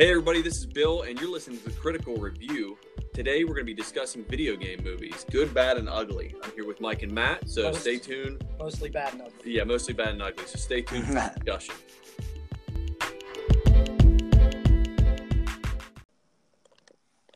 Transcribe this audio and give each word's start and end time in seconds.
Hey, 0.00 0.08
everybody, 0.08 0.40
this 0.40 0.56
is 0.56 0.64
Bill, 0.64 1.02
and 1.02 1.20
you're 1.20 1.28
listening 1.28 1.58
to 1.58 1.64
the 1.64 1.72
Critical 1.72 2.16
Review. 2.16 2.78
Today, 3.12 3.44
we're 3.44 3.52
going 3.52 3.66
to 3.66 3.70
be 3.70 3.74
discussing 3.74 4.24
video 4.24 4.56
game 4.56 4.82
movies, 4.82 5.26
good, 5.30 5.52
bad, 5.52 5.76
and 5.76 5.90
ugly. 5.90 6.34
I'm 6.42 6.52
here 6.52 6.66
with 6.66 6.80
Mike 6.80 7.02
and 7.02 7.12
Matt, 7.12 7.50
so 7.50 7.64
Most- 7.64 7.82
stay 7.82 7.98
tuned. 7.98 8.42
Mostly 8.58 8.88
bad 8.88 9.12
and 9.12 9.20
ugly. 9.20 9.52
Yeah, 9.52 9.64
mostly 9.64 9.92
bad 9.92 10.08
and 10.08 10.22
ugly, 10.22 10.46
so 10.46 10.58
stay 10.58 10.80
tuned 10.80 11.04
for 11.04 11.12
the 11.12 11.32
discussion. 11.34 11.74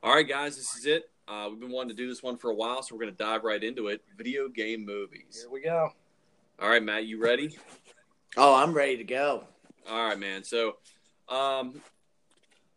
All 0.02 0.14
right, 0.14 0.26
guys, 0.26 0.56
this 0.56 0.74
is 0.74 0.86
it. 0.86 1.10
Uh, 1.28 1.48
we've 1.50 1.60
been 1.60 1.70
wanting 1.70 1.90
to 1.90 2.02
do 2.02 2.08
this 2.08 2.22
one 2.22 2.38
for 2.38 2.50
a 2.50 2.54
while, 2.54 2.82
so 2.82 2.94
we're 2.94 3.02
going 3.02 3.12
to 3.12 3.18
dive 3.22 3.44
right 3.44 3.62
into 3.62 3.88
it. 3.88 4.02
Video 4.16 4.48
game 4.48 4.86
movies. 4.86 5.40
Here 5.42 5.50
we 5.52 5.60
go. 5.60 5.90
All 6.58 6.70
right, 6.70 6.82
Matt, 6.82 7.04
you 7.04 7.22
ready? 7.22 7.58
Oh, 8.38 8.54
I'm 8.54 8.72
ready 8.72 8.96
to 8.96 9.04
go. 9.04 9.44
All 9.86 10.08
right, 10.08 10.18
man. 10.18 10.42
So, 10.44 10.76
um, 11.28 11.82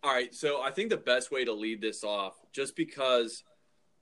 all 0.03 0.13
right. 0.13 0.33
So 0.33 0.61
I 0.61 0.71
think 0.71 0.89
the 0.89 0.97
best 0.97 1.31
way 1.31 1.45
to 1.45 1.53
lead 1.53 1.81
this 1.81 2.03
off, 2.03 2.35
just 2.51 2.75
because 2.75 3.43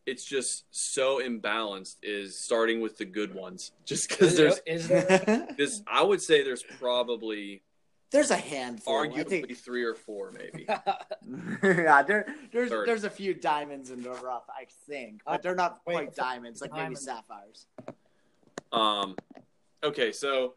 it's 0.05 0.23
just 0.23 0.65
so 0.71 1.19
imbalanced, 1.19 1.97
is 2.03 2.37
starting 2.37 2.81
with 2.81 2.97
the 2.97 3.05
good 3.05 3.33
ones. 3.33 3.71
Just 3.85 4.09
because 4.09 4.33
Is, 4.33 4.37
there's 4.37 4.59
is 4.65 4.87
there? 4.87 5.47
this, 5.57 5.81
I 5.87 6.03
would 6.03 6.21
say 6.21 6.43
there's 6.43 6.63
probably 6.79 7.63
there's 8.11 8.31
a 8.31 8.37
handful. 8.37 8.97
I 8.97 9.07
arguably 9.07 9.29
think. 9.47 9.57
three 9.57 9.83
or 9.83 9.95
four, 9.95 10.31
maybe. 10.31 10.65
yeah, 11.63 12.03
there, 12.03 12.27
there's 12.51 12.69
Thirty. 12.69 12.85
there's 12.89 13.03
a 13.03 13.09
few 13.09 13.33
diamonds 13.33 13.91
in 13.91 14.01
the 14.01 14.11
rough, 14.11 14.45
I 14.49 14.67
think, 14.87 15.21
but 15.25 15.41
they're 15.41 15.55
not 15.55 15.81
wait, 15.85 15.93
quite 15.93 16.05
what's 16.05 16.17
a 16.17 16.21
diamonds, 16.21 16.61
like 16.61 16.73
maybe 16.73 16.95
sapphires. 16.95 17.65
Um, 18.71 19.15
okay, 19.83 20.11
so 20.11 20.53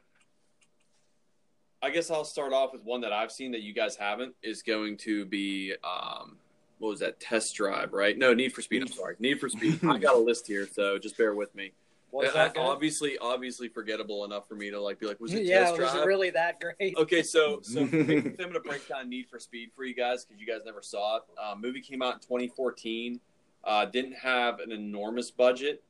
I 1.83 1.91
guess 1.91 2.11
I'll 2.11 2.25
start 2.25 2.53
off 2.53 2.73
with 2.73 2.83
one 2.83 3.01
that 3.03 3.13
I've 3.13 3.31
seen 3.31 3.53
that 3.53 3.63
you 3.63 3.73
guys 3.73 3.97
haven't. 3.97 4.35
Is 4.43 4.63
going 4.63 4.97
to 4.99 5.25
be 5.25 5.75
um, 5.85 6.37
what 6.79 6.91
was 6.91 7.01
that? 7.01 7.21
Test 7.21 7.55
Drive, 7.55 7.93
right? 7.93 8.17
No, 8.19 8.35
Need 8.35 8.53
for 8.53 8.63
Speed. 8.63 8.83
I'm 8.83 8.89
sorry, 8.89 9.17
Need 9.19 9.41
for 9.41 9.49
Speed. 9.49 9.81
I 9.85 9.99
got 9.99 10.15
a 10.17 10.19
list 10.19 10.47
here, 10.47 10.67
so 10.71 10.99
just 10.99 11.17
bear 11.17 11.35
with 11.35 11.55
me. 11.55 11.73
Was 12.11 12.31
Uh, 12.31 12.33
that 12.33 12.55
good? 12.55 12.61
obviously, 12.61 13.19
obviously 13.19 13.69
forgettable 13.69 14.25
enough 14.25 14.49
for 14.49 14.55
me 14.55 14.71
to 14.71 14.81
like 14.81 14.99
be 14.99 15.07
like, 15.07 15.21
was 15.21 15.35
it 15.35 15.45
yeah, 15.45 15.67
Test 15.67 15.79
was 15.79 15.95
it 15.95 16.05
really 16.07 16.31
that 16.31 16.59
great? 16.59 16.97
Okay, 16.97 17.23
so 17.23 17.61
so 17.63 17.81
I'm 17.81 17.91
going 17.91 18.35
to 18.53 18.61
break 18.65 18.89
down 18.89 19.09
Need 19.09 19.29
for 19.29 19.39
Speed 19.39 19.71
for 19.77 19.85
you 19.85 19.95
guys 19.95 20.25
because 20.25 20.41
you 20.41 20.47
guys 20.47 20.63
never 20.65 20.83
saw 20.83 21.19
it. 21.19 21.23
Uh, 21.41 21.55
movie 21.57 21.81
came 21.83 22.03
out 22.03 22.15
in 22.15 22.21
2014. 22.21 23.21
Uh, 23.65 23.85
didn't 23.85 24.15
have 24.15 24.61
an 24.61 24.73
enormous 24.73 25.31
budget 25.31 25.83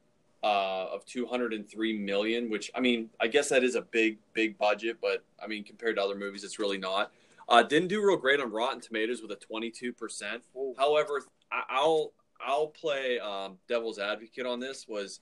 uh, 0.43 0.87
of 0.93 1.05
203 1.05 1.99
million, 1.99 2.49
which 2.51 2.71
I 2.75 2.81
mean, 2.81 3.11
I 3.21 3.27
guess 3.29 3.49
that 3.49 3.65
is 3.65 3.75
a 3.75 3.83
big 3.83 4.19
big 4.33 4.57
budget, 4.59 4.99
but 5.01 5.25
I 5.43 5.47
mean, 5.47 5.65
compared 5.65 5.97
to 5.97 6.03
other 6.03 6.15
movies, 6.15 6.45
it's 6.45 6.59
really 6.59 6.79
not. 6.79 7.13
Uh, 7.49 7.63
didn't 7.63 7.89
do 7.89 8.05
real 8.07 8.17
great 8.17 8.41
on 8.41 8.51
Rotten 8.53 8.81
Tomatoes 8.81 9.23
with 9.23 9.31
a 9.33 9.37
22 9.37 9.93
percent. 9.93 10.43
However, 10.77 11.23
I- 11.51 11.65
I'll 11.69 12.13
I'll 12.41 12.69
play 12.69 13.19
um, 13.19 13.59
devil's 13.69 13.99
advocate 13.99 14.47
on 14.47 14.61
this. 14.61 14.87
Was 14.87 15.21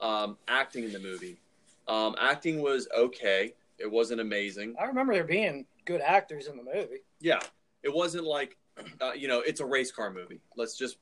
um, 0.00 0.38
acting 0.48 0.84
in 0.84 0.92
the 0.92 1.00
movie? 1.00 1.36
Um, 1.88 2.14
acting 2.18 2.62
was 2.62 2.88
okay. 2.96 3.54
It 3.78 3.90
wasn't 3.90 4.20
amazing. 4.20 4.76
I 4.80 4.84
remember 4.84 5.12
there 5.12 5.24
being 5.24 5.66
good 5.84 6.00
actors 6.00 6.46
in 6.46 6.56
the 6.56 6.62
movie. 6.62 7.02
Yeah, 7.20 7.40
it 7.82 7.92
wasn't 7.92 8.24
like, 8.24 8.56
uh, 9.00 9.12
you 9.12 9.28
know, 9.28 9.40
it's 9.40 9.60
a 9.60 9.66
race 9.66 9.92
car 9.92 10.10
movie. 10.10 10.40
Let's 10.56 10.78
just 10.78 10.96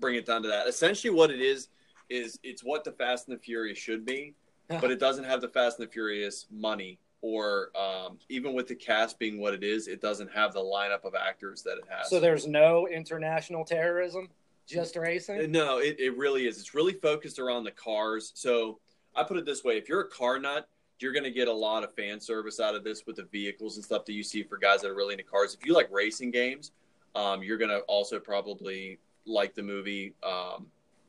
bring 0.00 0.16
it 0.16 0.26
down 0.26 0.42
to 0.42 0.48
that. 0.48 0.66
Essentially, 0.66 1.10
what 1.14 1.30
it 1.30 1.40
is 1.40 1.68
is 2.08 2.38
it's 2.42 2.62
what 2.62 2.84
the 2.84 2.92
Fast 2.92 3.28
and 3.28 3.36
the 3.36 3.40
Furious 3.40 3.78
should 3.78 4.04
be, 4.04 4.34
but 4.68 4.90
it 4.90 4.98
doesn't 4.98 5.24
have 5.24 5.40
the 5.40 5.48
Fast 5.48 5.78
and 5.78 5.88
the 5.88 5.92
Furious 5.92 6.46
money, 6.50 6.98
or 7.20 7.70
um, 7.76 8.18
even 8.28 8.54
with 8.54 8.68
the 8.68 8.74
cast 8.74 9.18
being 9.18 9.40
what 9.40 9.54
it 9.54 9.64
is, 9.64 9.88
it 9.88 10.00
doesn't 10.00 10.30
have 10.30 10.52
the 10.52 10.60
lineup 10.60 11.04
of 11.04 11.14
actors 11.14 11.62
that 11.62 11.78
it 11.78 11.84
has. 11.88 12.10
So 12.10 12.20
there's 12.20 12.46
no 12.46 12.86
international 12.88 13.64
terrorism, 13.64 14.28
just 14.66 14.96
racing. 14.96 15.50
No, 15.50 15.78
it, 15.78 15.98
it 15.98 16.16
really 16.16 16.46
is. 16.46 16.58
It's 16.58 16.74
really 16.74 16.94
focused 16.94 17.38
around 17.38 17.64
the 17.64 17.70
cars. 17.70 18.32
So 18.34 18.78
I 19.14 19.22
put 19.22 19.36
it 19.36 19.46
this 19.46 19.64
way: 19.64 19.76
if 19.78 19.88
you're 19.88 20.02
a 20.02 20.08
car 20.08 20.38
nut, 20.38 20.68
you're 21.00 21.12
going 21.12 21.24
to 21.24 21.30
get 21.30 21.48
a 21.48 21.52
lot 21.52 21.84
of 21.84 21.94
fan 21.94 22.20
service 22.20 22.60
out 22.60 22.74
of 22.74 22.84
this 22.84 23.06
with 23.06 23.16
the 23.16 23.24
vehicles 23.24 23.76
and 23.76 23.84
stuff 23.84 24.04
that 24.06 24.12
you 24.12 24.22
see 24.22 24.42
for 24.42 24.56
guys 24.56 24.80
that 24.82 24.90
are 24.90 24.94
really 24.94 25.12
into 25.12 25.24
cars. 25.24 25.54
If 25.54 25.66
you 25.66 25.74
like 25.74 25.90
racing 25.92 26.30
games, 26.30 26.72
um, 27.14 27.42
you're 27.42 27.58
going 27.58 27.70
to 27.70 27.80
also 27.80 28.18
probably 28.18 28.98
like 29.26 29.54
the 29.54 29.62
movie. 29.62 30.14
Um, 30.22 30.66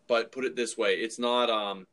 but 0.07 0.31
put 0.31 0.45
it 0.45 0.55
this 0.55 0.77
way: 0.77 0.95
it's 0.95 1.19
not. 1.19 1.49
Um, 1.49 1.87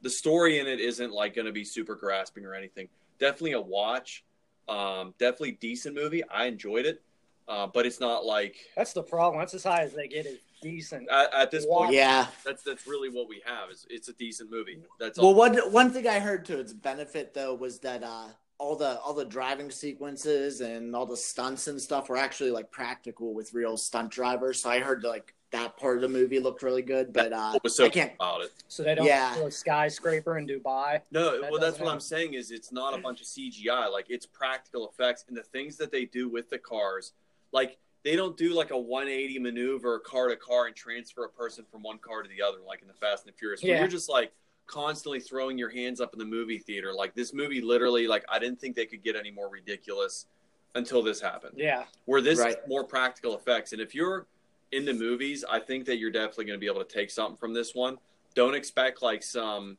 the 0.00 0.10
story 0.10 0.58
in 0.60 0.66
it 0.68 0.78
isn't 0.80 1.12
like 1.12 1.34
going 1.34 1.46
to 1.46 1.52
be 1.52 1.64
super 1.64 1.96
grasping 1.96 2.44
or 2.44 2.54
anything. 2.54 2.88
Definitely 3.18 3.52
a 3.52 3.60
watch. 3.60 4.24
Um, 4.68 5.14
definitely 5.18 5.52
decent 5.60 5.94
movie. 5.96 6.22
I 6.28 6.44
enjoyed 6.44 6.86
it, 6.86 7.02
uh, 7.48 7.66
but 7.66 7.84
it's 7.86 7.98
not 8.00 8.24
like 8.24 8.54
That's 8.76 8.92
the 8.92 9.02
problem. 9.02 9.40
That's 9.40 9.54
as 9.54 9.64
high 9.64 9.82
as 9.82 9.94
they 9.94 10.06
get 10.06 10.26
is 10.26 10.38
decent. 10.62 11.08
at, 11.10 11.32
at 11.34 11.50
this 11.50 11.66
point. 11.66 11.92
Yeah. 11.92 12.26
That's 12.44 12.62
that's 12.62 12.86
really 12.86 13.08
what 13.08 13.28
we 13.28 13.42
have. 13.44 13.70
Is 13.70 13.86
it's 13.90 14.08
a 14.08 14.12
decent 14.12 14.50
movie. 14.52 14.78
That's 15.00 15.18
Well, 15.18 15.28
all. 15.28 15.34
one 15.34 15.56
one 15.72 15.90
thing 15.90 16.06
I 16.06 16.20
heard 16.20 16.44
to 16.46 16.58
its 16.60 16.72
benefit 16.72 17.34
though 17.34 17.54
was 17.54 17.80
that 17.80 18.04
uh, 18.04 18.26
all 18.58 18.76
the 18.76 19.00
all 19.00 19.14
the 19.14 19.24
driving 19.24 19.70
sequences 19.70 20.60
and 20.60 20.94
all 20.94 21.06
the 21.06 21.16
stunts 21.16 21.66
and 21.66 21.80
stuff 21.80 22.08
were 22.08 22.16
actually 22.18 22.50
like 22.52 22.70
practical 22.70 23.34
with 23.34 23.52
real 23.54 23.76
stunt 23.76 24.10
drivers. 24.12 24.62
So 24.62 24.70
I 24.70 24.78
heard 24.80 25.02
like 25.02 25.34
that 25.50 25.76
part 25.78 25.96
of 25.96 26.02
the 26.02 26.08
movie 26.08 26.38
looked 26.40 26.62
really 26.62 26.82
good, 26.82 27.12
but 27.12 27.32
uh, 27.32 27.58
was 27.62 27.74
so 27.74 27.86
I 27.86 27.88
can't. 27.88 28.12
about 28.14 28.42
it? 28.42 28.52
So 28.68 28.82
they 28.82 28.94
don't 28.94 29.06
Yeah. 29.06 29.34
do 29.34 29.46
a 29.46 29.50
skyscraper 29.50 30.36
in 30.36 30.46
Dubai. 30.46 31.00
No, 31.10 31.40
That 31.40 31.50
well, 31.50 31.60
that's 31.60 31.72
doesn't 31.72 31.84
what 31.86 31.92
I'm 31.92 32.00
saying. 32.00 32.34
Is 32.34 32.50
it's 32.50 32.70
not 32.70 32.96
a 32.98 33.00
bunch 33.00 33.20
of 33.22 33.26
CGI. 33.26 33.90
Like 33.90 34.06
it's 34.10 34.26
practical 34.26 34.88
effects 34.88 35.24
and 35.28 35.36
the 35.36 35.42
things 35.42 35.76
that 35.78 35.90
they 35.90 36.04
do 36.04 36.28
with 36.28 36.50
the 36.50 36.58
cars. 36.58 37.12
Like 37.52 37.78
they 38.04 38.14
don't 38.14 38.36
do 38.36 38.52
like 38.52 38.70
a 38.72 38.78
180 38.78 39.38
maneuver 39.38 39.98
car 40.00 40.28
to 40.28 40.36
car 40.36 40.66
and 40.66 40.76
transfer 40.76 41.24
a 41.24 41.28
person 41.30 41.64
from 41.70 41.82
one 41.82 41.98
car 41.98 42.22
to 42.22 42.28
the 42.28 42.42
other, 42.42 42.58
like 42.66 42.82
in 42.82 42.88
the 42.88 42.94
Fast 42.94 43.24
and 43.24 43.32
the 43.32 43.38
Furious. 43.38 43.62
Yeah. 43.62 43.78
you're 43.78 43.88
just 43.88 44.10
like 44.10 44.32
constantly 44.66 45.18
throwing 45.18 45.56
your 45.56 45.70
hands 45.70 45.98
up 45.98 46.12
in 46.12 46.18
the 46.18 46.26
movie 46.26 46.58
theater. 46.58 46.92
Like 46.92 47.14
this 47.14 47.32
movie, 47.32 47.62
literally, 47.62 48.06
like 48.06 48.24
I 48.28 48.38
didn't 48.38 48.60
think 48.60 48.76
they 48.76 48.84
could 48.86 49.02
get 49.02 49.16
any 49.16 49.30
more 49.30 49.48
ridiculous 49.48 50.26
until 50.74 51.02
this 51.02 51.22
happened. 51.22 51.54
Yeah, 51.56 51.84
where 52.04 52.20
this 52.20 52.38
Right. 52.38 52.56
more 52.68 52.84
practical 52.84 53.34
effects. 53.34 53.72
And 53.72 53.80
if 53.80 53.94
you're 53.94 54.26
in 54.72 54.84
the 54.84 54.92
movies, 54.92 55.44
I 55.48 55.58
think 55.58 55.86
that 55.86 55.98
you're 55.98 56.10
definitely 56.10 56.46
going 56.46 56.56
to 56.58 56.60
be 56.60 56.66
able 56.66 56.84
to 56.84 56.92
take 56.92 57.10
something 57.10 57.36
from 57.36 57.54
this 57.54 57.74
one. 57.74 57.98
Don't 58.34 58.54
expect 58.54 59.02
like 59.02 59.22
some 59.22 59.76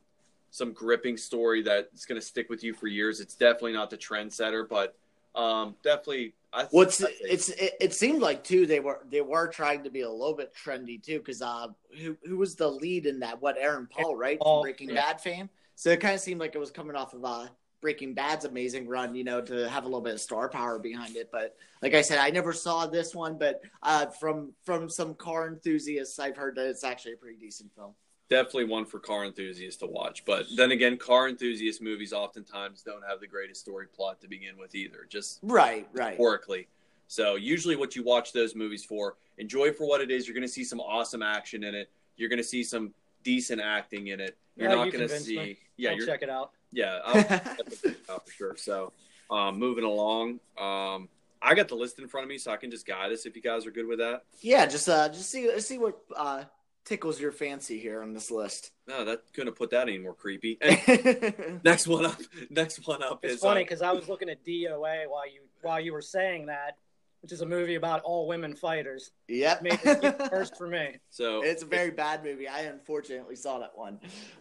some 0.50 0.72
gripping 0.72 1.16
story 1.16 1.62
that's 1.62 2.04
going 2.04 2.20
to 2.20 2.26
stick 2.26 2.50
with 2.50 2.64
you 2.64 2.74
for 2.74 2.88
years. 2.88 3.20
It's 3.20 3.34
definitely 3.34 3.74
not 3.74 3.88
the 3.88 3.96
trendsetter, 3.96 4.68
but 4.68 4.96
um, 5.34 5.76
definitely. 5.84 6.34
I 6.52 6.62
th- 6.62 6.72
What's 6.72 7.00
I 7.02 7.06
think- 7.06 7.18
it's 7.22 7.48
it, 7.50 7.72
it 7.80 7.94
seemed 7.94 8.20
like 8.20 8.42
too 8.42 8.66
they 8.66 8.80
were 8.80 9.06
they 9.08 9.20
were 9.20 9.46
trying 9.46 9.84
to 9.84 9.90
be 9.90 10.00
a 10.00 10.10
little 10.10 10.34
bit 10.34 10.52
trendy 10.52 11.00
too 11.00 11.18
because 11.18 11.42
uh 11.42 11.68
who 11.96 12.16
who 12.24 12.36
was 12.36 12.56
the 12.56 12.68
lead 12.68 13.06
in 13.06 13.20
that 13.20 13.40
what 13.40 13.56
Aaron 13.56 13.86
Paul 13.88 14.16
right 14.16 14.36
from 14.36 14.44
Paul, 14.44 14.62
Breaking 14.62 14.88
yeah. 14.88 14.96
Bad 14.96 15.20
fame 15.20 15.48
so 15.76 15.90
it 15.90 16.00
kind 16.00 16.12
of 16.12 16.20
seemed 16.20 16.40
like 16.40 16.56
it 16.56 16.58
was 16.58 16.72
coming 16.72 16.96
off 16.96 17.14
of 17.14 17.24
uh 17.24 17.46
Breaking 17.80 18.14
Bad's 18.14 18.44
amazing 18.44 18.86
run 18.88 19.14
you 19.14 19.24
know 19.24 19.40
to 19.40 19.68
have 19.68 19.84
a 19.84 19.86
little 19.86 20.00
bit 20.00 20.14
of 20.14 20.20
star 20.20 20.48
power 20.48 20.78
behind 20.78 21.16
it 21.16 21.30
but 21.32 21.56
like 21.82 21.94
I 21.94 22.02
said 22.02 22.18
I 22.18 22.30
never 22.30 22.52
saw 22.52 22.86
this 22.86 23.14
one 23.14 23.38
but 23.38 23.62
uh 23.82 24.06
from 24.06 24.52
from 24.64 24.88
some 24.90 25.14
car 25.14 25.48
enthusiasts 25.48 26.18
I've 26.18 26.36
heard 26.36 26.56
that 26.56 26.66
it's 26.66 26.84
actually 26.84 27.14
a 27.14 27.16
pretty 27.16 27.38
decent 27.38 27.74
film 27.74 27.94
definitely 28.30 28.64
one 28.64 28.86
for 28.86 29.00
car 29.00 29.24
enthusiasts 29.24 29.80
to 29.80 29.86
watch. 29.86 30.24
But 30.24 30.46
then 30.56 30.70
again, 30.70 30.96
car 30.96 31.28
enthusiast 31.28 31.82
movies 31.82 32.12
oftentimes 32.12 32.80
don't 32.80 33.02
have 33.06 33.20
the 33.20 33.26
greatest 33.26 33.60
story 33.60 33.86
plot 33.88 34.20
to 34.20 34.28
begin 34.28 34.56
with 34.56 34.74
either. 34.74 35.06
Just 35.08 35.40
right 35.42 35.86
right 35.92 36.10
historically. 36.10 36.68
So 37.08 37.34
usually, 37.34 37.74
what 37.74 37.96
you 37.96 38.04
watch 38.04 38.32
those 38.32 38.54
movies 38.54 38.84
for, 38.84 39.16
enjoy 39.36 39.72
for 39.72 39.88
what 39.88 40.00
it 40.00 40.12
is. 40.12 40.28
You're 40.28 40.34
going 40.34 40.46
to 40.46 40.52
see 40.52 40.62
some 40.62 40.78
awesome 40.78 41.22
action 41.22 41.64
in 41.64 41.74
it. 41.74 41.90
You're 42.16 42.28
going 42.28 42.38
to 42.38 42.44
see 42.44 42.62
some 42.62 42.94
decent 43.24 43.60
acting 43.60 44.06
in 44.06 44.20
it. 44.20 44.38
You're 44.54 44.68
Yeah, 44.68 44.76
not 44.76 44.86
you 44.86 44.92
going 44.92 45.08
to 45.08 45.18
see, 45.18 45.36
me. 45.36 45.58
yeah, 45.76 45.90
you're, 45.90 46.06
check 46.06 46.22
it 46.22 46.30
out. 46.30 46.52
Yeah, 46.72 46.98
I'll 47.04 47.14
definitely 47.14 47.76
check 47.76 47.92
it 47.92 48.10
out 48.10 48.26
for 48.26 48.32
sure. 48.32 48.56
So, 48.56 48.92
um, 49.30 49.58
moving 49.58 49.84
along, 49.84 50.40
um, 50.58 51.08
I 51.42 51.54
got 51.54 51.68
the 51.68 51.74
list 51.74 51.98
in 51.98 52.08
front 52.08 52.24
of 52.24 52.28
me, 52.28 52.38
so 52.38 52.50
I 52.50 52.56
can 52.56 52.70
just 52.70 52.86
guide 52.86 53.12
us 53.12 53.24
if 53.26 53.34
you 53.36 53.42
guys 53.42 53.66
are 53.66 53.70
good 53.70 53.86
with 53.86 53.98
that. 53.98 54.24
yeah 54.42 54.66
just 54.66 54.88
uh 54.88 55.08
just 55.08 55.30
see 55.30 55.58
see 55.60 55.78
what 55.78 55.98
uh 56.16 56.44
tickles 56.84 57.20
your 57.20 57.30
fancy 57.32 57.78
here 57.78 58.02
on 58.02 58.12
this 58.12 58.30
list 58.30 58.72
No, 58.88 59.04
that 59.04 59.22
couldn't 59.32 59.48
have 59.48 59.56
put 59.56 59.70
that 59.70 59.88
any 59.88 59.98
more 59.98 60.14
creepy. 60.14 60.58
And 60.62 61.62
next 61.64 61.86
one 61.86 62.06
up, 62.06 62.20
next 62.50 62.86
one 62.86 63.02
up 63.02 63.20
It's 63.22 63.34
is 63.34 63.40
funny 63.40 63.60
uh, 63.60 63.64
because 63.64 63.82
I 63.82 63.92
was 63.92 64.08
looking 64.08 64.28
at 64.28 64.44
DOA 64.44 65.08
while 65.08 65.28
you 65.30 65.42
while 65.62 65.80
you 65.80 65.92
were 65.92 66.02
saying 66.02 66.46
that, 66.46 66.76
which 67.22 67.32
is 67.32 67.42
a 67.42 67.46
movie 67.46 67.74
about 67.74 68.02
all 68.02 68.26
women 68.26 68.54
fighters. 68.54 69.12
yep 69.28 69.62
Made 69.62 69.78
it 69.84 70.30
first 70.30 70.56
for 70.56 70.66
me. 70.66 70.96
so 71.10 71.42
It's 71.42 71.62
a 71.62 71.66
very 71.66 71.90
bad 71.90 72.24
movie. 72.24 72.48
I 72.48 72.60
unfortunately 72.62 73.36
saw 73.36 73.58
that 73.58 73.76
one. 73.76 74.00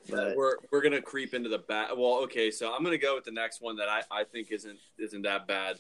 But 0.09 0.35
we're 0.35 0.55
we're 0.71 0.81
gonna 0.81 1.01
creep 1.01 1.33
into 1.33 1.49
the 1.49 1.59
bad. 1.59 1.89
Well, 1.97 2.19
okay, 2.23 2.51
so 2.51 2.73
I'm 2.73 2.83
gonna 2.83 2.97
go 2.97 3.15
with 3.15 3.25
the 3.25 3.31
next 3.31 3.61
one 3.61 3.75
that 3.77 3.89
I, 3.89 4.01
I 4.11 4.23
think 4.23 4.51
isn't 4.51 4.77
isn't 4.97 5.21
that 5.23 5.47
bad. 5.47 5.77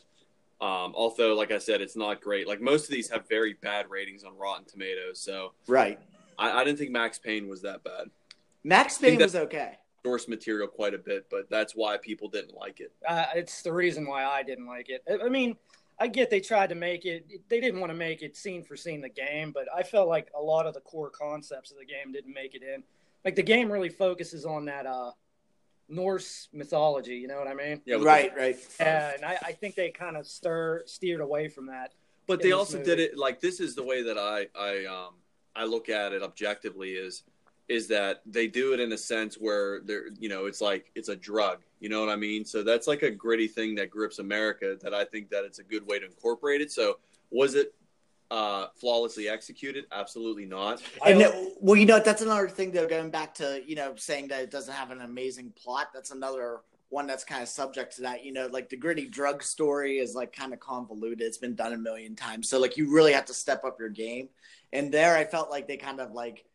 Um, 0.61 0.93
although, 0.93 1.35
like 1.35 1.51
I 1.51 1.57
said, 1.57 1.79
it's 1.79 1.95
not 1.95 2.19
great. 2.19 2.45
Like 2.47 2.59
most 2.59 2.83
of 2.85 2.91
these 2.91 3.09
have 3.11 3.27
very 3.29 3.53
bad 3.53 3.89
ratings 3.89 4.25
on 4.25 4.37
Rotten 4.37 4.65
Tomatoes, 4.65 5.19
so 5.19 5.53
right. 5.67 5.97
I, 6.37 6.51
I 6.51 6.63
didn't 6.65 6.79
think 6.79 6.91
Max 6.91 7.17
Payne 7.17 7.47
was 7.47 7.61
that 7.61 7.81
bad. 7.83 8.09
Max 8.65 8.97
Payne 8.97 9.19
was 9.19 9.35
okay. 9.35 9.77
Source 10.05 10.27
material 10.27 10.67
quite 10.67 10.93
a 10.93 10.97
bit, 10.97 11.27
but 11.31 11.49
that's 11.49 11.73
why 11.73 11.95
people 11.97 12.27
didn't 12.27 12.55
like 12.55 12.81
it. 12.81 12.91
Uh, 13.07 13.25
it's 13.35 13.61
the 13.61 13.71
reason 13.71 14.05
why 14.05 14.25
I 14.25 14.43
didn't 14.43 14.65
like 14.67 14.89
it. 14.89 15.01
I- 15.09 15.25
I 15.25 15.29
mean, 15.29 15.55
I 15.99 16.07
get 16.07 16.29
they 16.29 16.39
tried 16.39 16.69
to 16.69 16.75
make 16.75 17.05
it. 17.05 17.27
They 17.49 17.59
didn't 17.59 17.79
want 17.79 17.91
to 17.91 17.97
make 17.97 18.21
it 18.21 18.37
scene 18.37 18.63
for 18.63 18.75
scene 18.75 19.01
the 19.01 19.09
game, 19.09 19.51
but 19.51 19.65
I 19.75 19.83
felt 19.83 20.07
like 20.07 20.29
a 20.37 20.41
lot 20.41 20.65
of 20.65 20.73
the 20.73 20.79
core 20.81 21.09
concepts 21.09 21.71
of 21.71 21.77
the 21.77 21.85
game 21.85 22.13
didn't 22.13 22.33
make 22.33 22.55
it 22.55 22.63
in. 22.63 22.83
Like 23.25 23.35
the 23.35 23.43
game 23.43 23.71
really 23.71 23.89
focuses 23.89 24.45
on 24.45 24.65
that 24.65 24.85
uh, 24.85 25.11
Norse 25.89 26.47
mythology. 26.53 27.15
You 27.15 27.27
know 27.27 27.37
what 27.37 27.47
I 27.47 27.53
mean? 27.53 27.81
Yeah, 27.85 27.97
with 27.97 28.05
right, 28.05 28.31
right. 28.35 28.57
And 28.79 29.25
I, 29.25 29.37
I 29.43 29.51
think 29.51 29.75
they 29.75 29.89
kind 29.89 30.15
of 30.15 30.25
stir 30.25 30.83
steered 30.85 31.21
away 31.21 31.49
from 31.49 31.65
that. 31.67 31.93
But 32.27 32.41
they 32.41 32.51
also 32.51 32.77
movie. 32.77 32.89
did 32.89 32.99
it 32.99 33.17
like 33.17 33.41
this 33.41 33.59
is 33.59 33.75
the 33.75 33.83
way 33.83 34.03
that 34.03 34.17
I 34.17 34.47
I 34.57 34.85
um 34.85 35.15
I 35.55 35.65
look 35.65 35.89
at 35.89 36.13
it 36.13 36.21
objectively 36.21 36.91
is 36.91 37.23
is 37.69 37.87
that 37.87 38.21
they 38.25 38.47
do 38.47 38.73
it 38.73 38.79
in 38.79 38.91
a 38.91 38.97
sense 38.97 39.35
where 39.35 39.79
they're 39.81 40.09
you 40.19 40.27
know 40.27 40.45
it's 40.47 40.59
like 40.59 40.91
it's 40.95 41.09
a 41.09 41.15
drug 41.15 41.59
you 41.79 41.87
know 41.87 42.01
what 42.01 42.09
I 42.09 42.15
mean 42.15 42.43
so 42.43 42.63
that's 42.63 42.87
like 42.87 43.03
a 43.03 43.11
gritty 43.11 43.47
thing 43.47 43.75
that 43.75 43.89
grips 43.89 44.19
America 44.19 44.75
that 44.81 44.93
I 44.93 45.05
think 45.05 45.29
that 45.29 45.45
it's 45.45 45.59
a 45.59 45.63
good 45.63 45.85
way 45.87 45.99
to 45.99 46.05
incorporate 46.05 46.61
it 46.61 46.71
so 46.71 46.97
was 47.31 47.55
it 47.55 47.73
uh 48.31 48.67
flawlessly 48.75 49.27
executed 49.29 49.85
absolutely 49.91 50.45
not 50.45 50.81
And 51.05 51.19
don't- 51.19 51.53
well, 51.61 51.75
you 51.75 51.85
know, 51.85 51.99
that's 51.99 52.21
another 52.21 52.47
thing 52.47 52.71
though. 52.71 52.87
Going 52.87 53.09
back 53.09 53.33
to 53.35 53.61
you 53.65 53.75
know 53.75 53.93
saying 53.95 54.27
that 54.29 54.41
it 54.41 54.51
doesn't 54.51 54.73
have 54.73 54.91
an 54.91 55.01
amazing 55.01 55.51
plot. 55.61 55.89
That's 55.93 56.11
another 56.11 56.61
one 56.89 57.05
that's 57.05 57.23
kind 57.23 57.41
of 57.43 57.49
subject 57.49 57.95
to 57.97 58.01
that. 58.03 58.23
You 58.23 58.31
know, 58.33 58.47
like 58.47 58.69
the 58.69 58.77
gritty 58.77 59.07
drug 59.07 59.41
story 59.43 59.97
is 59.97 60.15
like 60.15 60.31
kind 60.31 60.53
of 60.53 60.59
convoluted. 60.59 61.21
It's 61.21 61.37
been 61.37 61.55
done 61.55 61.73
a 61.73 61.77
million 61.77 62.15
times, 62.15 62.49
so 62.49 62.59
like 62.59 62.77
you 62.77 62.93
really 62.93 63.13
have 63.13 63.25
to 63.25 63.33
step 63.33 63.63
up 63.65 63.79
your 63.79 63.89
game. 63.89 64.29
And 64.73 64.91
there, 64.91 65.15
I 65.17 65.25
felt 65.25 65.49
like 65.49 65.67
they 65.67 65.77
kind 65.77 65.99
of 65.99 66.11
like 66.11 66.45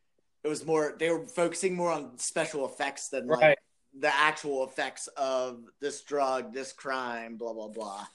it 0.44 0.49
was 0.49 0.64
more. 0.67 0.94
They 0.99 1.11
were 1.11 1.25
focusing 1.25 1.75
more 1.75 1.91
on 1.91 2.19
special 2.19 2.67
effects 2.67 3.08
than 3.08 3.26
like 3.26 3.58
the 3.99 4.14
actual 4.14 4.64
effects 4.64 5.08
of 5.17 5.62
this 5.81 6.02
drug, 6.02 6.52
this 6.52 6.73
crime, 6.73 7.37
blah 7.37 7.52
blah 7.52 7.69
blah. 7.69 8.06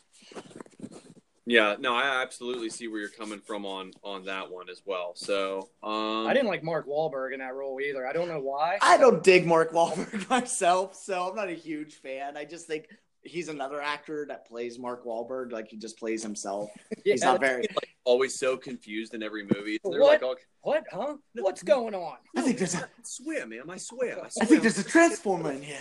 yeah 1.46 1.76
no 1.80 1.96
I 1.96 2.22
absolutely 2.22 2.70
see 2.70 2.88
where 2.88 3.00
you're 3.00 3.10
coming 3.10 3.40
from 3.40 3.66
on 3.66 3.92
on 4.04 4.26
that 4.26 4.52
one 4.52 4.70
as 4.70 4.84
well 4.86 5.14
so 5.16 5.70
um 5.82 6.28
I 6.28 6.34
didn't 6.34 6.48
like 6.48 6.64
Mark 6.64 6.88
Wahlberg 6.88 7.34
in 7.34 7.40
that 7.40 7.56
role 7.56 7.80
either. 7.82 8.06
I 8.06 8.14
don't 8.14 8.28
know 8.28 8.40
why. 8.42 8.78
I 8.82 8.98
don't 8.98 9.24
dig 9.24 9.48
Mark 9.48 9.72
Wahlberg 9.72 10.30
myself, 10.38 10.96
so 10.96 11.28
I'm 11.28 11.36
not 11.36 11.50
a 11.50 11.54
huge 11.54 11.96
fan. 11.96 12.38
I 12.38 12.46
just 12.46 12.68
think 12.68 12.88
he's 13.24 13.50
another 13.50 13.82
actor 13.82 14.26
that 14.30 14.48
plays 14.48 14.80
Mark 14.80 15.06
Wahlberg, 15.06 15.52
like 15.52 15.68
he 15.68 15.78
just 15.78 15.98
plays 16.00 16.24
himself. 16.24 16.70
Yeah, 17.06 17.14
He's 17.14 17.22
not 17.24 17.40
very. 17.40 17.62
like 17.76 17.90
always 18.06 18.34
so 18.40 18.58
confused 18.58 19.14
in 19.14 19.22
every 19.22 19.44
movie 19.44 19.78
they're 19.84 20.00
What? 20.02 20.22
like 20.22 20.38
What? 20.62 20.84
Huh? 20.92 21.18
What's 21.36 21.62
going 21.62 21.94
on? 21.94 22.18
I 22.36 22.42
think 22.42 22.58
there's 22.58 22.76
a. 22.76 22.80
I 22.84 22.88
swear 23.04 23.46
man 23.46 23.70
I 23.70 23.78
swear 23.78 24.20
I, 24.24 24.28
I 24.42 24.46
think 24.46 24.62
there's 24.62 24.80
a 24.80 24.84
transformer 24.84 25.52
in 25.52 25.62
here. 25.62 25.78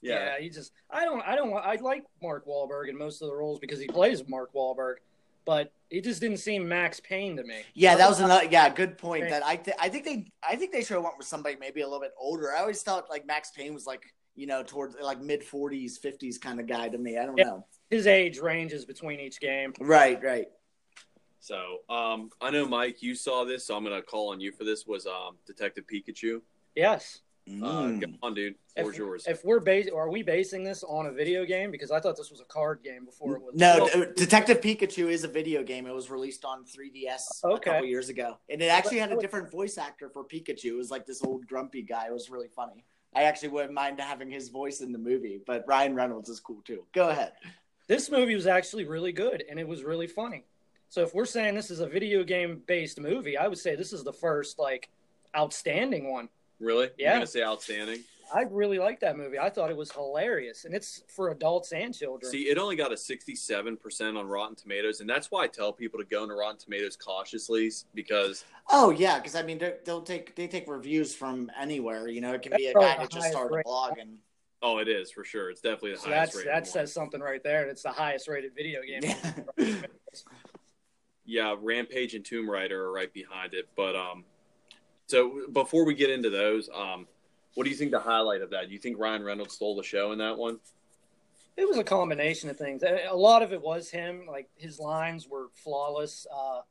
yeah 0.00 0.14
Yeah, 0.36 0.40
he 0.40 0.48
just 0.48 0.72
I 0.90 1.04
don't 1.04 1.20
I 1.26 1.34
don't 1.36 1.52
I 1.54 1.76
like 1.76 2.04
Mark 2.22 2.46
Wahlberg 2.46 2.88
in 2.88 2.96
most 2.96 3.20
of 3.20 3.28
the 3.28 3.34
roles 3.34 3.58
because 3.58 3.78
he 3.80 3.86
plays 3.88 4.22
Mark 4.28 4.54
Wahlberg, 4.54 4.94
but 5.44 5.72
he 5.90 6.00
just 6.00 6.20
didn't 6.20 6.38
seem 6.38 6.66
Max 6.66 6.98
Payne 7.00 7.36
to 7.36 7.42
me. 7.44 7.62
Yeah, 7.74 7.96
that 7.96 8.08
was 8.08 8.20
another. 8.20 8.44
Yeah, 8.50 8.68
good 8.70 8.96
point. 8.96 9.28
That 9.28 9.44
I 9.44 9.56
th- 9.56 9.76
I 9.78 9.88
think 9.88 10.04
they 10.04 10.32
I 10.48 10.56
think 10.56 10.72
they 10.72 10.82
should 10.82 10.94
have 10.94 11.02
went 11.04 11.18
with 11.18 11.26
somebody 11.26 11.56
maybe 11.60 11.82
a 11.82 11.84
little 11.84 12.00
bit 12.00 12.12
older. 12.18 12.54
I 12.54 12.60
always 12.60 12.80
thought 12.82 13.10
like 13.10 13.26
Max 13.26 13.50
Payne 13.50 13.74
was 13.74 13.86
like 13.86 14.02
you 14.34 14.46
know 14.46 14.62
towards 14.62 14.96
like 15.00 15.20
mid 15.20 15.42
40s, 15.42 15.98
50s 16.00 16.40
kind 16.40 16.60
of 16.60 16.66
guy 16.66 16.88
to 16.88 16.98
me. 16.98 17.18
I 17.18 17.26
don't 17.26 17.36
Yeah. 17.38 17.44
know. 17.44 17.66
His 17.90 18.06
age 18.06 18.38
ranges 18.38 18.84
between 18.84 19.20
each 19.20 19.40
game. 19.40 19.72
Right, 19.80 20.20
right. 20.22 20.46
So, 21.40 21.78
um, 21.90 22.30
I 22.40 22.50
know 22.50 22.66
Mike, 22.66 23.02
you 23.02 23.14
saw 23.14 23.44
this, 23.44 23.66
so 23.66 23.76
I'm 23.76 23.84
gonna 23.84 24.02
call 24.02 24.32
on 24.32 24.40
you 24.40 24.50
for 24.52 24.64
this. 24.64 24.86
Was 24.86 25.06
um, 25.06 25.36
Detective 25.46 25.84
Pikachu? 25.86 26.40
Yes. 26.74 27.20
Uh, 27.46 27.50
Mm. 27.52 28.00
Come 28.00 28.18
on, 28.22 28.32
dude, 28.32 28.54
floor's 28.74 28.94
If, 28.94 28.98
yours. 28.98 29.26
if 29.26 29.44
we're 29.44 29.60
bas- 29.60 29.90
are 29.90 30.08
we 30.10 30.22
basing 30.22 30.64
this 30.64 30.82
on 30.82 31.04
a 31.04 31.12
video 31.12 31.44
game? 31.44 31.70
Because 31.70 31.90
I 31.90 32.00
thought 32.00 32.16
this 32.16 32.30
was 32.30 32.40
a 32.40 32.44
card 32.46 32.82
game 32.82 33.04
before 33.04 33.36
it 33.36 33.42
was. 33.42 33.54
No, 33.54 33.84
Well- 33.94 34.12
Detective 34.16 34.62
Pikachu 34.62 35.10
is 35.10 35.24
a 35.24 35.28
video 35.28 35.62
game. 35.62 35.86
It 35.86 35.92
was 35.94 36.08
released 36.08 36.46
on 36.46 36.64
3DS 36.64 37.42
a 37.44 37.58
couple 37.60 37.84
years 37.84 38.08
ago, 38.08 38.38
and 38.48 38.62
it 38.62 38.68
actually 38.68 38.96
had 38.96 39.12
a 39.12 39.18
different 39.18 39.50
voice 39.50 39.76
actor 39.76 40.08
for 40.08 40.24
Pikachu. 40.24 40.64
It 40.70 40.76
was 40.76 40.90
like 40.90 41.04
this 41.04 41.22
old 41.22 41.46
grumpy 41.46 41.82
guy. 41.82 42.06
It 42.06 42.14
was 42.14 42.30
really 42.30 42.48
funny. 42.48 42.86
I 43.14 43.24
actually 43.24 43.48
wouldn't 43.50 43.72
mind 43.74 44.00
having 44.00 44.30
his 44.30 44.48
voice 44.48 44.80
in 44.80 44.92
the 44.92 44.98
movie, 44.98 45.40
but 45.46 45.64
Ryan 45.66 45.94
Reynolds 45.94 46.28
is 46.28 46.40
cool 46.40 46.60
too. 46.64 46.84
Go 46.92 47.08
ahead. 47.10 47.32
this 47.86 48.10
movie 48.10 48.34
was 48.34 48.46
actually 48.46 48.84
really 48.84 49.12
good 49.12 49.44
and 49.48 49.58
it 49.60 49.68
was 49.68 49.84
really 49.84 50.06
funny. 50.06 50.44
So 50.88 51.02
if 51.02 51.14
we're 51.14 51.24
saying 51.26 51.54
this 51.54 51.70
is 51.70 51.80
a 51.80 51.86
video 51.86 52.24
game 52.24 52.62
based 52.66 52.98
movie, 53.00 53.36
I 53.36 53.46
would 53.48 53.58
say 53.58 53.74
this 53.76 53.92
is 53.92 54.04
the 54.04 54.12
first 54.12 54.58
like 54.58 54.88
outstanding 55.36 56.10
one. 56.10 56.28
really? 56.60 56.84
You're 56.96 57.08
Yeah. 57.08 57.14
gonna 57.14 57.26
say 57.26 57.42
outstanding? 57.42 58.00
I 58.34 58.42
really 58.50 58.78
liked 58.80 59.00
that 59.02 59.16
movie. 59.16 59.38
I 59.38 59.48
thought 59.48 59.70
it 59.70 59.76
was 59.76 59.92
hilarious, 59.92 60.64
and 60.64 60.74
it's 60.74 61.04
for 61.08 61.30
adults 61.30 61.72
and 61.72 61.94
children. 61.94 62.30
See, 62.32 62.48
it 62.48 62.58
only 62.58 62.74
got 62.74 62.90
a 62.90 62.96
67% 62.96 64.18
on 64.18 64.26
Rotten 64.26 64.56
Tomatoes, 64.56 65.00
and 65.00 65.08
that's 65.08 65.30
why 65.30 65.44
I 65.44 65.46
tell 65.46 65.72
people 65.72 66.00
to 66.00 66.04
go 66.04 66.24
into 66.24 66.34
Rotten 66.34 66.58
Tomatoes 66.58 66.96
cautiously 66.96 67.70
because 67.94 68.44
Oh 68.70 68.90
yeah, 68.90 69.18
because 69.18 69.36
I 69.36 69.42
mean 69.42 69.58
they- 69.58 69.76
they'll 69.84 70.02
take 70.02 70.34
they 70.34 70.48
take 70.48 70.66
reviews 70.68 71.14
from 71.14 71.50
anywhere. 71.58 72.08
You 72.08 72.20
know, 72.20 72.32
it 72.34 72.42
can 72.42 72.52
be 72.56 72.66
a 72.66 72.74
guy 72.74 72.96
that 72.96 73.08
just 73.10 73.30
started 73.30 73.52
a 73.52 73.56
rate. 73.58 73.64
blog 73.64 73.98
and 73.98 74.18
oh, 74.62 74.78
it 74.78 74.88
is 74.88 75.10
for 75.12 75.22
sure. 75.24 75.50
It's 75.50 75.60
definitely 75.60 75.92
the 75.92 75.98
so 75.98 76.08
highest 76.08 76.32
that's 76.32 76.36
rated 76.36 76.52
that 76.52 76.62
one. 76.62 76.64
says 76.72 76.92
something 76.92 77.20
right 77.20 77.42
there. 77.44 77.62
and 77.62 77.70
It's 77.70 77.82
the 77.84 77.90
highest 77.92 78.26
rated 78.26 78.54
video 78.56 78.80
game. 78.82 79.14
Yeah. 79.58 79.74
Yeah, 81.26 81.56
Rampage 81.58 82.14
and 82.14 82.22
Tomb 82.24 82.50
Raider 82.50 82.84
are 82.84 82.92
right 82.92 83.10
behind 83.12 83.54
it. 83.54 83.68
But 83.76 83.96
um, 83.96 84.24
so 85.06 85.46
before 85.52 85.86
we 85.86 85.94
get 85.94 86.10
into 86.10 86.28
those, 86.28 86.68
um, 86.68 87.06
what 87.54 87.64
do 87.64 87.70
you 87.70 87.76
think 87.76 87.90
the 87.90 88.00
highlight 88.00 88.42
of 88.42 88.50
that? 88.50 88.68
Do 88.68 88.72
you 88.72 88.78
think 88.78 88.98
Ryan 88.98 89.22
Reynolds 89.22 89.54
stole 89.54 89.76
the 89.76 89.82
show 89.82 90.12
in 90.12 90.18
that 90.18 90.36
one? 90.36 90.58
It 91.56 91.68
was 91.68 91.78
a 91.78 91.84
combination 91.84 92.50
of 92.50 92.56
things. 92.58 92.82
A 92.82 93.06
a 93.10 93.16
lot 93.16 93.42
of 93.42 93.52
it 93.52 93.62
was 93.62 93.88
him. 93.90 94.26
Like 94.26 94.48
his 94.56 94.80
lines 94.80 95.28
were 95.28 95.48
flawless, 95.54 96.26
uh, 96.34 96.62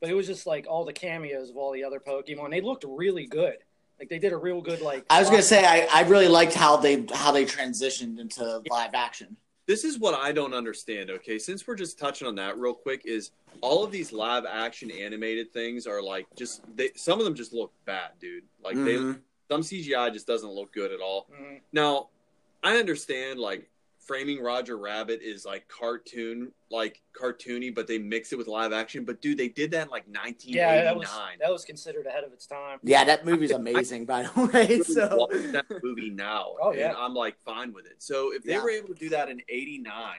but 0.00 0.10
it 0.10 0.14
was 0.14 0.26
just 0.26 0.46
like 0.46 0.66
all 0.68 0.84
the 0.84 0.92
cameos 0.92 1.48
of 1.50 1.56
all 1.56 1.72
the 1.72 1.84
other 1.84 2.00
Pokemon. 2.00 2.50
They 2.50 2.60
looked 2.60 2.84
really 2.86 3.26
good. 3.26 3.58
Like 4.00 4.08
they 4.08 4.18
did 4.18 4.32
a 4.32 4.36
real 4.36 4.60
good 4.60 4.80
like. 4.80 5.04
I 5.10 5.20
was 5.20 5.30
gonna 5.30 5.42
say 5.42 5.64
I, 5.64 5.86
I 5.92 6.02
really 6.08 6.26
liked 6.26 6.54
how 6.54 6.76
they 6.76 7.06
how 7.14 7.30
they 7.30 7.44
transitioned 7.44 8.18
into 8.18 8.62
live 8.68 8.94
action. 8.94 9.36
This 9.66 9.84
is 9.84 10.00
what 10.00 10.14
I 10.14 10.32
don't 10.32 10.54
understand. 10.54 11.08
Okay, 11.08 11.38
since 11.38 11.64
we're 11.68 11.76
just 11.76 12.00
touching 12.00 12.26
on 12.26 12.34
that 12.34 12.58
real 12.58 12.74
quick, 12.74 13.02
is 13.04 13.30
all 13.60 13.84
of 13.84 13.92
these 13.92 14.12
live 14.12 14.44
action 14.44 14.90
animated 14.90 15.52
things 15.52 15.86
are 15.86 16.02
like 16.02 16.26
just 16.36 16.62
they, 16.74 16.90
some 16.96 17.20
of 17.20 17.24
them 17.24 17.36
just 17.36 17.52
look 17.52 17.72
bad, 17.84 18.10
dude. 18.18 18.42
Like 18.60 18.74
they 18.74 18.96
Mhm. 18.96 19.20
Some 19.52 19.60
CGI 19.62 20.12
just 20.12 20.26
doesn't 20.26 20.50
look 20.50 20.72
good 20.72 20.92
at 20.92 21.00
all. 21.00 21.26
Mm, 21.32 21.60
Now, 21.72 22.08
I 22.62 22.76
understand 22.76 23.38
like 23.38 23.68
framing 24.00 24.42
Roger 24.42 24.76
Rabbit 24.78 25.20
is 25.22 25.44
like 25.44 25.68
cartoon, 25.68 26.52
like 26.70 27.00
cartoony, 27.20 27.72
but 27.74 27.86
they 27.86 27.98
mix 27.98 28.32
it 28.32 28.38
with 28.38 28.48
live 28.48 28.72
action. 28.72 29.04
But 29.04 29.20
dude, 29.20 29.38
they 29.38 29.48
did 29.48 29.70
that 29.72 29.84
in 29.86 29.90
like 29.90 30.04
yeah, 30.08 30.20
1989. 30.22 30.84
that 30.84 30.96
was 30.96 31.20
that 31.40 31.52
was 31.52 31.64
considered 31.64 32.06
ahead 32.06 32.24
of 32.24 32.32
its 32.32 32.46
time. 32.46 32.78
Yeah, 32.82 33.04
that 33.04 33.24
movie's 33.26 33.50
amazing, 33.52 34.06
by 34.06 34.22
the 34.24 34.46
way. 34.46 34.66
really 34.66 34.82
So 34.84 35.28
that 35.52 35.66
movie 35.82 36.10
now, 36.10 36.54
Oh, 36.60 36.72
yeah. 36.72 36.88
and 36.88 36.96
I'm 36.96 37.14
like 37.14 37.36
fine 37.44 37.72
with 37.72 37.86
it. 37.86 37.96
So 38.02 38.32
if 38.32 38.42
they 38.42 38.52
Yeah. 38.52 38.62
were 38.62 38.70
able 38.70 38.88
to 38.88 38.94
do 38.94 39.08
that 39.10 39.28
in 39.28 39.40
'89, 39.48 40.14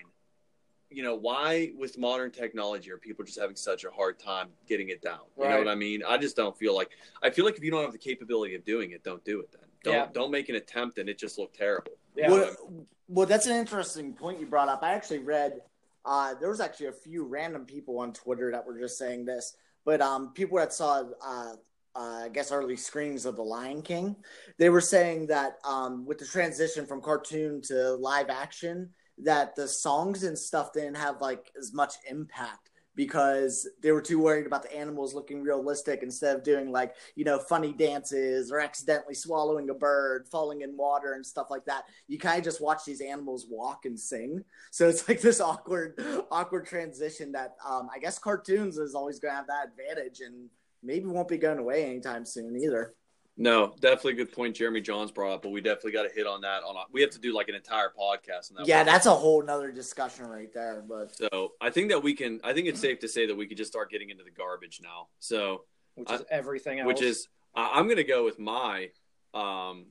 you 0.93 1.03
know, 1.03 1.15
why 1.15 1.71
with 1.77 1.97
modern 1.97 2.31
technology 2.31 2.91
are 2.91 2.97
people 2.97 3.25
just 3.25 3.39
having 3.39 3.55
such 3.55 3.83
a 3.83 3.89
hard 3.89 4.19
time 4.19 4.49
getting 4.67 4.89
it 4.89 5.01
down? 5.01 5.19
You 5.37 5.49
know 5.49 5.57
what 5.57 5.67
I 5.67 5.75
mean? 5.75 6.03
I 6.07 6.17
just 6.17 6.35
don't 6.35 6.55
feel 6.55 6.75
like 6.75 6.91
I 7.21 7.29
feel 7.29 7.45
like 7.45 7.57
if 7.57 7.63
you 7.63 7.71
don't 7.71 7.83
have 7.83 7.91
the 7.91 7.97
capability 7.97 8.55
of 8.55 8.63
doing 8.63 8.91
it, 8.91 9.03
don't 9.03 9.23
do 9.25 9.39
it. 9.39 9.51
Then 9.51 9.61
don't 9.83 9.93
Yeah. 9.93 10.07
don't 10.13 10.31
make 10.31 10.49
an 10.49 10.55
attempt 10.55 10.99
and 10.99 11.09
it 11.09 11.17
just 11.17 11.37
look 11.37 11.53
terrible. 11.53 11.93
Yeah, 12.15 12.29
well, 12.29 12.85
well, 13.07 13.25
that's 13.25 13.47
an 13.47 13.55
interesting 13.55 14.13
point 14.13 14.39
you 14.39 14.45
brought 14.45 14.69
up. 14.69 14.83
I 14.83 14.93
actually 14.93 15.19
read 15.19 15.61
uh, 16.05 16.35
there 16.39 16.49
was 16.49 16.59
actually 16.59 16.87
a 16.87 16.93
few 16.93 17.25
random 17.25 17.65
people 17.65 17.97
on 17.99 18.13
Twitter 18.13 18.51
that 18.51 18.65
were 18.65 18.77
just 18.77 18.97
saying 18.97 19.25
this, 19.25 19.55
but 19.85 20.01
um, 20.01 20.33
people 20.33 20.57
that 20.57 20.73
saw 20.73 21.03
uh, 21.25 21.53
uh, 21.95 22.23
I 22.25 22.29
guess 22.29 22.51
early 22.51 22.75
screenings 22.75 23.25
of 23.25 23.35
The 23.35 23.43
Lion 23.43 23.81
King, 23.81 24.15
they 24.57 24.69
were 24.69 24.81
saying 24.81 25.27
that 25.27 25.57
um, 25.63 26.05
with 26.05 26.17
the 26.17 26.25
transition 26.25 26.85
from 26.85 27.01
cartoon 27.01 27.61
to 27.63 27.93
live 27.93 28.29
action, 28.29 28.89
that 29.19 29.55
the 29.55 29.67
songs 29.67 30.23
and 30.23 30.37
stuff 30.37 30.73
didn't 30.73 30.95
have 30.95 31.21
like 31.21 31.51
as 31.57 31.73
much 31.73 31.93
impact 32.09 32.69
because 32.95 33.67
they 33.81 33.91
were 33.91 34.01
too 34.01 34.19
worried 34.19 34.45
about 34.45 34.61
the 34.61 34.75
animals 34.75 35.15
looking 35.15 35.41
realistic 35.41 36.03
instead 36.03 36.35
of 36.35 36.43
doing 36.43 36.71
like 36.71 36.95
you 37.15 37.23
know 37.23 37.39
funny 37.39 37.73
dances 37.73 38.51
or 38.51 38.59
accidentally 38.59 39.15
swallowing 39.15 39.69
a 39.69 39.73
bird 39.73 40.27
falling 40.31 40.61
in 40.61 40.77
water 40.77 41.13
and 41.13 41.25
stuff 41.25 41.47
like 41.49 41.65
that. 41.65 41.85
You 42.07 42.19
kind 42.19 42.37
of 42.37 42.43
just 42.43 42.61
watch 42.61 42.85
these 42.85 43.01
animals 43.01 43.47
walk 43.49 43.85
and 43.85 43.99
sing. 43.99 44.43
So 44.71 44.87
it's 44.87 45.07
like 45.07 45.21
this 45.21 45.41
awkward 45.41 45.99
awkward 46.31 46.65
transition 46.65 47.31
that 47.31 47.55
um, 47.67 47.89
i 47.93 47.99
guess 47.99 48.19
cartoons 48.19 48.77
is 48.77 48.95
always 48.95 49.19
going 49.19 49.31
to 49.31 49.35
have 49.35 49.47
that 49.47 49.67
advantage 49.67 50.19
and 50.21 50.49
maybe 50.81 51.05
won't 51.05 51.27
be 51.27 51.37
going 51.37 51.59
away 51.59 51.85
anytime 51.85 52.25
soon 52.25 52.55
either 52.57 52.93
No, 53.35 53.73
definitely 53.79 54.13
a 54.13 54.15
good 54.17 54.31
point 54.31 54.55
Jeremy 54.55 54.79
Johns 54.79 55.11
brought 55.11 55.33
up, 55.33 55.41
but 55.41 55.49
we 55.49 55.59
definitely 55.59 55.93
got 55.93 56.03
to 56.03 56.09
hit 56.13 56.27
on 56.27 56.41
that. 56.41 56.61
On 56.63 56.75
we 56.91 57.01
have 57.01 57.09
to 57.11 57.19
do 57.19 57.33
like 57.33 57.49
an 57.49 57.55
entire 57.55 57.89
podcast 57.89 58.51
on 58.51 58.57
that. 58.57 58.67
yeah 58.67 58.77
one. 58.77 58.85
that's 58.85 59.07
a 59.07 59.11
whole 59.15 59.41
nother 59.43 59.71
discussion 59.71 60.25
right 60.27 60.53
there 60.53 60.83
but 60.87 61.15
So 61.15 61.53
I 61.59 61.71
think 61.71 61.89
that 61.89 62.03
we 62.03 62.13
can. 62.13 62.39
I 62.43 62.53
think 62.53 62.67
it's 62.67 62.79
safe 62.79 62.99
to 62.99 63.07
say 63.07 63.25
that 63.25 63.35
we 63.35 63.47
could 63.47 63.57
just 63.57 63.71
start 63.71 63.89
getting 63.89 64.11
into 64.11 64.23
the 64.23 64.29
garbage 64.31 64.81
now. 64.83 65.07
So 65.19 65.63
which 65.95 66.11
is 66.11 66.21
everything 66.29 66.79
else. 66.79 66.87
which 66.87 67.01
is 67.01 67.27
I 67.55 67.71
I'm 67.73 67.85
going 67.85 67.97
to 67.97 68.03
go 68.03 68.23
with 68.23 68.37
my. 68.39 68.89
Um, 69.33 69.87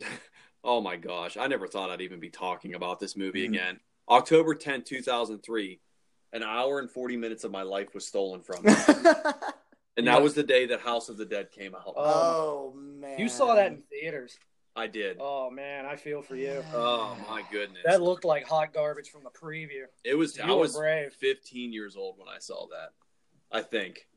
oh 0.64 0.80
my 0.82 0.96
gosh! 0.96 1.36
I 1.38 1.46
never 1.46 1.66
thought 1.66 1.88
I'd 1.90 2.00
even 2.02 2.20
be 2.20 2.30
talking 2.30 2.74
about 2.74 3.00
this 3.00 3.16
movie 3.16 3.44
Mhm. 3.46 3.50
again. 3.50 3.80
October 4.08 4.54
10, 4.54 4.82
2003. 4.82 5.80
an 6.34 6.42
hour 6.42 6.78
and 6.80 6.90
40 6.90 7.16
minutes 7.16 7.44
of 7.44 7.50
my 7.52 7.62
life 7.62 7.94
was 7.94 8.04
stolen 8.06 8.42
from 8.42 8.64
me. 8.64 8.72
and 9.96 10.06
that 10.06 10.22
was 10.22 10.34
the 10.34 10.42
day 10.42 10.66
that 10.66 10.80
House 10.80 11.08
of 11.08 11.16
the 11.16 11.24
Dead 11.24 11.50
came 11.50 11.74
out. 11.74 11.94
oh 11.96 12.72
man, 12.76 13.18
You 13.18 13.28
saw 13.28 13.54
that 13.54 13.72
in 13.72 13.82
theaters. 13.90 14.38
I 14.76 14.88
did. 14.88 15.18
Oh 15.20 15.50
man, 15.50 15.86
I 15.86 15.94
feel 15.96 16.20
for 16.22 16.34
you. 16.36 16.62
Oh 16.74 17.16
my 17.30 17.42
goodness. 17.52 17.82
That 17.84 18.02
looked 18.02 18.24
like 18.24 18.44
hot 18.46 18.72
garbage 18.74 19.08
from 19.10 19.22
the 19.22 19.30
preview. 19.30 19.84
it 20.04 20.14
was 20.16 20.36
You 20.36 20.44
I 20.44 20.52
was 20.52 20.76
brave. 20.76 21.12
15 21.12 21.72
years 21.72 21.96
old 21.96 22.18
when 22.18 22.28
I 22.28 22.38
saw 22.38 22.66
that. 22.68 22.90
I 23.56 23.62
think. 23.62 24.08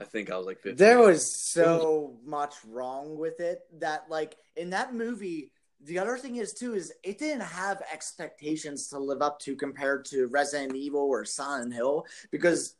I 0.00 0.04
think 0.04 0.30
I 0.30 0.36
was 0.36 0.46
like 0.46 0.58
15. 0.58 0.76
There 0.76 0.98
was 0.98 1.24
so 1.30 2.16
much 2.24 2.54
wrong 2.66 3.16
with 3.16 3.38
it 3.40 3.60
that, 3.78 4.06
like, 4.08 4.36
in 4.56 4.70
that 4.70 4.94
movie, 4.94 5.52
the 5.84 5.98
other 5.98 6.16
thing 6.16 6.36
is 6.36 6.52
too 6.54 6.74
is 6.74 6.92
it 7.04 7.18
didn't 7.18 7.42
have 7.42 7.82
expectations 7.92 8.88
to 8.88 8.98
live 8.98 9.20
up 9.22 9.38
to 9.40 9.54
compared 9.54 10.04
to 10.06 10.26
Resident 10.28 10.74
Evil 10.74 11.00
or 11.02 11.24
Silent 11.24 11.74
Hill 11.74 12.06
because 12.30 12.76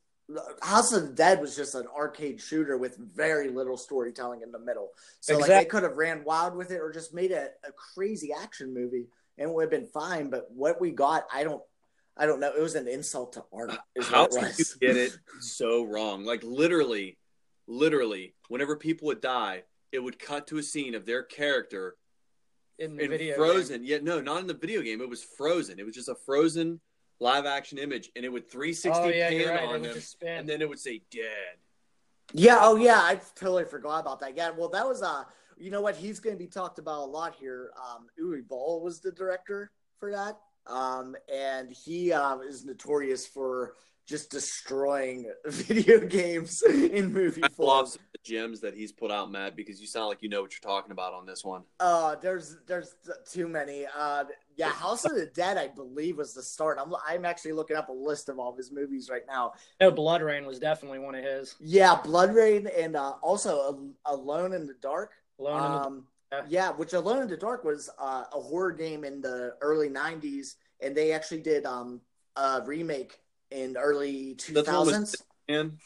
House 0.62 0.92
of 0.92 1.02
the 1.02 1.08
Dead 1.08 1.40
was 1.40 1.56
just 1.56 1.74
an 1.74 1.86
arcade 1.96 2.40
shooter 2.40 2.76
with 2.76 2.96
very 2.96 3.50
little 3.50 3.76
storytelling 3.76 4.42
in 4.42 4.52
the 4.52 4.58
middle. 4.58 4.90
So 5.20 5.38
like 5.38 5.48
they 5.48 5.64
could 5.64 5.82
have 5.82 5.96
ran 5.96 6.24
wild 6.24 6.56
with 6.56 6.70
it 6.70 6.78
or 6.78 6.92
just 6.92 7.14
made 7.14 7.32
a, 7.32 7.48
a 7.66 7.72
crazy 7.72 8.30
action 8.32 8.72
movie 8.72 9.06
and 9.38 9.48
it 9.48 9.54
would 9.54 9.62
have 9.62 9.70
been 9.70 9.86
fine. 9.86 10.30
But 10.30 10.48
what 10.52 10.80
we 10.80 10.90
got, 10.90 11.26
I 11.32 11.44
don't, 11.44 11.62
I 12.16 12.26
don't 12.26 12.40
know. 12.40 12.52
It 12.54 12.62
was 12.62 12.74
an 12.74 12.88
insult 12.88 13.32
to 13.34 13.44
art. 13.52 13.76
Is 13.94 14.08
How 14.08 14.28
what 14.28 14.44
it 14.44 14.56
could 14.56 14.58
you 14.58 14.64
get 14.80 14.96
it 14.96 15.16
so 15.40 15.84
wrong? 15.84 16.24
Like 16.24 16.42
literally, 16.42 17.16
literally, 17.66 18.34
whenever 18.48 18.76
people 18.76 19.06
would 19.06 19.20
die, 19.20 19.64
it 19.92 19.98
would 19.98 20.18
cut 20.18 20.46
to 20.48 20.58
a 20.58 20.62
scene 20.62 20.94
of 20.94 21.06
their 21.06 21.22
character 21.22 21.96
in 22.78 22.96
the 22.96 23.04
in 23.04 23.10
video. 23.10 23.34
frozen. 23.34 23.84
Yet 23.84 24.04
no, 24.04 24.20
not 24.20 24.40
in 24.40 24.46
the 24.46 24.54
video 24.54 24.82
game. 24.82 25.00
It 25.00 25.08
was 25.08 25.22
frozen. 25.22 25.78
It 25.78 25.86
was 25.86 25.94
just 25.94 26.08
a 26.08 26.14
frozen 26.14 26.80
live 27.22 27.46
action 27.46 27.78
image, 27.78 28.10
and 28.16 28.24
it 28.24 28.28
would 28.28 28.50
360 28.50 29.00
Oh 29.02 29.08
yeah, 29.08 29.28
pan 29.28 29.48
right. 29.48 29.68
On 29.68 29.82
them, 29.82 29.96
and 30.26 30.48
then 30.48 30.60
it 30.60 30.68
would 30.68 30.78
say 30.78 31.02
dead. 31.10 31.56
Yeah, 32.34 32.58
oh 32.60 32.76
yeah, 32.76 32.98
I 32.98 33.20
totally 33.36 33.64
forgot 33.64 34.00
about 34.00 34.20
that. 34.20 34.36
Yeah, 34.36 34.50
well, 34.50 34.68
that 34.70 34.86
was 34.86 35.02
uh, 35.02 35.24
you 35.56 35.70
know 35.70 35.80
what? 35.80 35.96
He's 35.96 36.20
going 36.20 36.36
to 36.36 36.38
be 36.38 36.48
talked 36.48 36.78
about 36.78 37.00
a 37.00 37.06
lot 37.10 37.34
here. 37.38 37.70
Um, 37.78 38.06
Uwe 38.20 38.46
Boll 38.46 38.82
was 38.82 39.00
the 39.00 39.12
director 39.12 39.70
for 39.98 40.10
that, 40.10 40.38
um, 40.66 41.14
and 41.32 41.70
he 41.70 42.12
uh, 42.12 42.38
is 42.38 42.64
notorious 42.64 43.26
for 43.26 43.74
just 44.06 44.30
destroying 44.30 45.30
video 45.46 46.00
games 46.00 46.62
in 46.62 47.12
movie 47.12 47.42
I 47.44 47.48
form. 47.48 47.68
love 47.68 47.88
some 47.88 48.00
of 48.00 48.12
the 48.12 48.30
gems 48.30 48.60
that 48.60 48.74
he's 48.74 48.92
put 48.92 49.10
out, 49.10 49.30
Matt, 49.30 49.54
because 49.56 49.80
you 49.80 49.86
sound 49.86 50.08
like 50.08 50.22
you 50.22 50.28
know 50.28 50.42
what 50.42 50.52
you're 50.52 50.70
talking 50.72 50.90
about 50.92 51.14
on 51.14 51.24
this 51.24 51.44
one. 51.44 51.62
Uh, 51.78 52.16
there's 52.16 52.56
there's 52.66 52.96
too 53.30 53.46
many. 53.46 53.86
Uh, 53.96 54.24
yeah, 54.56 54.70
House 54.70 55.04
of 55.04 55.14
the 55.14 55.26
Dead, 55.26 55.56
I 55.56 55.68
believe, 55.68 56.18
was 56.18 56.34
the 56.34 56.42
start. 56.42 56.78
I'm 56.80 56.92
I'm 57.06 57.24
actually 57.24 57.52
looking 57.52 57.76
up 57.76 57.88
a 57.88 57.92
list 57.92 58.28
of 58.28 58.38
all 58.38 58.50
of 58.50 58.56
his 58.56 58.70
movies 58.72 59.08
right 59.10 59.24
now. 59.26 59.52
no, 59.80 59.90
BloodRayne 59.90 60.46
was 60.46 60.58
definitely 60.58 60.98
one 60.98 61.14
of 61.14 61.24
his. 61.24 61.54
Yeah, 61.60 61.96
BloodRayne 62.04 62.70
and 62.78 62.96
uh, 62.96 63.14
also 63.22 63.80
Alone 64.06 64.52
in 64.52 64.66
the 64.66 64.74
Dark. 64.80 65.12
Alone 65.38 65.64
in 65.64 65.72
the 65.72 65.78
Um, 65.86 66.06
Yeah. 66.32 66.42
yeah, 66.48 66.70
which 66.72 66.92
Alone 66.92 67.22
in 67.22 67.28
the 67.28 67.36
Dark 67.36 67.64
was 67.64 67.90
uh, 67.98 68.24
a 68.32 68.40
horror 68.40 68.72
game 68.72 69.04
in 69.04 69.20
the 69.20 69.56
early 69.60 69.88
'90s, 69.88 70.54
and 70.80 70.94
they 70.96 71.12
actually 71.12 71.40
did 71.42 71.66
um, 71.66 72.00
a 72.36 72.62
remake 72.64 73.18
in 73.50 73.76
early 73.76 74.34
That's 74.50 74.68
one 74.68 74.86
with- 74.86 74.94
2000s. 75.48 75.82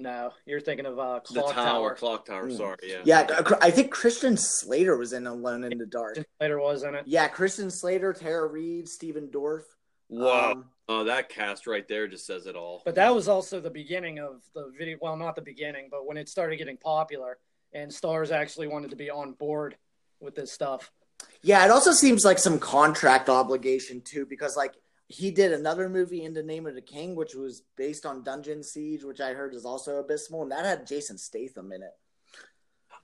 And 0.00 0.04
No, 0.04 0.32
you're 0.46 0.60
thinking 0.60 0.86
of 0.86 0.98
uh, 0.98 1.20
the 1.28 1.40
Clock 1.42 1.54
tower, 1.54 1.64
Tower. 1.64 1.94
clock 1.94 2.24
tower. 2.26 2.46
Mm. 2.48 2.56
Sorry, 2.56 2.76
yeah. 2.82 3.02
Yeah, 3.04 3.40
I 3.60 3.70
think 3.70 3.90
Christian 3.90 4.36
Slater 4.36 4.96
was 4.96 5.12
in 5.12 5.26
Alone 5.26 5.64
in 5.64 5.76
the 5.78 5.86
Dark. 5.86 6.18
Slater 6.38 6.58
was 6.58 6.82
in 6.82 6.94
it. 6.94 7.04
Yeah, 7.06 7.28
Christian 7.28 7.70
Slater, 7.70 8.12
Tara 8.12 8.46
Reid, 8.46 8.88
Stephen 8.88 9.28
Dorff. 9.28 9.62
Wow. 10.08 10.52
Um, 10.52 10.64
oh, 10.88 11.04
that 11.04 11.28
cast 11.28 11.66
right 11.66 11.86
there 11.86 12.08
just 12.08 12.26
says 12.26 12.46
it 12.46 12.56
all. 12.56 12.82
But 12.84 12.94
that 12.96 13.14
was 13.14 13.28
also 13.28 13.60
the 13.60 13.70
beginning 13.70 14.18
of 14.18 14.42
the 14.54 14.72
video. 14.76 14.96
Well, 15.00 15.16
not 15.16 15.36
the 15.36 15.42
beginning, 15.42 15.88
but 15.90 16.06
when 16.06 16.16
it 16.16 16.28
started 16.28 16.56
getting 16.56 16.76
popular, 16.78 17.38
and 17.72 17.92
stars 17.92 18.30
actually 18.32 18.66
wanted 18.68 18.90
to 18.90 18.96
be 18.96 19.10
on 19.10 19.32
board 19.34 19.76
with 20.18 20.34
this 20.34 20.50
stuff. 20.52 20.90
yeah, 21.42 21.64
it 21.64 21.70
also 21.70 21.92
seems 21.92 22.24
like 22.24 22.38
some 22.38 22.58
contract 22.58 23.28
obligation 23.28 24.00
too, 24.00 24.26
because 24.26 24.56
like 24.56 24.74
he 25.12 25.30
did 25.32 25.52
another 25.52 25.88
movie 25.88 26.22
in 26.24 26.32
the 26.32 26.42
Name 26.42 26.66
of 26.66 26.74
the 26.76 26.80
King, 26.80 27.16
which 27.16 27.34
was 27.34 27.62
based 27.76 28.06
on 28.06 28.22
Dungeon 28.22 28.62
Siege, 28.62 29.02
which 29.02 29.20
I 29.20 29.32
heard 29.32 29.54
is 29.54 29.64
also 29.64 29.96
abysmal, 29.98 30.42
and 30.42 30.52
that 30.52 30.64
had 30.64 30.86
Jason 30.86 31.18
Statham 31.18 31.72
in 31.72 31.82
it. 31.82 31.90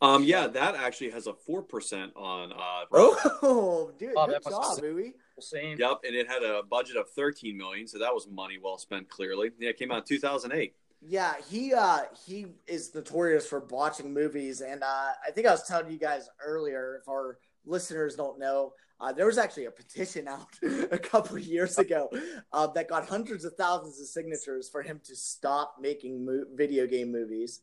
Um, 0.00 0.22
yeah, 0.24 0.46
that 0.46 0.74
actually 0.76 1.10
has 1.10 1.26
a 1.26 1.32
four 1.34 1.62
percent 1.62 2.12
on. 2.16 2.52
Uh, 2.52 2.84
Oh, 2.92 3.92
dude, 3.98 4.12
Oh, 4.16 4.26
good 4.26 4.42
job, 4.44 4.64
have- 4.76 4.82
movie. 4.82 5.14
Scene. 5.38 5.76
Yep, 5.78 5.98
and 6.06 6.14
it 6.16 6.26
had 6.28 6.42
a 6.42 6.62
budget 6.62 6.96
of 6.96 7.10
13 7.10 7.58
million, 7.58 7.86
so 7.86 7.98
that 7.98 8.14
was 8.14 8.26
money 8.26 8.56
well 8.62 8.78
spent. 8.78 9.06
Clearly, 9.10 9.50
yeah, 9.58 9.68
it 9.68 9.78
came 9.78 9.90
out 9.92 9.98
in 9.98 10.04
2008. 10.04 10.74
Yeah, 11.02 11.34
he 11.50 11.74
uh 11.74 12.00
he 12.26 12.46
is 12.66 12.94
notorious 12.94 13.46
for 13.46 13.60
botching 13.60 14.14
movies, 14.14 14.62
and 14.62 14.82
uh, 14.82 14.86
I 15.26 15.30
think 15.34 15.46
I 15.46 15.50
was 15.50 15.66
telling 15.66 15.90
you 15.92 15.98
guys 15.98 16.28
earlier. 16.42 16.98
If 17.02 17.08
our 17.08 17.38
listeners 17.66 18.14
don't 18.16 18.38
know, 18.38 18.72
uh, 19.00 19.12
there 19.12 19.26
was 19.26 19.38
actually 19.38 19.66
a 19.66 19.70
petition 19.70 20.28
out 20.36 20.48
a 20.90 20.98
couple 20.98 21.36
of 21.36 21.42
years 21.42 21.78
ago 21.78 22.08
uh, 22.52 22.66
that 22.68 22.88
got 22.88 23.08
hundreds 23.08 23.44
of 23.44 23.54
thousands 23.54 24.00
of 24.00 24.06
signatures 24.06 24.68
for 24.68 24.82
him 24.82 25.00
to 25.04 25.14
stop 25.14 25.76
making 25.80 26.24
mo- 26.24 26.44
video 26.54 26.86
game 26.86 27.12
movies. 27.12 27.60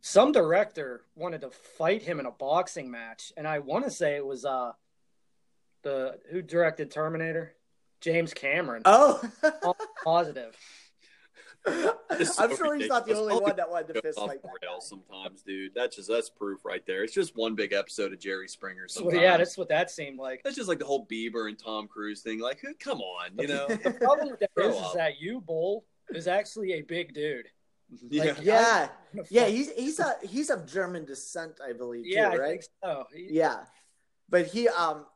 Some 0.00 0.30
director 0.30 1.02
wanted 1.16 1.40
to 1.40 1.50
fight 1.50 2.02
him 2.02 2.20
in 2.20 2.26
a 2.26 2.30
boxing 2.30 2.90
match, 2.90 3.32
and 3.36 3.46
I 3.46 3.58
want 3.58 3.84
to 3.84 3.90
say 3.90 4.14
it 4.14 4.24
was 4.24 4.44
uh 4.44 4.72
the 5.82 6.18
who 6.30 6.42
directed 6.42 6.90
Terminator, 6.90 7.54
James 8.00 8.32
Cameron. 8.32 8.82
Oh, 8.84 9.20
Positive. 10.04 10.56
It's 11.68 12.38
I'm 12.38 12.50
so 12.50 12.56
sure 12.56 12.76
he's 12.76 12.88
not 12.88 13.06
the 13.06 13.14
only 13.16 13.34
one 13.34 13.56
that 13.56 13.68
wanted 13.70 13.88
to 13.88 13.92
Goes 13.94 14.02
fist 14.02 14.18
off 14.18 14.28
fight 14.28 14.40
the 14.42 14.48
that 14.48 14.60
guy. 14.66 14.76
sometimes, 14.80 15.42
dude. 15.42 15.72
That's 15.74 15.96
just 15.96 16.08
that's 16.08 16.30
proof 16.30 16.64
right 16.64 16.84
there. 16.86 17.02
It's 17.04 17.12
just 17.12 17.36
one 17.36 17.54
big 17.54 17.72
episode 17.72 18.12
of 18.12 18.18
Jerry 18.20 18.48
Springer. 18.48 18.88
So, 18.88 19.00
Sometimes. 19.00 19.20
yeah, 19.22 19.36
that's 19.36 19.58
what 19.58 19.68
that 19.68 19.90
seemed 19.90 20.18
like. 20.18 20.42
that's 20.44 20.56
just 20.56 20.68
like 20.68 20.78
the 20.78 20.84
whole 20.86 21.06
Bieber 21.06 21.48
and 21.48 21.58
Tom 21.58 21.88
Cruise 21.88 22.22
thing. 22.22 22.38
Like, 22.40 22.64
come 22.80 23.00
on, 23.00 23.30
you 23.38 23.48
know? 23.48 23.66
The 23.68 23.90
problem 24.00 24.30
with 24.30 24.40
that 24.40 24.52
Grow 24.56 24.68
is, 24.70 24.76
is 24.76 24.92
that 24.94 25.20
you 25.20 25.40
Bull 25.40 25.84
is 26.10 26.26
actually 26.28 26.74
a 26.74 26.82
big 26.82 27.12
dude. 27.12 27.46
yeah. 28.10 28.24
Like, 28.24 28.36
Yeah, 28.42 28.88
I- 29.14 29.20
yeah, 29.30 29.46
he's 29.46 29.70
he's 29.72 29.98
a 29.98 30.14
he's 30.22 30.50
of 30.50 30.66
German 30.66 31.04
descent, 31.04 31.60
I 31.66 31.72
believe. 31.72 32.04
yeah, 32.06 32.30
too, 32.30 32.34
I 32.36 32.38
right? 32.38 32.50
think 32.50 32.64
so. 32.84 33.04
He- 33.14 33.28
Yeah, 33.30 33.64
but 34.28 34.46
he, 34.46 34.68
um, 34.68 35.06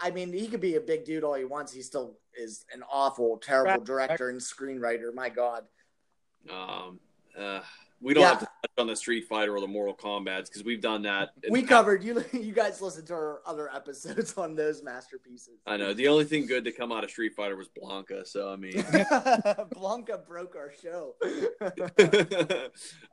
I 0.00 0.10
mean, 0.12 0.32
he 0.32 0.46
could 0.46 0.60
be 0.60 0.76
a 0.76 0.80
big 0.80 1.04
dude 1.04 1.24
all 1.24 1.34
he 1.34 1.44
wants. 1.44 1.72
He 1.72 1.82
still 1.82 2.18
is 2.38 2.64
an 2.72 2.82
awful, 2.90 3.36
terrible 3.38 3.82
director 3.84 4.28
and 4.28 4.40
screenwriter. 4.40 5.12
My 5.12 5.28
God. 5.28 5.64
Um, 6.50 7.00
uh, 7.38 7.60
we 8.00 8.14
don't 8.14 8.22
Yeah. 8.22 8.28
have 8.30 8.40
to 8.40 8.44
touch 8.46 8.70
on 8.78 8.86
the 8.86 8.96
Street 8.96 9.26
Fighter 9.26 9.54
or 9.56 9.60
the 9.60 9.66
Mortal 9.66 9.94
Kombat's 9.94 10.48
because 10.50 10.64
we've 10.64 10.80
done 10.80 11.02
that. 11.02 11.30
We 11.50 11.62
covered 11.62 12.04
you. 12.04 12.22
You 12.32 12.52
guys 12.52 12.80
listened 12.82 13.06
to 13.08 13.14
our 13.14 13.42
other 13.46 13.74
episodes 13.74 14.34
on 14.36 14.54
those 14.54 14.82
masterpieces. 14.82 15.58
I 15.66 15.76
know 15.76 15.94
the 15.94 16.08
only 16.08 16.24
thing 16.24 16.46
good 16.46 16.64
to 16.64 16.72
come 16.72 16.92
out 16.92 17.04
of 17.04 17.10
Street 17.10 17.34
Fighter 17.34 17.56
was 17.56 17.68
Blanka. 17.68 18.26
So 18.26 18.52
I 18.52 18.56
mean, 18.56 18.72
Blanka 19.74 20.26
broke 20.26 20.56
our 20.56 20.72
show. 20.72 21.14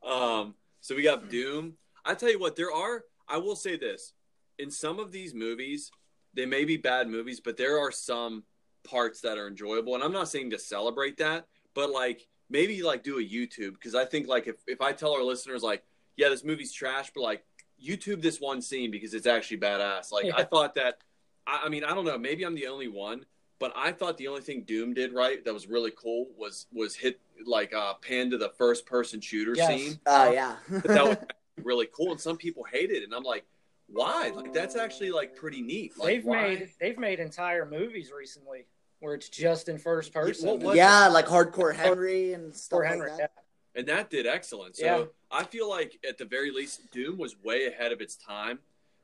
um, 0.07 0.55
so 0.81 0.95
we 0.95 1.03
got 1.03 1.29
Doom. 1.29 1.73
I 2.05 2.13
tell 2.15 2.29
you 2.29 2.39
what, 2.39 2.55
there 2.55 2.71
are. 2.71 3.03
I 3.27 3.37
will 3.37 3.55
say 3.55 3.77
this: 3.77 4.13
in 4.59 4.69
some 4.69 4.99
of 4.99 5.11
these 5.11 5.33
movies, 5.33 5.91
they 6.33 6.45
may 6.45 6.65
be 6.65 6.77
bad 6.77 7.07
movies, 7.07 7.39
but 7.39 7.57
there 7.57 7.79
are 7.79 7.91
some 7.91 8.43
parts 8.83 9.21
that 9.21 9.37
are 9.37 9.47
enjoyable. 9.47 9.95
And 9.95 10.03
I'm 10.03 10.11
not 10.11 10.27
saying 10.27 10.49
to 10.51 10.59
celebrate 10.59 11.17
that, 11.17 11.47
but 11.73 11.89
like 11.89 12.27
maybe 12.53 12.83
like 12.83 13.03
do 13.03 13.17
a 13.17 13.21
YouTube 13.21 13.73
because 13.73 13.95
I 13.95 14.05
think 14.05 14.27
like 14.29 14.47
if 14.47 14.55
if 14.67 14.79
I 14.79 14.93
tell 14.93 15.11
our 15.13 15.23
listeners 15.23 15.61
like, 15.63 15.83
yeah, 16.15 16.29
this 16.29 16.43
movie's 16.45 16.71
trash, 16.71 17.11
but 17.13 17.21
like 17.21 17.43
YouTube 17.83 18.21
this 18.21 18.39
one 18.39 18.61
scene 18.61 18.91
because 18.91 19.13
it's 19.13 19.27
actually 19.27 19.57
badass. 19.57 20.11
Like 20.13 20.25
Yeah. 20.25 20.37
I 20.37 20.43
thought 20.43 20.75
that. 20.75 20.99
I, 21.45 21.63
I 21.65 21.69
mean, 21.69 21.83
I 21.83 21.89
don't 21.89 22.05
know. 22.05 22.17
Maybe 22.17 22.45
I'm 22.45 22.55
the 22.55 22.67
only 22.67 22.87
one, 22.87 23.25
but 23.59 23.73
I 23.75 23.91
thought 23.91 24.17
the 24.17 24.29
only 24.29 24.41
thing 24.41 24.61
Doom 24.63 24.93
did 24.93 25.11
right 25.11 25.43
that 25.43 25.53
was 25.53 25.67
really 25.67 25.91
cool 25.91 26.27
was 26.37 26.67
was 26.71 26.95
hit 26.95 27.19
like 27.45 27.73
uh 27.73 27.95
pan 27.95 28.29
to 28.29 28.37
the 28.37 28.49
first 28.57 28.85
person 28.85 29.19
shooter 29.19 29.53
Yes. 29.57 29.67
scene. 29.67 29.99
Oh 30.05 30.31
yeah. 30.31 30.55
But 30.69 30.83
that 30.85 31.03
was 31.05 31.17
really 31.63 31.89
cool, 31.91 32.11
and 32.11 32.21
some 32.21 32.37
people 32.37 32.63
hate 32.63 32.91
it, 32.91 33.03
and 33.03 33.13
I'm 33.13 33.23
like, 33.23 33.43
why? 33.87 34.31
Like 34.33 34.53
that's 34.53 34.75
actually 34.75 35.11
like 35.11 35.35
pretty 35.35 35.61
neat. 35.61 35.97
Like, 35.97 36.07
they've 36.07 36.25
why? 36.25 36.41
made 36.41 36.69
they've 36.79 36.99
made 36.99 37.19
entire 37.19 37.65
movies 37.65 38.11
recently 38.15 38.65
where 39.03 39.13
it's 39.13 39.27
just 39.27 39.67
in 39.67 39.77
first 39.77 40.13
person. 40.13 40.47
what 40.47 40.59
was- 40.61 40.77
yeah, 40.77 41.07
like 41.09 41.25
hardcore 41.25 41.75
Henry 41.75 42.31
and 42.33 42.55
stuff 42.55 42.79
like 42.79 42.87
Henry, 42.87 43.09
that. 43.09 43.19
yeah. 43.19 43.79
and 43.79 43.87
that 43.89 44.09
did 44.09 44.25
excellent. 44.25 44.77
So 44.77 44.85
Yeah. 44.85 45.05
I 45.29 45.43
feel 45.43 45.69
like 45.69 45.99
at 46.07 46.17
the 46.17 46.23
very 46.23 46.51
least, 46.51 46.89
Doom 46.91 47.17
was 47.17 47.35
way 47.43 47.65
ahead 47.65 47.91
of 47.91 47.99
its 47.99 48.15
time. 48.15 48.59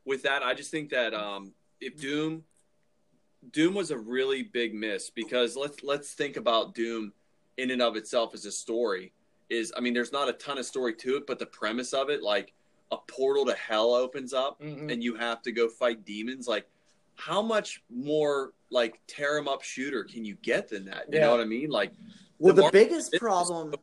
With 0.05 0.23
that, 0.23 0.41
I 0.41 0.53
just 0.53 0.71
think 0.71 0.89
that 0.91 1.13
um, 1.13 1.53
if 1.81 1.97
Doom, 1.97 2.45
Doom 3.51 3.73
was 3.73 3.91
a 3.91 3.97
really 3.97 4.41
big 4.41 4.73
miss 4.73 5.09
because 5.09 5.57
let's 5.57 5.83
let's 5.83 6.13
think 6.13 6.37
about 6.37 6.73
Doom 6.73 7.11
in 7.57 7.71
and 7.71 7.81
of 7.81 7.97
itself 7.97 8.33
as 8.33 8.45
a 8.45 8.51
story. 8.53 9.11
Is 9.49 9.73
I 9.75 9.81
mean, 9.81 9.93
there's 9.93 10.13
not 10.13 10.29
a 10.29 10.33
ton 10.33 10.57
of 10.57 10.65
story 10.65 10.93
to 10.95 11.17
it, 11.17 11.27
but 11.27 11.39
the 11.39 11.45
premise 11.45 11.93
of 11.93 12.09
it, 12.09 12.23
like 12.23 12.53
a 12.91 12.97
portal 12.97 13.45
to 13.47 13.53
hell 13.53 13.93
opens 13.93 14.33
up, 14.33 14.61
Mhm. 14.61 14.91
and 14.93 15.03
you 15.03 15.15
have 15.15 15.41
to 15.41 15.51
go 15.51 15.67
fight 15.67 16.05
demons. 16.05 16.47
Like, 16.47 16.67
how 17.19 17.41
much 17.41 17.83
more 17.89 18.53
like 18.71 18.99
tear 19.07 19.37
'em 19.37 19.47
up 19.47 19.61
shooter 19.61 20.03
can 20.05 20.23
you 20.23 20.35
get 20.35 20.69
than 20.69 20.85
that? 20.85 21.05
You 21.11 21.15
Yeah. 21.15 21.25
know 21.25 21.31
what 21.31 21.41
I 21.41 21.45
mean? 21.45 21.69
Like, 21.69 21.91
Well, 22.39 22.53
The 22.53 22.63
the, 22.63 22.69
biggest 22.71 23.13
problem, 23.19 23.73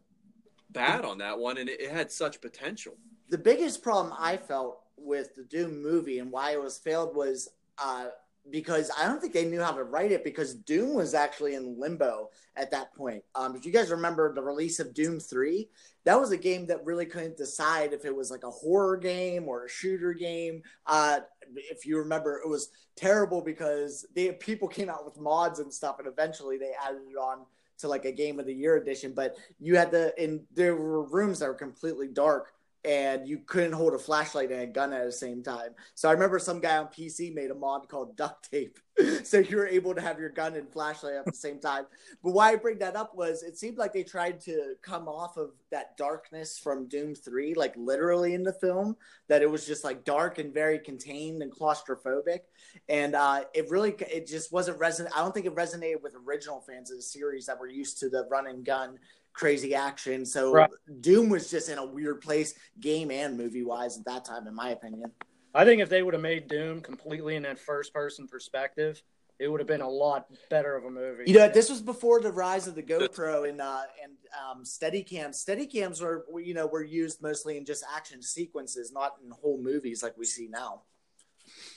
bad 0.71 1.05
on 1.05 1.19
that 1.19 1.39
one, 1.39 1.59
and 1.59 1.69
it, 1.69 1.81
it 1.81 1.91
had 1.91 2.11
such 2.11 2.41
potential. 2.41 2.97
the 3.29 3.37
biggest 3.39 3.83
problem 3.83 4.15
I 4.19 4.37
felt 4.39 4.81
with 4.97 5.35
the 5.35 5.45
Doom 5.45 5.83
movie 5.83 6.19
and 6.21 6.31
why 6.33 6.53
it 6.53 6.63
was 6.63 6.79
failed 6.79 7.15
was 7.15 7.49
uh, 7.79 8.07
because 8.51 8.91
I 8.99 9.07
don't 9.07 9.21
think 9.21 9.33
they 9.33 9.45
knew 9.45 9.61
how 9.61 9.73
to 9.73 9.83
write 9.83 10.13
it 10.13 10.25
because 10.25 10.55
Doom 10.55 10.95
was 10.95 11.15
actually 11.15 11.55
in 11.55 11.79
limbo 11.79 12.31
at 12.57 12.71
that 12.71 12.95
point. 12.95 13.23
Um, 13.35 13.57
if 13.57 13.67
you 13.67 13.73
guys 13.73 13.91
remember 13.91 14.33
the 14.33 14.43
release 14.43 14.79
of 14.79 14.95
Doom 14.95 15.19
3, 15.21 15.69
that 16.05 16.21
was 16.21 16.31
a 16.31 16.37
game 16.37 16.67
that 16.67 16.85
really 16.85 17.07
couldn't 17.07 17.37
decide 17.37 17.93
if 17.93 18.05
it 18.05 18.15
was 18.15 18.31
like 18.31 18.45
a 18.45 18.51
horror 18.51 18.97
game 18.97 19.49
or 19.49 19.65
a 19.65 19.69
shooter 19.69 20.15
game. 20.15 20.63
Uh, 20.87 21.21
if 21.55 21.87
you 21.87 21.99
remember, 21.99 22.41
it 22.45 22.49
was 22.49 22.71
terrible 22.97 23.43
because 23.43 24.07
they 24.15 24.33
people 24.33 24.69
came 24.69 24.89
out 24.89 25.05
with 25.05 25.19
mods 25.19 25.59
and 25.59 25.73
stuff, 25.73 25.99
and 25.99 26.09
eventually 26.09 26.59
they 26.59 26.73
added 26.85 27.03
it 27.11 27.17
on 27.17 27.45
to 27.79 27.89
like 27.89 28.05
a 28.05 28.13
game 28.13 28.39
of 28.39 28.47
the 28.47 28.55
year 28.55 28.77
edition. 28.77 29.13
But 29.15 29.37
you 29.59 29.77
had 29.77 29.91
the 29.91 30.15
and 30.19 30.43
there 30.55 30.77
were 30.77 31.05
rooms 31.05 31.41
that 31.41 31.49
were 31.49 31.55
completely 31.55 32.09
dark 32.09 32.53
and 32.87 33.27
you 33.27 33.39
couldn't 33.39 33.73
hold 33.73 33.95
a 33.95 33.99
flashlight 33.99 34.53
and 34.53 34.61
a 34.61 34.67
gun 34.67 34.93
at 34.93 35.05
the 35.05 35.11
same 35.11 35.43
time. 35.43 35.71
So 35.97 36.09
I 36.09 36.13
remember 36.13 36.39
some 36.39 36.61
guy 36.61 36.79
on 36.79 36.87
PC 36.87 37.35
made 37.35 37.51
a 37.51 37.55
mod 37.55 37.89
called 37.89 38.17
duct 38.17 38.49
tape. 38.49 38.79
so 39.25 39.39
you 39.39 39.57
were 39.57 39.67
able 39.67 39.93
to 39.95 40.01
have 40.01 40.21
your 40.21 40.31
gun 40.31 40.55
and 40.55 40.71
flashlight 40.71 41.15
at 41.15 41.27
the 41.27 41.33
same 41.33 41.59
time. 41.59 41.87
But 42.23 42.31
why 42.31 42.53
I 42.53 42.57
bring 42.57 42.79
that 42.79 42.95
up 42.95 43.15
was 43.15 43.43
it 43.43 43.59
seemed 43.59 43.77
like 43.77 43.93
they 43.93 44.05
tried 44.05 44.41
to 44.43 44.75
come 44.83 45.09
off 45.09 45.37
of 45.37 45.51
that 45.73 45.97
darkness 45.97 46.61
from 46.61 46.87
Doom 46.87 47.17
3, 47.17 47.55
like 47.55 47.75
literally 47.77 48.35
in 48.35 48.45
the 48.45 48.53
film, 48.53 48.97
that 49.29 49.43
it 49.43 49.51
was 49.51 49.67
just 49.67 49.83
like 49.83 50.05
dark 50.05 50.39
and 50.39 50.55
very 50.55 50.79
contained 50.79 51.43
and 51.43 51.53
claustrophobic. 51.53 52.41
And 52.89 53.17
uh, 53.17 53.45
it 53.53 53.69
really, 53.69 53.97
it 54.13 54.29
just 54.29 54.53
wasn't 54.53 54.79
resonant. 54.79 55.17
I 55.17 55.23
don't 55.23 55.35
think 55.35 55.47
it 55.47 55.57
resonated 55.57 56.03
with 56.03 56.15
original 56.27 56.61
fans 56.61 56.93
of 56.93 56.99
the 56.99 57.03
series 57.03 57.47
that 57.47 57.59
were 57.59 57.69
used 57.69 57.99
to 57.99 58.09
the 58.09 58.29
run 58.31 58.47
and 58.47 58.65
gun 58.65 59.01
crazy 59.37 59.75
action. 59.75 60.25
So 60.25 60.53
Right. 60.53 60.71
Doom 61.01 61.29
was 61.29 61.51
just 61.51 61.69
in 61.69 61.79
a 61.79 61.85
weird 61.85 62.23
place, 62.23 62.55
game 62.81 63.11
and 63.11 63.37
movie 63.37 63.63
wise, 63.63 63.99
at 63.99 64.05
that 64.07 64.25
time, 64.25 64.47
in 64.47 64.55
my 64.55 64.71
opinion. 64.71 65.13
I 65.55 65.65
think 65.65 65.81
if 65.81 65.89
they 65.89 66.03
would 66.03 66.15
have 66.15 66.23
made 66.23 66.49
Doom 66.49 66.81
completely 66.81 67.37
in 67.37 67.43
that 67.45 67.59
first 67.59 67.93
person 67.95 68.27
perspective, 68.27 69.03
it 69.39 69.49
would 69.49 69.61
have 69.61 69.67
been 69.67 69.83
a 69.83 69.89
lot 69.89 70.27
better 70.49 70.77
of 70.77 70.85
a 70.85 70.91
movie. 70.91 71.25
You 71.27 71.35
know, 71.35 71.49
this 71.49 71.69
was 71.69 71.83
before 71.83 72.21
the 72.21 72.33
rise 72.33 72.67
of 72.67 72.75
the 72.75 72.83
GoPro 72.83 73.49
and 73.49 73.61
uh, 73.61 73.83
and 74.03 74.13
um, 74.51 74.65
Steadicams. 74.65 75.45
Steadicams 75.45 76.01
were 76.01 76.25
you 76.41 76.55
know 76.55 76.67
were 76.67 76.83
used 76.83 77.23
mostly 77.23 77.59
in 77.59 77.67
just 77.67 77.85
action 77.95 78.23
sequences, 78.23 78.93
not 78.93 79.17
in 79.23 79.31
whole 79.31 79.63
movies 79.63 80.03
like 80.03 80.17
we 80.17 80.25
see 80.25 80.49
now. 80.49 80.83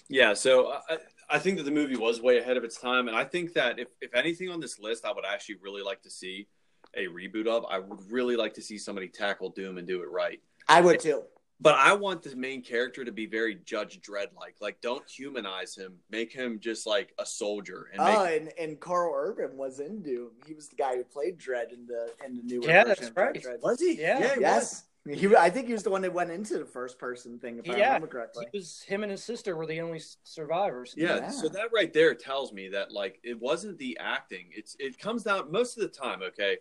Yeah, 0.08 0.34
so 0.34 0.72
I, 0.90 0.98
I 1.30 1.40
think 1.40 1.58
that 1.58 1.64
the 1.64 1.72
movie 1.72 1.98
was 1.98 2.22
way 2.22 2.38
ahead 2.40 2.58
of 2.58 2.64
its 2.64 2.80
time, 2.80 3.08
and 3.08 3.16
I 3.16 3.26
think 3.26 3.54
that 3.54 3.78
if, 3.78 3.90
if 4.02 4.16
anything 4.16 4.50
on 4.50 4.60
this 4.60 4.80
list, 4.80 5.06
I 5.06 5.12
would 5.12 5.26
actually 5.26 5.56
really 5.62 5.84
like 5.84 6.02
to 6.04 6.10
see 6.10 6.48
a 6.96 7.08
reboot 7.08 7.48
of. 7.48 7.66
I 7.70 7.80
would 7.80 8.12
really 8.12 8.36
like 8.36 8.54
to 8.56 8.62
see 8.62 8.78
somebody 8.78 9.08
tackle 9.08 9.50
Doom 9.50 9.78
and 9.78 9.88
do 9.88 10.02
it 10.02 10.10
right. 10.10 10.40
I 10.68 10.82
would 10.82 11.00
too. 11.00 11.24
But 11.62 11.76
I 11.76 11.92
want 11.94 12.24
the 12.24 12.34
main 12.38 12.62
character 12.62 13.04
to 13.04 13.12
be 13.12 13.26
very 13.26 13.56
Judge 13.56 14.00
Dredd 14.00 14.28
like. 14.40 14.56
Like, 14.62 14.80
don't 14.80 15.04
humanize 15.10 15.76
him. 15.76 15.96
Make 16.10 16.32
him 16.32 16.58
just 16.62 16.88
like 16.88 17.14
a 17.20 17.26
soldier. 17.26 17.90
And 17.92 18.02
make, 18.02 18.18
Oh, 18.18 18.24
and, 18.24 18.52
and 18.58 18.80
Karl 18.80 19.14
Urban 19.14 19.58
was 19.58 19.82
in 19.82 20.02
Doom. 20.02 20.30
He 20.48 20.54
was 20.54 20.70
the 20.70 20.78
guy 20.78 20.96
who 20.96 21.04
played 21.04 21.38
Dredd 21.38 21.74
in 21.74 21.86
the 21.86 22.12
in 22.26 22.38
the 22.38 22.44
newer 22.44 22.64
Yeah, 22.66 22.86
version 22.86 23.12
that's 23.14 23.46
right. 23.46 23.62
Was 23.62 23.82
he? 23.82 24.00
Yeah. 24.00 24.36
he 24.36 24.40
was. 24.40 24.84
Yes, 25.10 25.20
he. 25.20 25.36
I 25.36 25.50
think 25.50 25.68
he 25.68 25.74
was 25.74 25.84
the 25.84 25.90
one 25.90 26.02
that 26.04 26.14
went 26.14 26.32
into 26.32 26.58
the 26.60 26.66
first 26.66 27.00
person 27.00 27.40
thing, 27.40 27.60
if 27.60 27.70
I 27.70 27.78
Yeah. 27.78 27.86
remember 27.96 28.08
correctly. 28.08 28.48
He 28.52 28.58
was 28.58 28.82
him 28.84 29.04
and 29.04 29.12
his 29.12 29.24
sister 29.24 29.56
were 29.56 29.66
the 29.66 29.82
only 29.82 30.02
survivors. 30.24 30.94
Yeah, 30.96 31.18
Yeah. 31.18 31.30
so 31.30 31.50
that 31.50 31.72
right 31.74 31.92
there 31.92 32.14
tells 32.14 32.54
me 32.54 32.70
that 32.70 32.92
like 32.92 33.20
it 33.24 33.40
wasn't 33.40 33.78
the 33.78 33.98
acting. 34.00 34.52
It's 34.56 34.76
it 34.80 35.00
comes 35.00 35.24
down 35.24 35.52
most 35.52 35.78
of 35.78 35.82
the 35.84 35.90
time. 35.90 36.22
Okay, 36.22 36.58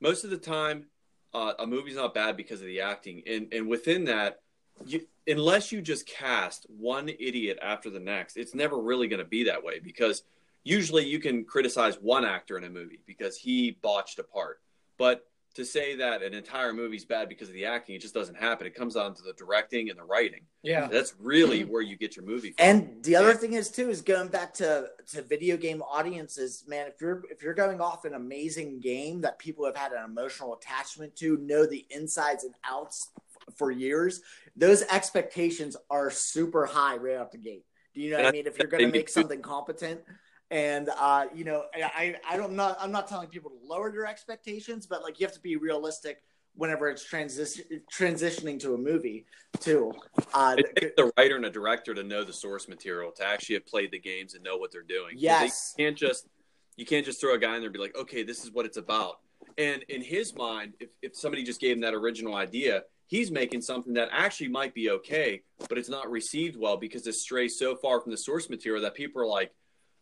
most 0.00 0.24
of 0.24 0.30
the 0.30 0.38
time, 0.38 0.86
uh, 1.34 1.54
a 1.58 1.66
movie's 1.66 1.96
not 1.96 2.14
bad 2.14 2.36
because 2.36 2.60
of 2.60 2.66
the 2.66 2.80
acting, 2.80 3.22
and 3.26 3.52
and 3.52 3.68
within 3.68 4.04
that, 4.04 4.40
you 4.84 5.06
unless 5.26 5.72
you 5.72 5.82
just 5.82 6.06
cast 6.06 6.66
one 6.70 7.08
idiot 7.08 7.58
after 7.60 7.90
the 7.90 8.00
next, 8.00 8.36
it's 8.36 8.54
never 8.54 8.78
really 8.80 9.08
going 9.08 9.18
to 9.18 9.24
be 9.24 9.44
that 9.44 9.62
way 9.62 9.80
because 9.80 10.22
usually 10.64 11.04
you 11.04 11.18
can 11.18 11.44
criticize 11.44 11.96
one 12.00 12.24
actor 12.24 12.56
in 12.56 12.64
a 12.64 12.70
movie 12.70 13.00
because 13.06 13.36
he 13.36 13.72
botched 13.82 14.18
a 14.18 14.22
part, 14.22 14.60
but 14.98 15.26
to 15.56 15.64
say 15.64 15.96
that 15.96 16.22
an 16.22 16.34
entire 16.34 16.74
movie's 16.74 17.06
bad 17.06 17.30
because 17.30 17.48
of 17.48 17.54
the 17.54 17.64
acting, 17.64 17.94
it 17.94 18.02
just 18.02 18.12
doesn't 18.12 18.34
happen. 18.36 18.66
It 18.66 18.74
comes 18.74 18.92
down 18.94 19.14
to 19.14 19.22
the 19.22 19.32
directing 19.32 19.88
and 19.88 19.98
the 19.98 20.04
writing. 20.04 20.42
Yeah. 20.62 20.86
That's 20.86 21.14
really 21.18 21.64
where 21.64 21.80
you 21.80 21.96
get 21.96 22.14
your 22.14 22.26
movie 22.26 22.52
from. 22.52 22.66
And 22.66 23.02
the 23.02 23.16
other 23.16 23.30
Yeah. 23.30 23.36
thing 23.36 23.52
is 23.54 23.70
too 23.70 23.88
is 23.88 24.02
going 24.02 24.28
back 24.28 24.52
to 24.54 24.90
to 25.12 25.22
video 25.22 25.56
game 25.56 25.80
audiences, 25.82 26.64
man. 26.68 26.88
If 26.88 27.00
you're 27.00 27.24
if 27.30 27.42
you're 27.42 27.54
going 27.54 27.80
off 27.80 28.04
an 28.04 28.12
amazing 28.14 28.80
game 28.80 29.22
that 29.22 29.38
people 29.38 29.64
have 29.64 29.76
had 29.76 29.92
an 29.92 30.04
emotional 30.04 30.54
attachment 30.54 31.16
to, 31.16 31.38
know 31.38 31.64
the 31.64 31.86
insides 31.88 32.44
and 32.44 32.54
outs 32.64 33.08
f- 33.48 33.54
for 33.56 33.70
years, 33.70 34.20
those 34.56 34.82
expectations 34.82 35.74
are 35.88 36.10
super 36.10 36.66
high 36.66 36.96
right 36.96 37.16
out 37.16 37.32
the 37.32 37.38
gate. 37.38 37.64
Do 37.94 38.02
you 38.02 38.10
know 38.10 38.18
what 38.18 38.26
I 38.26 38.30
mean? 38.30 38.46
If 38.46 38.58
you're 38.58 38.68
going 38.68 38.84
to 38.84 38.92
make 38.92 39.08
something 39.08 39.40
competent, 39.40 40.02
and 40.50 40.90
uh, 40.96 41.26
you 41.34 41.44
know, 41.44 41.64
I 41.74 42.16
I 42.28 42.36
don't 42.36 42.52
know. 42.52 42.74
I'm 42.78 42.92
not 42.92 43.08
telling 43.08 43.28
people 43.28 43.50
to 43.50 43.58
lower 43.66 43.90
their 43.90 44.06
expectations, 44.06 44.86
but 44.86 45.02
like 45.02 45.18
you 45.18 45.26
have 45.26 45.34
to 45.34 45.40
be 45.40 45.56
realistic 45.56 46.22
whenever 46.54 46.88
it's 46.88 47.04
transition 47.04 47.64
transitioning 47.92 48.58
to 48.60 48.74
a 48.74 48.78
movie 48.78 49.26
too. 49.60 49.92
Uh, 50.32 50.56
It 50.58 50.76
takes 50.76 50.92
the 50.96 51.12
writer 51.16 51.36
and 51.36 51.44
a 51.44 51.50
director 51.50 51.94
to 51.94 52.02
know 52.02 52.24
the 52.24 52.32
source 52.32 52.68
material 52.68 53.12
to 53.12 53.24
actually 53.26 53.56
have 53.56 53.66
played 53.66 53.90
the 53.90 53.98
games 53.98 54.34
and 54.34 54.42
know 54.42 54.56
what 54.56 54.72
they're 54.72 54.82
doing. 54.82 55.14
Yes. 55.16 55.74
they 55.76 55.84
can't 55.84 55.96
just 55.96 56.28
you 56.76 56.86
can't 56.86 57.04
just 57.04 57.20
throw 57.20 57.34
a 57.34 57.38
guy 57.38 57.54
in 57.54 57.60
there 57.60 57.68
and 57.68 57.72
be 57.72 57.78
like, 57.78 57.96
okay, 57.96 58.22
this 58.22 58.44
is 58.44 58.52
what 58.52 58.66
it's 58.66 58.76
about. 58.76 59.20
And 59.58 59.82
in 59.88 60.02
his 60.02 60.34
mind, 60.34 60.74
if 60.80 60.90
if 61.02 61.16
somebody 61.16 61.42
just 61.42 61.60
gave 61.60 61.76
him 61.76 61.80
that 61.80 61.94
original 61.94 62.34
idea, 62.34 62.84
he's 63.06 63.30
making 63.30 63.62
something 63.62 63.94
that 63.94 64.08
actually 64.12 64.48
might 64.48 64.74
be 64.74 64.90
okay, 64.90 65.42
but 65.68 65.76
it's 65.76 65.88
not 65.88 66.10
received 66.10 66.56
well 66.56 66.76
because 66.76 67.06
it 67.06 67.14
strays 67.14 67.58
so 67.58 67.76
far 67.76 68.00
from 68.00 68.12
the 68.12 68.18
source 68.18 68.48
material 68.48 68.82
that 68.82 68.94
people 68.94 69.20
are 69.20 69.26
like, 69.26 69.52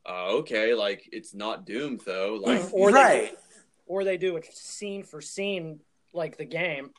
uh, 0.07 0.27
okay, 0.37 0.75
like 0.75 1.09
it's 1.13 1.35
not 1.35 1.67
doomed 1.67 2.03
though. 2.05 2.39
Like, 2.43 2.73
or 2.73 2.93
they 2.93 2.99
right. 2.99 3.31
do, 3.31 3.37
or 3.87 4.05
they 4.05 4.17
do 4.17 4.37
it 4.37 4.47
scene 4.53 5.03
for 5.03 5.21
scene 5.21 5.81
like 6.13 6.37
the 6.37 6.45
game, 6.45 6.91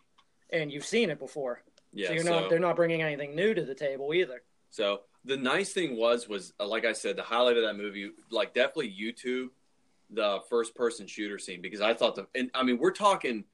and 0.51 0.71
you've 0.71 0.85
seen 0.85 1.09
it 1.09 1.19
before. 1.19 1.61
yeah, 1.93 2.07
so 2.07 2.13
you're 2.13 2.23
so- 2.23 2.39
not 2.41 2.49
they're 2.49 2.59
not 2.59 2.75
bringing 2.75 3.01
anything 3.01 3.35
new 3.35 3.53
to 3.53 3.63
the 3.63 3.75
table 3.75 4.13
either. 4.13 4.41
So 4.69 5.01
the 5.23 5.37
nice 5.37 5.71
thing 5.71 5.95
was, 5.95 6.27
was 6.27 6.53
uh, 6.59 6.67
like 6.67 6.85
I 6.85 6.93
said, 6.93 7.15
the 7.15 7.23
highlight 7.23 7.57
of 7.57 7.63
that 7.63 7.77
movie, 7.77 8.11
like 8.29 8.53
definitely 8.53 8.93
YouTube, 8.93 9.49
the 10.09 10.39
first 10.49 10.75
person 10.75 11.07
shooter 11.07 11.39
scene 11.39 11.61
because 11.61 11.81
I 11.81 11.93
thought 11.93 12.15
the, 12.15 12.27
and 12.35 12.51
I 12.53 12.63
mean 12.63 12.77
we're 12.77 12.91
talking 12.91 13.45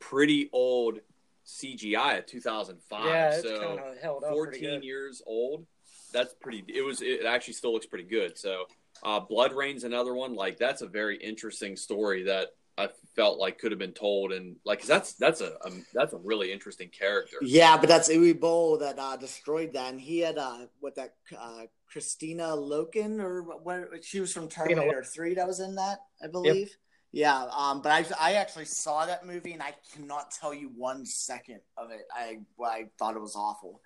pretty 0.00 0.50
old 0.52 1.00
CGI 1.46 2.18
at 2.18 2.26
2005, 2.26 3.04
yeah, 3.04 3.30
it's 3.34 3.42
so 3.42 3.94
held 4.02 4.24
up 4.24 4.30
14 4.30 4.82
years 4.82 5.22
old. 5.26 5.66
That's 6.12 6.32
pretty. 6.34 6.64
It 6.68 6.82
was. 6.82 7.02
It 7.02 7.26
actually 7.26 7.54
still 7.54 7.72
looks 7.72 7.86
pretty 7.86 8.04
good. 8.04 8.38
So, 8.38 8.66
uh, 9.02 9.20
BloodRayne's 9.20 9.84
another 9.84 10.14
one. 10.14 10.34
Like 10.34 10.58
that's 10.58 10.82
a 10.82 10.86
very 10.86 11.16
interesting 11.16 11.76
story 11.76 12.24
that 12.24 12.48
I 12.76 12.88
felt 13.14 13.38
like 13.38 13.58
could 13.58 13.70
have 13.72 13.78
been 13.78 13.92
told, 13.92 14.32
and 14.32 14.56
like 14.64 14.80
'cause 14.80 14.88
that's 14.88 15.12
that's 15.14 15.40
a, 15.40 15.56
a 15.64 15.70
that's 15.92 16.12
a 16.12 16.18
really 16.18 16.52
interesting 16.52 16.88
character. 16.88 17.36
Yeah, 17.42 17.76
but 17.76 17.88
that's 17.88 18.08
Uwe 18.08 18.38
Boll 18.38 18.78
that 18.78 18.98
uh, 18.98 19.16
destroyed 19.16 19.72
that, 19.74 19.92
and 19.92 20.00
he 20.00 20.20
had 20.20 20.38
uh, 20.38 20.66
what 20.80 20.96
that 20.96 21.14
uh, 21.38 21.62
Kristanna 21.92 22.56
Loken 22.56 23.20
or 23.20 23.42
what? 23.42 24.04
She 24.04 24.20
was 24.20 24.32
from 24.32 24.48
Terminator 24.48 25.04
Three 25.04 25.34
that 25.34 25.46
was 25.46 25.60
in 25.60 25.76
that, 25.76 26.00
I 26.22 26.26
believe. 26.26 26.76
Yeah, 27.12 27.46
um, 27.56 27.80
but 27.80 27.92
I 27.92 28.04
I 28.18 28.32
actually 28.34 28.64
saw 28.64 29.06
that 29.06 29.24
movie, 29.24 29.52
and 29.52 29.62
I 29.62 29.74
cannot 29.94 30.32
tell 30.32 30.52
you 30.52 30.68
one 30.74 31.06
second 31.06 31.60
of 31.76 31.92
it. 31.92 32.02
I 32.12 32.40
I 32.60 32.86
thought 32.98 33.14
it 33.14 33.20
was 33.20 33.36
awful. 33.36 33.82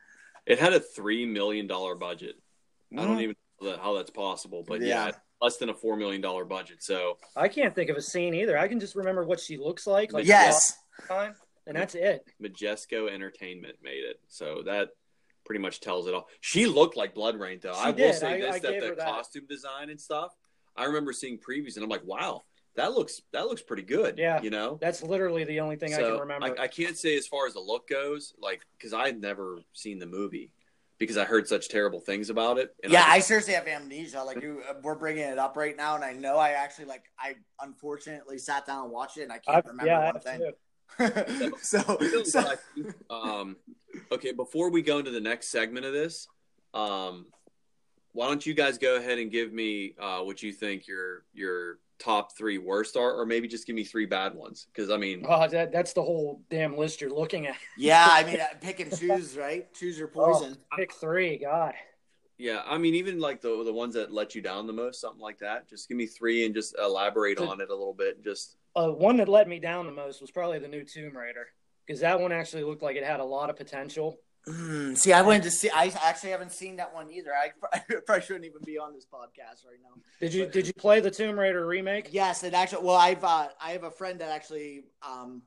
It 0.46 0.58
had 0.58 0.72
a 0.72 0.80
three 0.80 1.26
million 1.26 1.66
dollar 1.66 1.94
budget. 1.94 2.36
I 2.96 3.04
don't 3.04 3.18
Mhm. 3.18 3.22
even 3.22 3.28
know 3.34 3.47
that, 3.62 3.78
how 3.80 3.94
that's 3.94 4.10
possible, 4.10 4.64
but 4.66 4.80
Yeah. 4.80 5.06
yeah. 5.06 5.12
less 5.40 5.56
than 5.56 5.68
a 5.68 5.74
four 5.74 5.96
million 5.96 6.20
dollar 6.20 6.44
budget. 6.44 6.82
So 6.82 7.18
I 7.36 7.48
can't 7.48 7.74
think 7.74 7.90
of 7.90 7.96
a 7.96 8.02
scene 8.02 8.34
either. 8.34 8.58
I 8.58 8.68
can 8.68 8.80
just 8.80 8.94
remember 8.96 9.24
what 9.24 9.40
she 9.40 9.56
looks 9.56 9.86
like. 9.86 10.12
like 10.12 10.26
yes, 10.26 10.76
time, 11.06 11.34
and 11.66 11.76
that's 11.76 11.94
it. 11.94 12.24
Majesco 12.42 13.10
Entertainment 13.10 13.76
made 13.82 14.04
it. 14.04 14.20
So 14.28 14.62
that 14.66 14.90
pretty 15.44 15.60
much 15.60 15.80
tells 15.80 16.06
it 16.06 16.14
all. 16.14 16.28
She 16.40 16.66
looked 16.66 16.96
like 16.96 17.14
BloodRayne, 17.14 17.60
though. 17.62 17.72
She 17.74 17.80
I 17.80 17.90
will 17.90 18.12
say 18.12 18.34
I- 18.34 18.38
this: 18.40 18.56
I 18.56 18.58
that 18.58 18.80
the 18.80 18.94
that. 18.96 19.06
costume 19.06 19.46
design 19.48 19.90
and 19.90 20.00
stuff. 20.00 20.34
I 20.76 20.84
remember 20.84 21.12
seeing 21.12 21.38
previews, 21.38 21.74
and 21.74 21.82
I'm 21.82 21.90
like, 21.90 22.04
wow, 22.04 22.42
that 22.76 22.92
looks 22.92 23.20
that 23.32 23.46
looks 23.46 23.62
pretty 23.62 23.82
good. 23.82 24.16
Yeah. 24.18 24.40
you 24.42 24.50
know. 24.50 24.78
That's 24.80 25.02
literally 25.02 25.44
the 25.44 25.60
only 25.60 25.76
thing 25.76 25.94
I 25.94 25.98
can 25.98 26.18
remember. 26.18 26.46
I, 26.58 26.64
I 26.64 26.68
can't 26.68 26.96
say 26.96 27.16
as 27.16 27.26
far 27.26 27.46
as 27.46 27.54
the 27.54 27.60
look 27.60 27.88
goes, 27.88 28.32
like 28.40 28.60
because 28.76 28.92
I'd 28.94 29.20
never 29.20 29.58
seen 29.72 29.98
the 29.98 30.06
movie 30.06 30.52
because 30.98 31.16
I 31.16 31.24
heard 31.24 31.46
such 31.46 31.68
terrible 31.68 32.00
things 32.00 32.30
about 32.30 32.58
it. 32.58 32.74
And 32.82 32.92
yeah. 32.92 33.04
I 33.06 33.16
I 33.16 33.18
seriously 33.20 33.54
have 33.54 33.66
amnesia. 33.66 34.22
Like 34.22 34.42
you, 34.42 34.62
uh, 34.68 34.74
we're 34.82 34.96
bringing 34.96 35.24
it 35.24 35.38
up 35.38 35.56
right 35.56 35.76
now, 35.76 35.94
and 35.94 36.04
I 36.04 36.12
know 36.12 36.36
I 36.36 36.50
actually 36.50 36.86
like 36.86 37.04
I 37.18 37.36
unfortunately 37.60 38.38
sat 38.38 38.66
down 38.66 38.84
and 38.84 38.92
watched 38.92 39.18
it, 39.18 39.22
and 39.22 39.32
I 39.32 39.38
can't 39.38 39.64
I- 39.64 39.68
remember 39.68 39.86
yeah, 39.86 40.12
one 40.12 40.20
thing. 40.20 40.40
too. 40.40 40.52
so, 41.60 41.98
so 42.24 42.54
um, 43.10 43.56
okay, 44.10 44.32
before 44.32 44.70
we 44.70 44.82
go 44.82 44.98
into 44.98 45.10
the 45.10 45.20
next 45.20 45.48
segment 45.48 45.86
of 45.86 45.92
this, 45.92 46.28
um, 46.74 47.26
why 48.12 48.26
don't 48.26 48.44
you 48.44 48.54
guys 48.54 48.78
go 48.78 48.96
ahead 48.96 49.18
and 49.18 49.30
give 49.30 49.52
me 49.52 49.94
uh, 50.00 50.20
what 50.20 50.42
you 50.42 50.52
think 50.52 50.88
your 50.88 51.24
your 51.32 51.78
top 51.98 52.36
three 52.36 52.58
worst 52.58 52.96
are, 52.96 53.12
or 53.12 53.26
maybe 53.26 53.48
just 53.48 53.66
give 53.66 53.74
me 53.76 53.84
three 53.84 54.06
bad 54.06 54.34
ones. 54.34 54.66
Because 54.72 54.90
I 54.90 54.96
mean, 54.96 55.24
Oh, 55.28 55.48
that, 55.48 55.72
that's 55.72 55.92
the 55.92 56.02
whole 56.02 56.42
damn 56.50 56.76
list 56.76 57.00
you're 57.00 57.10
looking 57.10 57.46
at. 57.46 57.56
Yeah, 57.76 58.06
I 58.08 58.24
mean, 58.24 58.40
uh, 58.40 58.46
pick 58.60 58.80
and 58.80 58.96
choose, 58.96 59.36
right? 59.36 59.72
Choose 59.74 59.98
your 59.98 60.08
poison. 60.08 60.56
Oh, 60.72 60.76
pick 60.76 60.92
three. 60.94 61.38
God. 61.38 61.74
yeah, 62.38 62.62
I 62.66 62.78
mean, 62.78 62.94
even 62.94 63.18
like 63.18 63.40
the 63.40 63.64
the 63.64 63.72
ones 63.72 63.94
that 63.94 64.12
let 64.12 64.34
you 64.34 64.42
down 64.42 64.66
the 64.66 64.72
most, 64.72 65.00
something 65.00 65.20
like 65.20 65.38
that. 65.38 65.68
Just 65.68 65.88
give 65.88 65.96
me 65.96 66.06
three 66.06 66.46
and 66.46 66.54
just 66.54 66.76
elaborate 66.78 67.38
on 67.38 67.60
it 67.60 67.68
a 67.70 67.74
little 67.74 67.94
bit. 67.94 68.22
Just 68.22 68.56
Uh, 68.76 68.88
one 68.90 69.16
that 69.16 69.28
let 69.28 69.48
me 69.48 69.58
down 69.58 69.86
the 69.86 69.92
most 69.92 70.20
was 70.20 70.30
probably 70.30 70.58
the 70.60 70.68
new 70.68 70.84
Tomb 70.84 71.16
Raider 71.16 71.48
because 71.86 72.00
that 72.00 72.20
one 72.20 72.30
actually 72.32 72.62
looked 72.62 72.82
like 72.82 72.96
it 72.96 73.04
had 73.04 73.18
a 73.20 73.24
lot 73.24 73.50
of 73.50 73.56
potential. 73.56 74.20
Mm, 74.46 74.96
see, 74.96 75.12
I 75.12 75.22
wanted 75.22 75.42
to 75.44 75.50
see. 75.50 75.70
I 75.70 75.92
actually 76.02 76.30
haven't 76.30 76.52
seen 76.52 76.76
that 76.76 76.94
one 76.94 77.10
either. 77.10 77.30
I, 77.72 77.78
probably 78.06 78.24
shouldn't 78.24 78.44
even 78.44 78.62
be 78.64 78.78
on 78.78 78.94
this 78.94 79.04
podcast 79.04 79.66
right 79.66 79.78
now. 79.82 80.00
Did 80.20 80.32
you 80.32 80.46
did 80.46 80.66
you 80.66 80.72
play 80.72 81.00
the 81.00 81.10
Tomb 81.10 81.38
Raider 81.38 81.66
remake? 81.66 82.08
Yes, 82.12 82.44
it 82.44 82.54
actually. 82.54 82.84
Well, 82.84 82.96
I've 82.96 83.24
uh, 83.24 83.48
I 83.60 83.72
have 83.72 83.84
a 83.84 83.90
friend 83.90 84.20
that 84.20 84.30
actually 84.30 84.84
um, 85.06 85.42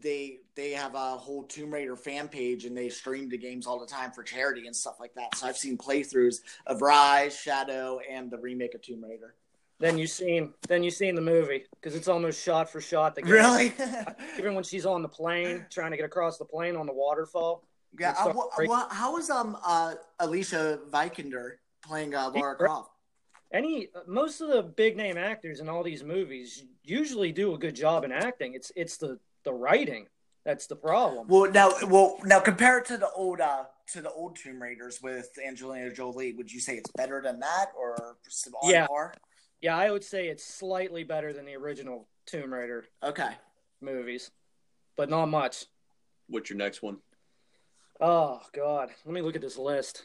they 0.00 0.40
they 0.54 0.72
have 0.72 0.94
a 0.94 1.16
whole 1.16 1.44
Tomb 1.44 1.72
Raider 1.72 1.96
fan 1.96 2.28
page 2.28 2.64
and 2.64 2.76
they 2.76 2.88
stream 2.88 3.28
the 3.28 3.38
games 3.38 3.66
all 3.66 3.80
the 3.80 3.86
time 3.86 4.12
for 4.12 4.22
charity 4.22 4.66
and 4.66 4.76
stuff 4.76 4.96
like 5.00 5.14
that. 5.14 5.36
So 5.36 5.46
I've 5.46 5.56
seen 5.56 5.78
playthroughs 5.78 6.40
of 6.66 6.82
Rise, 6.82 7.36
Shadow, 7.36 8.00
and 8.10 8.30
the 8.30 8.38
remake 8.38 8.74
of 8.74 8.82
Tomb 8.82 9.02
Raider. 9.02 9.34
Then 9.80 9.98
you 9.98 10.06
seen 10.06 10.54
then 10.68 10.82
you 10.82 10.90
seen 10.90 11.14
the 11.14 11.20
movie 11.20 11.64
because 11.80 11.96
it's 11.96 12.08
almost 12.08 12.42
shot 12.42 12.70
for 12.70 12.80
shot. 12.80 13.14
The 13.14 13.22
game. 13.22 13.32
Really? 13.32 13.72
Even 14.38 14.54
when 14.54 14.64
she's 14.64 14.86
on 14.86 15.02
the 15.02 15.08
plane 15.08 15.66
trying 15.70 15.90
to 15.90 15.96
get 15.96 16.06
across 16.06 16.38
the 16.38 16.44
plane 16.44 16.76
on 16.76 16.86
the 16.86 16.92
waterfall. 16.92 17.64
Yeah. 17.98 18.10
It's 18.10 18.20
Uh, 18.20 18.24
so 18.24 18.32
wha- 18.32 18.48
great. 18.56 18.68
wha- 18.68 18.88
how 18.88 19.14
was 19.14 19.30
um 19.30 19.56
uh, 19.64 19.94
Alicia 20.18 20.80
Vikander 20.90 21.56
playing 21.82 22.14
uh, 22.14 22.30
Lara 22.34 22.56
Croft? 22.56 22.90
Any 23.52 23.88
most 24.06 24.40
of 24.40 24.48
the 24.48 24.62
big 24.62 24.96
name 24.96 25.16
actors 25.16 25.60
in 25.60 25.68
all 25.68 25.82
these 25.82 26.02
movies 26.02 26.64
usually 26.82 27.30
do 27.32 27.54
a 27.54 27.58
good 27.58 27.76
job 27.76 28.04
in 28.04 28.12
acting. 28.12 28.54
It's 28.54 28.72
it's 28.74 28.96
the 28.96 29.18
the 29.44 29.52
writing 29.52 30.06
that's 30.44 30.66
the 30.66 30.76
problem. 30.76 31.26
Well, 31.28 31.50
now, 31.50 31.70
well, 31.88 32.18
now 32.24 32.38
compare 32.38 32.76
it 32.78 32.84
to 32.86 32.98
the 32.98 33.08
old, 33.12 33.40
uh, 33.40 33.64
to 33.94 34.02
the 34.02 34.10
old 34.10 34.36
Tomb 34.36 34.60
Raiders 34.60 35.00
with 35.02 35.30
Angelina 35.42 35.90
Jolie. 35.90 36.34
Would 36.34 36.52
you 36.52 36.60
say 36.60 36.74
it's 36.76 36.90
better 36.92 37.22
than 37.22 37.40
that, 37.40 37.68
or 37.78 37.96
on 38.62 38.70
Yeah. 38.70 38.86
par? 38.86 39.14
Yeah, 39.62 39.74
I 39.74 39.90
would 39.90 40.04
say 40.04 40.28
it's 40.28 40.44
slightly 40.44 41.02
better 41.02 41.32
than 41.32 41.46
the 41.46 41.54
original 41.56 42.08
Tomb 42.26 42.52
Raider 42.52 42.84
Okay. 43.02 43.30
movies, 43.80 44.30
but 44.96 45.08
not 45.08 45.26
much. 45.26 45.64
what's 46.26 46.48
your 46.50 46.58
next 46.58 46.82
one? 46.82 46.98
Oh 48.00 48.40
God, 48.52 48.90
let 49.04 49.14
me 49.14 49.20
look 49.22 49.36
at 49.36 49.42
this 49.42 49.56
list. 49.56 50.04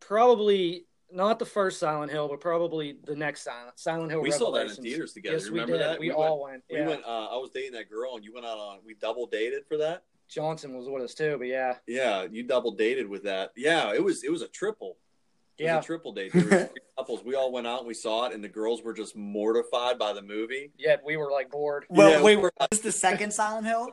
Probably 0.00 0.84
not 1.10 1.38
the 1.38 1.44
first 1.46 1.78
Silent 1.78 2.10
Hill, 2.10 2.28
but 2.28 2.40
probably 2.40 2.96
the 3.04 3.14
next 3.16 3.42
Silent 3.42 3.78
Silent 3.78 4.10
Hill. 4.10 4.20
We 4.20 4.30
saw 4.30 4.50
that 4.52 4.66
in 4.66 4.74
theaters 4.76 5.12
together. 5.12 5.36
Yes, 5.36 5.48
Remember 5.48 5.72
we 5.72 5.78
did. 5.78 5.86
that? 5.86 6.00
We, 6.00 6.08
We 6.08 6.12
all 6.14 6.42
went. 6.42 6.62
We 6.70 6.78
Yeah, 6.78 6.88
went. 6.88 7.04
Uh, 7.04 7.26
I 7.26 7.36
was 7.36 7.50
dating 7.54 7.72
that 7.72 7.90
girl, 7.90 8.16
and 8.16 8.24
you 8.24 8.32
went 8.34 8.46
out 8.46 8.58
on. 8.58 8.78
We 8.84 8.94
double 8.94 9.26
dated 9.26 9.64
for 9.66 9.76
that. 9.78 10.04
Johnson 10.28 10.74
was 10.74 10.88
with 10.88 11.02
us 11.02 11.14
too, 11.14 11.36
but 11.38 11.46
yeah, 11.46 11.74
Yeah, 11.86 12.26
you 12.30 12.42
double 12.42 12.72
dated 12.72 13.06
with 13.08 13.24
that. 13.24 13.52
Yeah, 13.56 13.92
it 13.92 14.02
was 14.02 14.24
it 14.24 14.30
was 14.32 14.42
a 14.42 14.48
triple. 14.48 14.96
It 15.58 15.64
yeah, 15.64 15.76
was 15.76 15.84
a 15.84 15.86
triple 15.86 16.12
date. 16.12 16.32
There 16.32 16.44
were 16.44 16.70
couples. 16.98 17.22
We 17.22 17.34
all 17.34 17.52
went 17.52 17.66
out 17.66 17.80
and 17.80 17.86
we 17.86 17.92
saw 17.94 18.26
it, 18.26 18.32
and 18.34 18.42
the 18.42 18.48
girls 18.48 18.82
were 18.82 18.94
just 18.94 19.14
mortified 19.14 19.98
by 19.98 20.14
the 20.14 20.22
movie. 20.22 20.72
yet 20.78 21.02
we 21.04 21.16
were 21.18 21.30
like 21.30 21.50
bored. 21.50 21.84
Well, 21.90 22.10
Yeah. 22.10 22.22
wait, 22.22 22.36
was 22.36 22.50
this 22.70 22.80
the 22.80 22.92
second 22.92 23.32
Silent 23.32 23.66
Hill? 23.66 23.88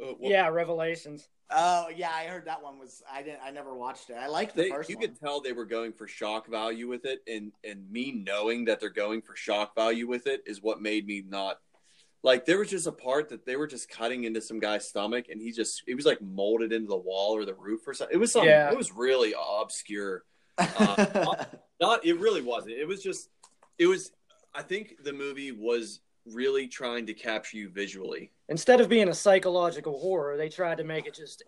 Uh, 0.00 0.14
well, 0.18 0.30
Yeah, 0.30 0.48
Revelations. 0.48 1.28
Oh, 1.50 1.88
yeah, 1.94 2.10
I 2.12 2.24
heard 2.24 2.44
that 2.44 2.62
one 2.62 2.78
was. 2.78 3.02
I 3.10 3.22
didn't. 3.22 3.40
I 3.42 3.50
never 3.50 3.74
watched 3.74 4.10
it. 4.10 4.16
I 4.20 4.26
liked 4.26 4.54
the 4.54 4.62
They, 4.64 4.68
first 4.70 4.90
you 4.90 4.96
one. 4.96 5.06
could 5.06 5.18
tell 5.20 5.40
they 5.40 5.52
were 5.54 5.64
going 5.64 5.92
for 5.94 6.06
shock 6.06 6.46
value 6.46 6.88
with 6.88 7.06
it, 7.06 7.20
and 7.26 7.52
and 7.64 7.90
me 7.90 8.12
knowing 8.12 8.66
that 8.66 8.80
they're 8.80 8.90
going 8.90 9.22
for 9.22 9.34
shock 9.34 9.74
value 9.74 10.06
with 10.06 10.26
it 10.26 10.42
is 10.46 10.62
what 10.62 10.82
made 10.82 11.06
me 11.06 11.24
not 11.26 11.58
like. 12.22 12.44
There 12.44 12.58
was 12.58 12.68
just 12.68 12.86
a 12.86 12.92
part 12.92 13.30
that 13.30 13.46
they 13.46 13.56
were 13.56 13.66
just 13.66 13.88
cutting 13.88 14.24
into 14.24 14.42
some 14.42 14.58
guy's 14.60 14.86
stomach, 14.86 15.26
and 15.30 15.40
he 15.40 15.50
just 15.52 15.82
it 15.86 15.94
was 15.94 16.04
like 16.04 16.20
molded 16.20 16.72
into 16.72 16.88
the 16.88 16.96
wall 16.98 17.34
or 17.34 17.46
the 17.46 17.54
roof 17.54 17.80
or 17.86 17.94
something. 17.94 18.14
It 18.14 18.18
was 18.20 18.30
something. 18.32 18.50
Yeah. 18.50 18.70
It 18.70 18.76
was 18.76 18.92
really 18.92 19.34
obscure. 19.38 20.24
Uh, 20.58 21.44
Not 21.80 22.04
it 22.04 22.18
really 22.18 22.42
wasn't. 22.42 22.74
It 22.74 22.86
was 22.86 23.00
just 23.02 23.28
it 23.78 23.86
was. 23.86 24.10
I 24.52 24.62
think 24.62 24.96
the 25.04 25.12
movie 25.12 25.52
was 25.52 26.00
really 26.34 26.68
trying 26.68 27.06
to 27.06 27.14
capture 27.14 27.56
you 27.56 27.68
visually. 27.70 28.30
Instead 28.48 28.80
of 28.80 28.88
being 28.88 29.08
a 29.08 29.14
psychological 29.14 29.98
horror, 29.98 30.36
they 30.36 30.48
tried 30.48 30.78
to 30.78 30.84
make 30.84 31.06
it 31.06 31.14
just 31.14 31.42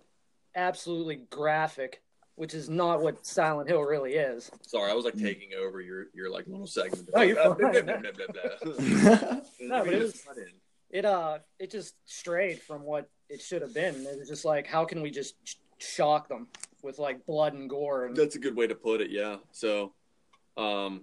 absolutely 0.54 1.22
graphic, 1.30 2.02
which 2.34 2.54
is 2.54 2.68
not 2.68 3.00
what 3.02 3.24
Silent 3.26 3.68
Hill 3.68 3.82
really 3.82 4.14
is. 4.14 4.50
Sorry, 4.62 4.90
I 4.90 4.94
was 4.94 5.04
like 5.04 5.16
taking 5.16 5.50
over 5.54 5.80
your 5.80 6.06
your 6.14 6.30
like 6.30 6.46
little 6.46 6.66
segment. 6.66 7.08
Oh, 7.14 7.22
you're 7.22 7.36
Blah, 7.36 7.54
fine. 7.54 7.86
No, 9.60 9.84
but 9.84 9.94
it 9.94 10.02
was- 10.02 10.22
It 10.90 11.04
uh, 11.04 11.38
it 11.58 11.70
just 11.70 11.94
strayed 12.04 12.60
from 12.60 12.82
what 12.82 13.08
it 13.28 13.40
should 13.40 13.62
have 13.62 13.72
been. 13.72 13.94
It 14.06 14.18
was 14.18 14.28
just 14.28 14.44
like, 14.44 14.66
how 14.66 14.84
can 14.84 15.02
we 15.02 15.10
just 15.12 15.34
sh- 15.44 15.54
shock 15.78 16.28
them 16.28 16.48
with 16.82 16.98
like 16.98 17.24
blood 17.26 17.52
and 17.54 17.70
gore? 17.70 18.06
And 18.06 18.16
That's 18.16 18.34
a 18.34 18.40
good 18.40 18.56
way 18.56 18.66
to 18.66 18.74
put 18.74 19.00
it. 19.00 19.10
Yeah. 19.10 19.36
So, 19.52 19.92
um, 20.56 21.02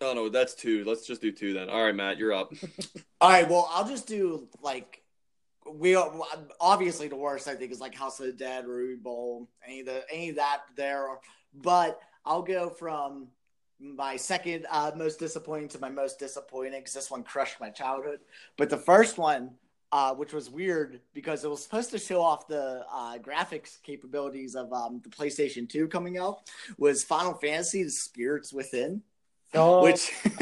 I 0.00 0.14
don't. 0.14 0.32
That's 0.32 0.54
two. 0.54 0.84
Let's 0.84 1.06
just 1.06 1.20
do 1.20 1.32
two 1.32 1.54
then. 1.54 1.68
All 1.68 1.84
right, 1.84 1.94
Matt, 1.94 2.18
you're 2.18 2.32
up. 2.32 2.52
All 3.20 3.30
right, 3.30 3.48
well, 3.48 3.68
I'll 3.72 3.88
just 3.88 4.06
do 4.06 4.48
like 4.62 5.02
we 5.70 5.96
obviously 6.60 7.08
the 7.08 7.16
worst 7.16 7.48
I 7.48 7.54
think 7.54 7.72
is 7.72 7.80
like 7.80 7.94
House 7.94 8.20
of 8.20 8.26
the 8.26 8.32
Dead, 8.32 8.66
Uwe 8.66 9.00
Boll, 9.02 9.48
any 9.66 9.80
of 9.80 9.86
the 9.86 10.04
any 10.12 10.30
of 10.30 10.36
that 10.36 10.62
there. 10.76 11.06
But 11.54 12.00
I'll 12.24 12.42
go 12.42 12.68
from 12.68 13.28
my 13.80 14.16
second 14.16 14.66
uh, 14.70 14.92
most 14.96 15.18
disappointing 15.18 15.68
to 15.68 15.78
my 15.78 15.90
most 15.90 16.18
disappointing 16.18 16.80
because 16.80 16.94
this 16.94 17.10
one 17.10 17.22
crushed 17.22 17.60
my 17.60 17.70
childhood. 17.70 18.20
But 18.56 18.70
the 18.70 18.76
first 18.76 19.18
one, 19.18 19.52
uh, 19.92 20.14
which 20.14 20.32
was 20.32 20.50
weird 20.50 21.00
because 21.12 21.44
it 21.44 21.50
was 21.50 21.62
supposed 21.62 21.90
to 21.90 21.98
show 21.98 22.20
off 22.20 22.46
the 22.46 22.84
uh, 22.92 23.18
graphics 23.18 23.80
capabilities 23.82 24.54
of 24.54 24.72
um, 24.72 25.00
the 25.02 25.10
PlayStation 25.10 25.68
2 25.68 25.88
coming 25.88 26.18
out, 26.18 26.50
was 26.78 27.04
Final 27.04 27.34
Fantasy: 27.34 27.84
The 27.84 27.90
Spirits 27.90 28.52
Within, 28.52 29.02
oh, 29.54 29.82
which 29.82 30.10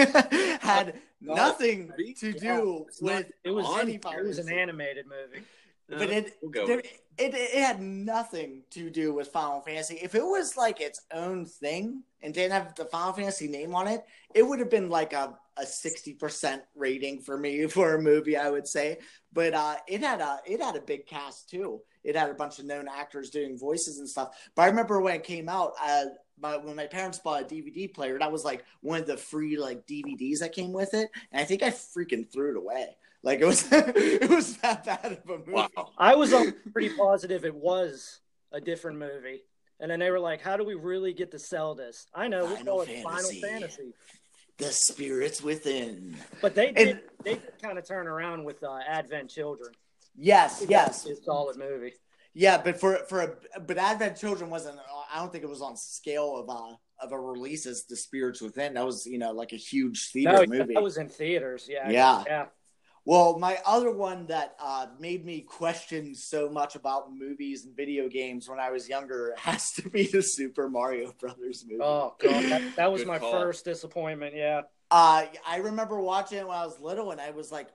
had 0.60 0.94
No. 1.20 1.34
nothing 1.34 1.88
Movie? 1.88 2.14
to 2.14 2.28
Yeah. 2.32 2.56
do 2.56 2.86
not 3.00 3.02
with 3.02 3.32
it 3.44 3.50
was 3.50 3.66
any 3.80 3.94
it 3.94 4.24
was 4.24 4.38
an 4.38 4.52
animated 4.52 5.06
movie. 5.06 5.44
But 5.88 6.10
it, 6.10 6.32
We'll 6.42 6.66
there, 6.66 6.78
it 6.78 7.34
it 7.34 7.62
had 7.62 7.80
nothing 7.82 8.62
to 8.70 8.88
do 8.88 9.12
with 9.12 9.28
Final 9.28 9.60
Fantasy. 9.60 9.98
If 10.02 10.14
it 10.14 10.24
was 10.24 10.56
like 10.56 10.80
its 10.80 11.02
own 11.12 11.44
thing 11.44 12.02
and 12.22 12.32
didn't 12.32 12.52
have 12.52 12.74
the 12.74 12.86
Final 12.86 13.12
Fantasy 13.12 13.46
name 13.48 13.74
on 13.74 13.86
it, 13.88 14.02
it 14.34 14.42
would 14.42 14.58
have 14.58 14.70
been 14.70 14.88
like 14.88 15.12
a 15.12 15.36
a 15.58 15.66
sixty 15.66 16.14
percent 16.14 16.62
rating 16.74 17.20
for 17.20 17.36
me 17.36 17.66
for 17.76 17.96
a 17.96 18.00
movie. 18.00 18.38
I 18.38 18.48
would 18.48 18.66
say, 18.66 18.98
but 19.34 19.52
uh, 19.52 19.76
it 19.86 20.00
had 20.00 20.20
a 20.22 20.40
it 20.46 20.62
had 20.62 20.76
a 20.76 20.80
big 20.80 21.06
cast 21.06 21.50
too. 21.50 21.82
It 22.04 22.16
had 22.16 22.30
a 22.30 22.34
bunch 22.34 22.58
of 22.58 22.64
known 22.64 22.86
actors 22.88 23.28
doing 23.30 23.58
voices 23.58 23.98
and 23.98 24.08
stuff. 24.08 24.30
But 24.56 24.62
I 24.62 24.66
remember 24.68 25.00
when 25.00 25.14
it 25.14 25.22
came 25.24 25.48
out, 25.48 25.72
uh, 25.84 26.06
my, 26.40 26.56
when 26.56 26.76
my 26.76 26.86
parents 26.86 27.18
bought 27.18 27.42
a 27.42 27.44
DVD 27.44 27.92
player, 27.92 28.18
that 28.18 28.32
was 28.32 28.44
like 28.44 28.64
one 28.80 29.00
of 29.00 29.06
the 29.06 29.16
free 29.16 29.56
like 29.56 29.86
DVDs 29.86 30.40
that 30.40 30.52
came 30.52 30.72
with 30.72 30.94
it, 30.94 31.10
and 31.30 31.40
I 31.40 31.44
think 31.44 31.62
I 31.62 31.70
freaking 31.70 32.30
threw 32.32 32.50
it 32.50 32.56
away. 32.56 32.96
Like 33.22 33.40
it 33.40 33.46
was, 33.46 33.68
it 33.72 34.28
was 34.28 34.56
that 34.58 34.84
bad 34.84 35.12
of 35.12 35.30
a 35.30 35.38
movie. 35.38 35.52
Wow. 35.52 35.68
I 35.96 36.14
was 36.16 36.34
pretty 36.72 36.94
positive 36.96 37.44
it 37.44 37.54
was 37.54 38.20
a 38.50 38.60
different 38.60 38.98
movie. 38.98 39.42
And 39.80 39.90
then 39.90 39.98
they 39.98 40.10
were 40.10 40.20
like, 40.20 40.40
"How 40.40 40.56
do 40.56 40.64
we 40.64 40.74
really 40.74 41.12
get 41.12 41.30
to 41.32 41.38
sell 41.40 41.74
this?" 41.74 42.06
I 42.14 42.28
know 42.28 42.46
we 42.46 42.54
Final 42.56 42.64
call 42.66 42.80
it 42.82 42.86
Fantasy. 43.02 43.40
Final 43.40 43.50
Fantasy, 43.60 43.94
The 44.58 44.70
spirits 44.70 45.42
within. 45.42 46.16
but 46.40 46.54
they 46.54 46.68
And- 46.68 46.76
did 46.76 47.00
they 47.24 47.34
did 47.34 47.52
kind 47.60 47.78
of 47.78 47.86
turn 47.86 48.06
around 48.06 48.44
with 48.44 48.62
uh, 48.62 48.78
Advent 48.86 49.30
Children. 49.30 49.72
Yes, 50.16 50.64
yes, 50.68 51.06
it's 51.06 51.20
a 51.20 51.24
solid 51.24 51.56
movie. 51.56 51.94
Yeah. 52.34 52.60
But 52.62 52.78
for 52.80 52.96
for 53.08 53.20
a 53.20 53.60
but 53.60 53.78
Advent 53.78 54.16
Children 54.16 54.50
wasn't. 54.50 54.78
I 55.12 55.18
don't 55.18 55.30
think 55.32 55.44
it 55.44 55.50
was 55.50 55.62
on 55.62 55.76
scale 55.76 56.36
of 56.36 56.48
a 56.48 56.78
of 57.04 57.12
a 57.12 57.18
release 57.20 57.66
as 57.66 57.84
The 57.84 57.96
Spirits 57.96 58.40
Within. 58.40 58.74
That 58.74 58.86
was 58.86 59.06
you 59.06 59.18
know 59.18 59.32
like 59.32 59.52
a 59.52 59.56
huge 59.56 60.10
theater 60.10 60.46
No, 60.46 60.58
movie. 60.58 60.74
that 60.74 60.82
was 60.82 60.96
in 60.96 61.08
theaters. 61.08 61.66
Yeah, 61.68 61.90
Yeah. 61.90 62.22
yeah. 62.26 62.46
Well, 63.04 63.36
my 63.40 63.58
other 63.66 63.90
one 63.90 64.26
that 64.28 64.54
uh, 64.60 64.86
made 65.00 65.24
me 65.26 65.40
question 65.40 66.14
so 66.14 66.48
much 66.48 66.76
about 66.76 67.12
movies 67.12 67.64
and 67.66 67.76
video 67.76 68.08
games 68.08 68.48
when 68.48 68.60
I 68.60 68.70
was 68.70 68.88
younger 68.88 69.34
has 69.38 69.72
to 69.72 69.90
be 69.90 70.06
the 70.06 70.22
Super 70.22 70.68
Mario 70.70 71.12
Brothers 71.18 71.64
movie. 71.68 71.82
Oh 71.82 72.14
god, 72.20 72.44
that, 72.44 72.76
that 72.76 72.92
was 72.92 73.00
Good 73.00 73.08
my 73.08 73.18
call. 73.18 73.32
first 73.32 73.64
disappointment. 73.64 74.36
Yeah, 74.36 74.62
Uh, 74.88 75.24
I 75.44 75.56
remember 75.56 76.00
watching 76.00 76.38
it 76.38 76.46
when 76.46 76.56
I 76.56 76.64
was 76.64 76.78
little, 76.78 77.10
and 77.10 77.20
I 77.20 77.32
was 77.32 77.50
like, 77.50 77.66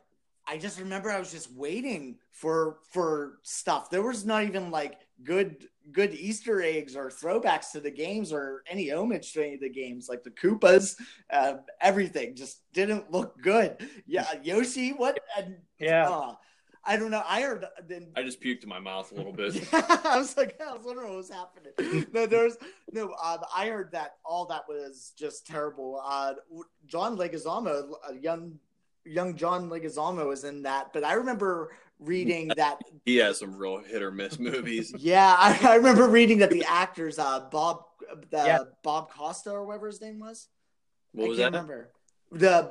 I 0.48 0.58
just 0.58 0.80
remember 0.80 1.12
I 1.12 1.20
was 1.20 1.32
just 1.32 1.52
waiting 1.54 2.18
for 2.32 2.78
for 2.92 3.40
stuff. 3.44 3.90
There 3.90 4.02
was 4.02 4.26
not 4.26 4.44
even 4.44 4.72
like 4.72 5.00
good 5.24 5.68
good 5.92 6.14
Easter 6.14 6.62
eggs 6.62 6.96
or 6.96 7.10
throwbacks 7.10 7.72
to 7.72 7.80
the 7.80 7.92
games 7.92 8.32
or 8.32 8.64
any 8.70 8.92
homage 8.92 9.34
to 9.34 9.44
any 9.44 9.56
of 9.56 9.62
the 9.62 9.70
games. 9.70 10.08
Like 10.10 10.24
the 10.24 10.32
Koopas, 10.32 10.96
uh, 11.30 11.56
everything 11.82 12.36
just 12.36 12.62
didn't 12.74 13.12
look 13.12 13.42
good. 13.42 13.78
Yeah, 14.06 14.28
Yoshi, 14.44 14.92
what? 14.92 15.20
And, 15.38 15.58
yeah. 15.80 16.10
uh, 16.10 16.34
I 16.86 16.96
don't 16.96 17.12
know. 17.12 17.24
I 17.28 17.42
heard 17.42 17.66
then. 17.88 18.08
I 18.16 18.24
just 18.24 18.42
puked 18.42 18.64
in 18.64 18.70
my 18.70 18.80
mouth 18.80 19.12
a 19.12 19.16
little 19.16 19.34
bit. 19.34 19.62
I 19.74 20.18
was 20.18 20.38
like, 20.38 20.60
I 20.62 20.74
was 20.74 20.86
wondering 20.86 21.10
what 21.10 21.18
was 21.18 21.30
happening. 21.30 22.06
No, 22.14 22.26
there's 22.26 22.56
no. 22.94 23.14
Uh, 23.22 23.40
I 23.54 23.68
heard 23.68 23.92
that 23.92 24.16
all 24.24 24.46
that 24.46 24.64
was 24.70 25.12
just 25.18 25.46
terrible. 25.46 26.02
Uh, 26.04 26.36
John 26.86 27.18
Leguizamo, 27.18 27.92
a 28.10 28.16
young 28.16 28.58
young 29.08 29.36
John 29.36 29.70
Leguizamo, 29.70 30.28
was 30.28 30.44
in 30.44 30.64
that. 30.64 30.94
But 30.94 31.04
I 31.04 31.14
remember 31.14 31.72
reading 32.00 32.50
that 32.58 32.80
he 33.06 33.18
has 33.18 33.40
some 33.40 33.56
real 33.58 33.80
hit 33.80 34.02
or 34.04 34.12
miss 34.12 34.38
movies. 34.40 34.94
yeah, 34.98 35.36
I, 35.38 35.60
I 35.64 35.76
remember 35.76 36.08
reading 36.08 36.40
that 36.40 36.52
the 36.52 36.64
actors, 36.66 37.18
uh, 37.20 37.42
Bob, 37.52 37.84
the 38.30 38.38
Yeah. 38.38 38.60
Bob 38.84 39.12
Costa 39.12 39.52
or 39.52 39.66
whatever 39.66 39.88
his 39.88 40.02
name 40.02 40.20
was. 40.20 40.48
What 41.14 41.26
I 41.26 41.28
was 41.30 41.38
can't 41.40 41.54
that? 41.54 41.58
remember. 41.62 41.90
The 42.32 42.70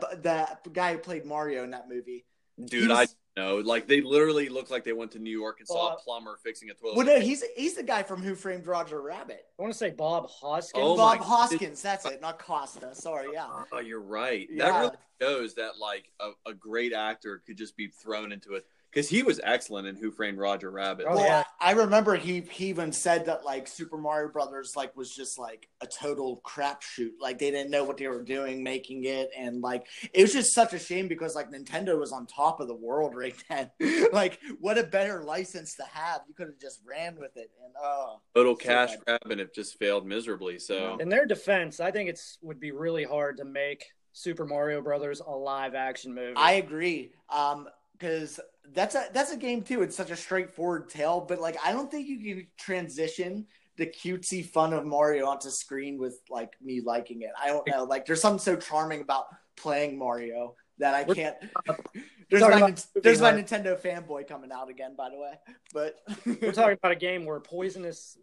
the 0.62 0.70
guy 0.70 0.92
who 0.92 0.98
played 0.98 1.24
Mario 1.24 1.64
in 1.64 1.70
that 1.70 1.88
movie. 1.88 2.24
Dude, 2.62 2.84
He 2.90 2.92
I 2.92 3.06
was- 3.36 3.44
know. 3.44 3.56
Like 3.68 3.86
they 3.86 4.00
literally 4.00 4.48
looked 4.48 4.70
like 4.70 4.84
they 4.84 4.92
went 4.92 5.10
to 5.12 5.18
New 5.18 5.30
York 5.36 5.58
and 5.60 5.68
saw 5.68 5.90
Bob- 5.90 5.98
a 5.98 6.02
plumber 6.02 6.38
fixing 6.42 6.70
a 6.70 6.74
toilet. 6.74 6.96
Well, 6.96 7.06
no, 7.06 7.20
he's 7.20 7.42
he's 7.56 7.74
the 7.74 7.82
guy 7.82 8.02
from 8.02 8.22
Who 8.22 8.34
Framed 8.34 8.66
Roger 8.66 9.00
Rabbit. 9.00 9.46
I 9.58 9.62
want 9.62 9.72
to 9.72 9.78
say 9.78 9.90
Bob 9.90 10.28
Hoskins. 10.28 10.82
Oh 10.84 10.96
Bob 10.96 11.18
my- 11.20 11.24
Hoskins, 11.24 11.82
that's 11.82 12.04
it, 12.06 12.20
not 12.20 12.38
Costa. 12.38 12.94
Sorry, 12.94 13.28
yeah. 13.32 13.46
Oh, 13.72 13.78
you're 13.80 14.00
right. 14.00 14.48
Yeah. 14.50 14.70
That 14.70 14.80
really 14.80 14.96
shows 15.20 15.54
that 15.54 15.78
like 15.80 16.10
a, 16.20 16.30
a 16.48 16.54
great 16.54 16.92
actor 16.92 17.42
could 17.46 17.56
just 17.56 17.76
be 17.76 17.88
thrown 17.88 18.32
into 18.32 18.54
it 18.54 18.66
because 18.96 19.10
he 19.10 19.22
was 19.22 19.38
excellent 19.44 19.86
in 19.86 19.94
Who 19.94 20.10
Framed 20.10 20.38
Roger 20.38 20.70
Rabbit. 20.70 21.04
Oh, 21.06 21.22
yeah. 21.22 21.44
I 21.60 21.66
I 21.66 21.72
remember 21.72 22.16
he 22.16 22.40
he 22.40 22.68
even 22.68 22.92
said 22.92 23.26
that 23.26 23.44
like 23.44 23.68
Super 23.68 23.98
Mario 23.98 24.30
Brothers 24.30 24.72
like 24.74 24.96
was 24.96 25.14
just 25.14 25.38
like 25.38 25.68
a 25.82 25.86
total 25.86 26.40
crapshoot. 26.46 27.10
Like 27.20 27.38
they 27.38 27.50
didn't 27.50 27.70
know 27.70 27.84
what 27.84 27.98
they 27.98 28.08
were 28.08 28.22
doing 28.22 28.62
making 28.62 29.04
it, 29.04 29.28
and 29.36 29.60
like 29.60 29.86
it 30.14 30.22
was 30.22 30.32
just 30.32 30.54
such 30.54 30.72
a 30.72 30.78
shame 30.78 31.08
because 31.08 31.34
like 31.34 31.50
Nintendo 31.50 31.98
was 32.00 32.10
on 32.10 32.24
top 32.26 32.60
of 32.60 32.68
the 32.68 32.74
world 32.74 33.14
right 33.14 33.34
then. 33.50 33.70
like 34.14 34.38
what 34.60 34.78
a 34.78 34.84
better 34.84 35.22
license 35.22 35.74
to 35.74 35.84
have. 35.92 36.22
You 36.26 36.32
could 36.32 36.46
have 36.46 36.58
just 36.58 36.80
ran 36.88 37.16
with 37.16 37.36
it, 37.36 37.50
and 37.62 37.74
oh, 37.78 38.20
Total 38.34 38.56
So 38.56 38.64
cash 38.64 38.90
bad. 38.92 39.04
grab 39.04 39.30
and 39.30 39.40
it 39.42 39.54
just 39.54 39.78
failed 39.78 40.06
miserably. 40.06 40.58
So 40.58 40.96
In 41.00 41.10
their 41.10 41.26
defense, 41.26 41.80
I 41.80 41.90
think 41.90 42.08
it's 42.08 42.38
would 42.40 42.60
be 42.60 42.72
really 42.72 43.04
hard 43.04 43.36
to 43.36 43.44
make 43.44 43.84
Super 44.14 44.46
Mario 44.46 44.80
Brothers 44.80 45.20
a 45.20 45.30
live 45.30 45.74
action 45.74 46.14
movie. 46.14 46.36
I 46.36 46.52
agree. 46.52 47.10
Um, 47.28 47.68
because 47.98 48.40
that's 48.74 48.94
a 48.94 49.06
that's 49.12 49.32
a 49.32 49.36
game 49.36 49.62
too. 49.62 49.82
It's 49.82 49.96
such 49.96 50.10
a 50.10 50.16
straightforward 50.16 50.88
tale, 50.88 51.20
but 51.20 51.40
like 51.40 51.56
I 51.64 51.72
don't 51.72 51.90
think 51.90 52.08
you 52.08 52.18
can 52.18 52.46
transition 52.58 53.46
the 53.76 53.86
cutesy 53.86 54.44
fun 54.44 54.72
of 54.72 54.84
Mario 54.86 55.26
onto 55.26 55.50
screen 55.50 55.98
with 55.98 56.20
like 56.30 56.54
me 56.62 56.80
liking 56.80 57.22
it. 57.22 57.30
I 57.40 57.48
don't 57.48 57.66
know. 57.68 57.84
Like 57.84 58.06
there's 58.06 58.20
something 58.20 58.38
so 58.38 58.56
charming 58.56 59.00
about 59.00 59.26
playing 59.56 59.98
Mario 59.98 60.54
that 60.78 60.94
I 60.94 61.04
can't. 61.04 61.36
there's 62.30 62.42
my 62.42 62.56
about 62.56 62.86
there's 63.02 63.20
my 63.20 63.32
Nintendo 63.32 63.78
fanboy 63.78 64.28
coming 64.28 64.50
out 64.52 64.70
again, 64.70 64.94
by 64.96 65.10
the 65.10 65.18
way. 65.18 65.32
But 65.72 65.96
We're 66.24 66.52
talking 66.52 66.78
about 66.78 66.92
a 66.92 66.96
game 66.96 67.24
where 67.24 67.40
poisonous, 67.40 68.18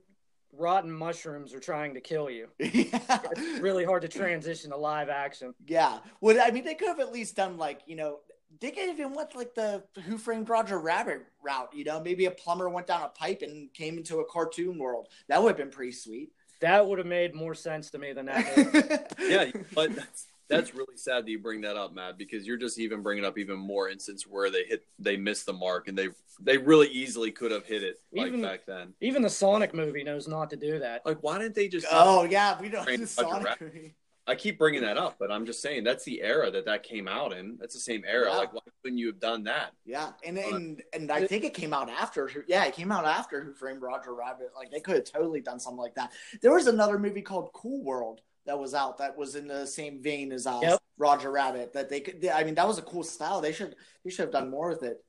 rotten 0.52 0.92
mushrooms 0.92 1.54
are 1.54 1.60
trying 1.60 1.94
to 1.96 2.02
kill 2.02 2.30
you. 2.30 2.50
yeah. 2.60 3.00
It's 3.10 3.60
really 3.60 3.86
hard 3.86 4.02
to 4.04 4.08
transition 4.08 4.72
to 4.72 4.78
live 4.78 5.10
action. 5.10 5.54
Yeah. 5.68 6.00
Well, 6.22 6.40
I 6.44 6.52
mean, 6.52 6.66
they 6.66 6.76
could 6.76 6.90
have 6.90 7.00
at 7.00 7.12
least 7.12 7.36
done 7.36 7.58
like 7.58 7.82
you 7.86 7.96
know 7.96 8.20
they 8.60 8.72
could 8.72 8.90
even 8.90 9.14
went 9.14 9.36
like 9.36 9.56
the 9.56 9.84
Who 10.06 10.18
Framed 10.18 10.50
Roger 10.50 10.80
Rabbit 10.80 11.26
route. 11.44 11.70
You 11.74 11.84
know, 11.84 12.00
maybe 12.00 12.26
a 12.26 12.32
plumber 12.32 12.70
went 12.70 12.88
down 12.88 13.04
a 13.04 13.10
pipe 13.10 13.42
and 13.42 13.74
came 13.74 13.98
into 13.98 14.20
a 14.20 14.26
cartoon 14.26 14.78
world. 14.78 15.08
That 15.28 15.42
would 15.42 15.50
have 15.50 15.58
been 15.58 15.70
pretty 15.70 15.92
sweet. 15.92 16.32
That 16.62 16.88
would 16.88 16.98
have 16.98 17.08
made 17.08 17.36
more 17.36 17.56
sense 17.56 17.90
to 17.92 17.98
me 18.00 18.14
than 18.14 18.28
that. 18.28 19.14
yeah, 19.20 19.52
but 19.74 19.94
that's, 19.96 20.28
that's 20.48 20.74
really 20.74 20.96
sad 20.96 21.26
that 21.26 21.32
you 21.32 21.40
bring 21.40 21.62
that 21.62 21.76
up, 21.76 21.94
Matt, 21.94 22.18
because 22.18 22.46
you're 22.46 22.58
just 22.58 22.80
even 22.80 23.02
bringing 23.02 23.26
up 23.26 23.38
even 23.38 23.58
more 23.58 23.90
instances 23.90 24.28
where 24.30 24.50
they 24.50 24.64
hit 24.64 24.86
they 25.00 25.18
missed 25.18 25.46
the 25.46 25.54
mark 25.54 25.88
and 25.88 25.98
they 25.98 26.10
they 26.40 26.58
really 26.58 26.88
easily 26.88 27.32
could 27.32 27.52
have 27.52 27.66
hit 27.66 27.84
it 27.84 28.00
like 28.14 28.28
Even- 28.28 28.42
back 28.42 28.66
then. 28.66 28.94
Even 29.02 29.22
the 29.22 29.30
Sonic 29.30 29.74
movie 29.74 30.04
knows 30.04 30.28
not 30.28 30.50
to 30.52 30.56
do 30.56 30.80
that. 30.80 31.06
Like, 31.06 31.18
why 31.22 31.38
didn't 31.38 31.56
they 31.56 31.68
just? 31.68 31.88
oh 31.92 32.24
yeah, 32.24 32.60
we 32.62 32.70
don't. 32.70 32.86
The 32.86 33.08
Sonic 33.08 33.46
Rabbit. 33.46 33.62
movie. 33.62 33.94
I 34.26 34.36
keep 34.36 34.58
bringing 34.58 34.82
that 34.82 34.98
up, 34.98 35.18
but 35.20 35.32
I'm 35.32 35.46
just 35.46 35.62
saying 35.62 35.84
that's 35.84 36.06
the 36.06 36.22
era 36.22 36.50
that 36.52 36.66
that 36.66 36.84
came 36.84 37.10
out 37.10 37.34
in. 37.34 37.58
That's 37.60 37.74
the 37.74 37.80
same 37.82 38.04
era. 38.08 38.28
Yeah. 38.30 38.38
Like, 38.38 38.54
why 38.54 38.62
couldn't 38.82 38.98
you 38.98 39.08
have 39.08 39.20
done 39.20 39.44
that? 39.44 39.74
Yeah, 39.86 40.12
and 40.26 40.38
and 40.38 40.82
and 40.94 41.12
I 41.12 41.28
think 41.28 41.44
it 41.44 41.54
came 41.54 41.74
out 41.74 41.90
after. 41.90 42.30
Yeah, 42.48 42.64
it 42.64 42.74
came 42.74 42.90
out 42.92 43.04
after 43.06 43.44
Who 43.44 43.54
Framed 43.54 43.82
Roger 43.82 44.14
Rabbit. 44.16 44.52
Like 44.56 44.72
they 44.72 44.80
could 44.80 44.96
have 44.96 45.04
totally 45.04 45.42
done 45.42 45.60
something 45.60 45.80
like 45.82 45.96
that. 45.96 46.14
There 46.42 46.54
was 46.54 46.68
another 46.68 46.98
movie 46.98 47.22
called 47.22 47.52
Cool 47.54 47.84
World 47.84 48.22
that 48.46 48.58
was 48.58 48.74
out 48.74 48.98
that 49.00 49.18
was 49.18 49.36
in 49.36 49.48
the 49.48 49.66
same 49.66 50.02
vein 50.02 50.32
as 50.32 50.48
uh, 50.48 50.60
Yep. 50.62 50.80
Roger 50.98 51.30
Rabbit. 51.32 51.74
That 51.74 51.90
they 51.90 52.00
could. 52.00 52.26
I 52.26 52.46
mean, 52.46 52.56
that 52.56 52.68
was 52.68 52.78
a 52.78 52.82
cool 52.84 53.04
style. 53.04 53.42
They 53.42 53.52
should 53.52 53.76
they 54.06 54.10
should 54.10 54.22
have 54.24 54.32
done 54.32 54.50
more 54.50 54.70
with 54.70 54.84
it. 54.84 55.04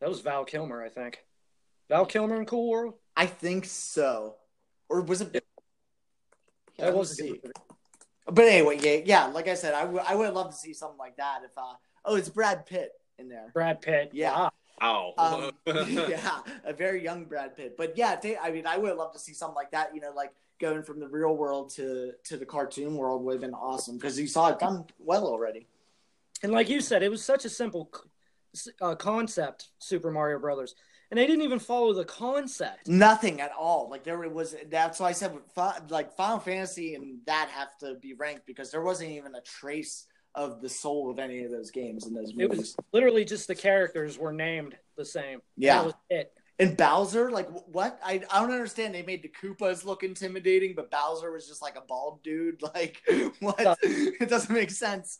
That 0.00 0.08
was 0.08 0.20
Val 0.22 0.44
Kilmer, 0.44 0.82
I 0.82 0.88
think. 0.88 1.24
Val 1.88 2.04
Kilmer 2.04 2.34
in 2.40 2.46
Cool 2.46 2.68
World. 2.68 2.94
I 3.16 3.26
think 3.26 3.64
so, 3.64 4.34
or 4.88 5.02
was 5.02 5.20
it? 5.20 5.30
Yeah, 5.32 5.40
That 6.78 6.86
let 6.86 6.96
was 6.96 7.20
me 7.20 7.28
a 7.28 7.30
see. 7.30 7.32
good 7.38 7.42
movie. 7.44 7.52
But 8.26 8.46
anyway, 8.46 8.78
yeah, 8.80 9.02
yeah. 9.04 9.26
Like 9.26 9.48
I 9.48 9.54
said, 9.54 9.74
I 9.74 9.84
would 9.84 10.02
I 10.02 10.14
would 10.14 10.34
love 10.34 10.50
to 10.50 10.56
see 10.56 10.72
something 10.72 10.98
like 10.98 11.16
that. 11.16 11.40
If 11.44 11.52
uh, 11.56 11.74
oh, 12.04 12.16
it's 12.16 12.28
Brad 12.28 12.66
Pitt 12.66 12.90
in 13.18 13.28
there. 13.28 13.50
Brad 13.52 13.80
Pitt. 13.80 14.10
Yeah. 14.12 14.48
Wow. 14.80 15.14
Um, 15.16 15.52
yeah, 15.88 16.40
a 16.64 16.72
very 16.72 17.02
young 17.02 17.24
Brad 17.24 17.56
Pitt. 17.56 17.76
But 17.78 17.96
yeah, 17.96 18.16
they, 18.16 18.36
I 18.36 18.50
mean, 18.50 18.66
I 18.66 18.76
would 18.76 18.96
love 18.96 19.12
to 19.12 19.18
see 19.18 19.32
something 19.32 19.54
like 19.54 19.70
that. 19.70 19.94
You 19.94 20.00
know, 20.00 20.12
like 20.14 20.32
going 20.60 20.82
from 20.82 21.00
the 21.00 21.08
real 21.08 21.36
world 21.36 21.70
to 21.74 22.12
to 22.24 22.36
the 22.36 22.46
cartoon 22.46 22.96
world 22.96 23.24
would 23.24 23.34
have 23.34 23.40
been 23.40 23.54
awesome 23.54 23.96
because 23.96 24.18
you 24.18 24.26
saw 24.26 24.48
it 24.48 24.58
done 24.58 24.84
well 24.98 25.26
already. 25.26 25.66
And 26.42 26.52
like 26.52 26.68
you 26.68 26.80
said, 26.80 27.02
it 27.02 27.10
was 27.10 27.24
such 27.24 27.44
a 27.44 27.48
simple 27.48 27.90
uh, 28.80 28.94
concept, 28.94 29.68
Super 29.78 30.10
Mario 30.10 30.38
Brothers, 30.38 30.74
and 31.10 31.18
they 31.18 31.26
didn't 31.26 31.42
even 31.42 31.58
follow 31.58 31.92
the 31.92 32.04
concept. 32.04 32.88
Nothing 32.88 33.40
at 33.40 33.52
all. 33.52 33.88
Like 33.90 34.04
there 34.04 34.18
was. 34.28 34.56
That's 34.70 35.00
why 35.00 35.08
I 35.08 35.12
said 35.12 35.32
like 35.88 36.16
Final 36.16 36.38
Fantasy 36.38 36.94
and 36.94 37.18
that 37.26 37.48
have 37.50 37.76
to 37.78 37.94
be 38.00 38.14
ranked 38.14 38.46
because 38.46 38.70
there 38.70 38.82
wasn't 38.82 39.10
even 39.10 39.34
a 39.34 39.40
trace 39.40 40.06
of 40.34 40.60
the 40.60 40.68
soul 40.68 41.10
of 41.10 41.18
any 41.18 41.44
of 41.44 41.50
those 41.50 41.70
games 41.70 42.06
in 42.06 42.14
those 42.14 42.34
movies. 42.34 42.42
It 42.42 42.56
was 42.56 42.76
literally 42.92 43.24
just 43.24 43.48
the 43.48 43.54
characters 43.54 44.18
were 44.18 44.32
named 44.32 44.76
the 44.96 45.04
same. 45.04 45.40
Yeah. 45.56 45.76
That 45.76 45.84
was 45.86 45.94
it. 46.10 46.32
And 46.58 46.76
Bowser, 46.76 47.30
like 47.30 47.48
what? 47.66 47.98
I 48.02 48.22
I 48.30 48.40
don't 48.40 48.50
understand. 48.50 48.94
They 48.94 49.02
made 49.02 49.22
the 49.22 49.28
Koopas 49.28 49.84
look 49.84 50.02
intimidating, 50.02 50.74
but 50.74 50.90
Bowser 50.90 51.30
was 51.30 51.46
just 51.46 51.60
like 51.60 51.76
a 51.76 51.82
bald 51.82 52.22
dude. 52.22 52.62
Like 52.74 53.02
what? 53.40 53.78
it 53.82 54.28
doesn't 54.28 54.54
make 54.54 54.70
sense. 54.70 55.18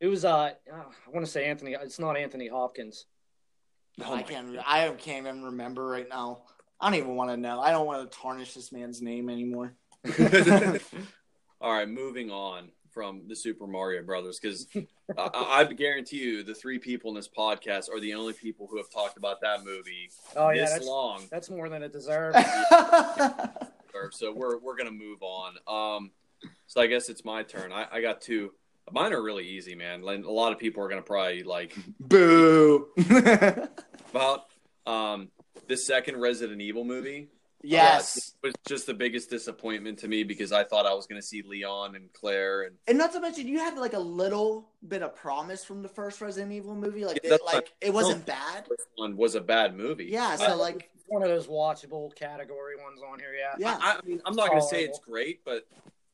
It 0.00 0.06
was 0.08 0.24
uh, 0.24 0.52
oh, 0.72 0.74
I 1.06 1.10
want 1.10 1.26
to 1.26 1.30
say 1.30 1.44
Anthony. 1.44 1.76
It's 1.80 1.98
not 1.98 2.16
Anthony 2.16 2.48
Hopkins. 2.48 3.04
Oh 4.04 4.14
I 4.14 4.22
can't. 4.22 4.56
I 4.66 4.88
can't 4.90 5.26
even 5.26 5.42
remember 5.42 5.86
right 5.86 6.08
now. 6.08 6.42
I 6.80 6.90
don't 6.90 6.98
even 6.98 7.16
want 7.16 7.30
to 7.30 7.36
know. 7.36 7.60
I 7.60 7.70
don't 7.70 7.86
want 7.86 8.10
to 8.10 8.18
tarnish 8.18 8.54
this 8.54 8.72
man's 8.72 9.02
name 9.02 9.28
anymore. 9.28 9.74
All 11.60 11.72
right, 11.72 11.88
moving 11.88 12.30
on 12.30 12.70
from 12.90 13.28
the 13.28 13.36
Super 13.36 13.66
Mario 13.66 14.02
Brothers 14.02 14.40
because 14.40 14.66
I, 15.16 15.64
I 15.68 15.72
guarantee 15.72 16.16
you 16.18 16.42
the 16.42 16.54
three 16.54 16.78
people 16.78 17.10
in 17.10 17.16
this 17.16 17.28
podcast 17.28 17.90
are 17.90 18.00
the 18.00 18.14
only 18.14 18.32
people 18.32 18.66
who 18.68 18.78
have 18.78 18.90
talked 18.90 19.16
about 19.16 19.40
that 19.42 19.62
movie 19.64 20.10
Oh 20.34 20.50
yeah, 20.50 20.62
this 20.62 20.72
that's 20.72 20.86
long. 20.86 21.28
that's 21.30 21.50
more 21.50 21.68
than 21.68 21.82
it 21.82 21.92
deserves. 21.92 22.36
So 24.12 24.32
we're 24.32 24.58
we're 24.58 24.76
gonna 24.76 24.90
move 24.90 25.22
on. 25.22 25.56
Um, 25.68 26.10
so 26.66 26.80
I 26.80 26.86
guess 26.86 27.10
it's 27.10 27.22
my 27.22 27.42
turn. 27.42 27.70
I, 27.70 27.86
I 27.92 28.00
got 28.00 28.22
two. 28.22 28.52
Mine 28.90 29.12
are 29.12 29.22
really 29.22 29.46
easy, 29.46 29.74
man. 29.74 30.00
Like, 30.00 30.24
a 30.24 30.30
lot 30.30 30.52
of 30.52 30.58
people 30.58 30.82
are 30.82 30.88
gonna 30.88 31.02
probably 31.02 31.42
like 31.42 31.76
Boo. 32.00 32.88
About 34.10 34.46
um 34.86 35.28
the 35.68 35.76
second 35.76 36.20
Resident 36.20 36.60
Evil 36.60 36.84
movie. 36.84 37.28
yes. 37.62 38.16
Uh, 38.16 38.20
it 38.42 38.46
was 38.48 38.54
just 38.66 38.86
the 38.86 38.94
biggest 38.94 39.30
disappointment 39.30 39.98
to 40.00 40.08
me 40.08 40.22
because 40.24 40.52
I 40.52 40.64
thought 40.64 40.86
I 40.86 40.94
was 40.94 41.06
gonna 41.06 41.22
see 41.22 41.42
Leon 41.42 41.94
and 41.96 42.12
Claire 42.12 42.62
and 42.62 42.76
And 42.88 42.98
not 42.98 43.12
to 43.12 43.20
mention, 43.20 43.46
you 43.46 43.58
had 43.58 43.76
like 43.76 43.92
a 43.92 43.98
little 43.98 44.70
bit 44.88 45.02
of 45.02 45.14
promise 45.14 45.64
from 45.64 45.82
the 45.82 45.88
first 45.88 46.20
Resident 46.20 46.52
Evil 46.52 46.74
movie. 46.74 47.04
Like, 47.04 47.20
Yeah, 47.22 47.28
it, 47.28 47.30
that's 47.30 47.54
like 47.54 47.72
it 47.80 47.92
wasn't 47.92 48.24
bad. 48.26 48.66
first 48.66 48.88
one 48.96 49.16
was 49.16 49.34
a 49.34 49.40
bad 49.40 49.76
movie. 49.76 50.06
Yeah. 50.06 50.28
I- 50.28 50.36
So 50.36 50.56
like, 50.56 50.90
One 51.06 51.22
of 51.22 51.28
those 51.28 51.46
watchable 51.48 52.14
category 52.14 52.76
ones 52.76 53.00
on 53.06 53.18
here. 53.18 53.34
Yeah. 53.38 53.54
yeah. 53.58 53.78
I, 53.82 53.98
I 54.02 54.06
mean, 54.06 54.20
I'm 54.24 54.34
not 54.36 54.48
going 54.48 54.60
to 54.60 54.66
say 54.66 54.84
it's 54.84 55.00
great, 55.00 55.44
but 55.44 55.66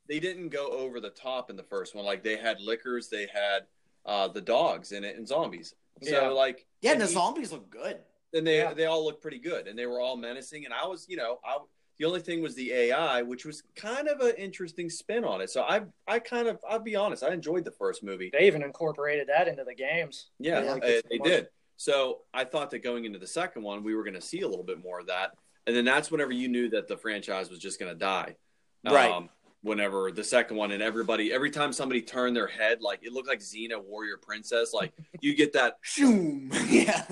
they 0.08 0.18
didn't 0.20 0.48
go 0.48 0.68
over 0.70 1.00
the 1.00 1.10
top 1.10 1.50
in 1.50 1.56
the 1.56 1.62
first 1.62 1.94
one. 1.94 2.04
Like 2.04 2.22
they 2.24 2.36
had 2.36 2.60
lickers, 2.60 3.08
they 3.08 3.26
had 3.32 3.66
uh, 4.06 4.28
the 4.28 4.40
dogs 4.40 4.92
in 4.92 5.04
it, 5.04 5.16
and 5.16 5.26
zombies. 5.28 5.74
So 6.02 6.10
Yeah. 6.22 6.28
like, 6.28 6.66
Yeah. 6.82 6.92
and 6.92 7.00
The 7.00 7.06
he- 7.06 7.12
zombies 7.14 7.52
look 7.52 7.70
good. 7.70 8.00
and 8.32 8.46
they 8.46 8.58
Yeah. 8.58 8.74
they 8.74 8.84
all 8.86 9.04
look 9.04 9.22
pretty 9.22 9.38
good, 9.38 9.66
and 9.68 9.78
they 9.78 9.86
were 9.86 10.00
all 10.00 10.16
menacing. 10.16 10.64
And 10.66 10.74
I 10.74 10.86
was, 10.86 11.06
you 11.08 11.16
know, 11.16 11.40
I 11.44 11.58
the 11.98 12.04
only 12.04 12.20
thing 12.20 12.42
was 12.42 12.54
the 12.54 12.70
AI, 12.74 13.22
which 13.22 13.46
was 13.46 13.62
kind 13.74 14.06
of 14.08 14.20
an 14.20 14.34
interesting 14.36 14.90
spin 14.90 15.24
on 15.24 15.40
it. 15.40 15.48
So 15.48 15.62
I 15.62 15.82
I 16.06 16.18
kind 16.18 16.46
of 16.48 16.58
I'll 16.68 16.78
be 16.78 16.96
honest, 16.96 17.22
I 17.22 17.32
enjoyed 17.32 17.64
the 17.64 17.70
first 17.70 18.02
movie. 18.02 18.28
They 18.30 18.46
even 18.46 18.62
incorporated 18.62 19.28
that 19.28 19.48
into 19.48 19.64
the 19.64 19.74
games. 19.74 20.30
Yeah, 20.38 20.62
Yeah. 20.62 20.72
uh, 20.74 21.00
they 21.08 21.18
did. 21.18 21.48
So 21.78 22.22
I 22.34 22.44
thought 22.44 22.70
that 22.70 22.80
going 22.80 23.04
into 23.06 23.18
the 23.18 23.26
second 23.26 23.62
one, 23.62 23.82
we 23.82 23.94
were 23.94 24.02
going 24.02 24.14
to 24.14 24.20
see 24.20 24.40
a 24.42 24.48
little 24.48 24.64
bit 24.64 24.78
more 24.82 24.98
of 25.00 25.06
that, 25.06 25.32
and 25.66 25.74
then 25.74 25.84
that's 25.86 26.10
whenever 26.10 26.32
you 26.32 26.48
knew 26.48 26.68
that 26.70 26.88
the 26.88 26.96
franchise 26.98 27.48
was 27.48 27.58
just 27.58 27.78
going 27.78 27.92
to 27.92 27.98
die. 27.98 28.36
Right. 28.84 29.10
Um, 29.10 29.30
whenever 29.62 30.10
the 30.12 30.24
second 30.24 30.56
one, 30.56 30.70
and 30.72 30.82
everybody, 30.82 31.32
every 31.32 31.50
time 31.50 31.72
somebody 31.72 32.02
turned 32.02 32.36
their 32.36 32.46
head, 32.46 32.80
like 32.82 33.00
it 33.02 33.12
looked 33.12 33.28
like 33.28 33.40
Xena, 33.40 33.82
warrior 33.82 34.16
princess. 34.20 34.72
Like 34.72 34.92
you 35.20 35.34
get 35.34 35.52
that, 35.54 35.78
Shoom. 35.82 36.52
Yeah. 36.70 37.04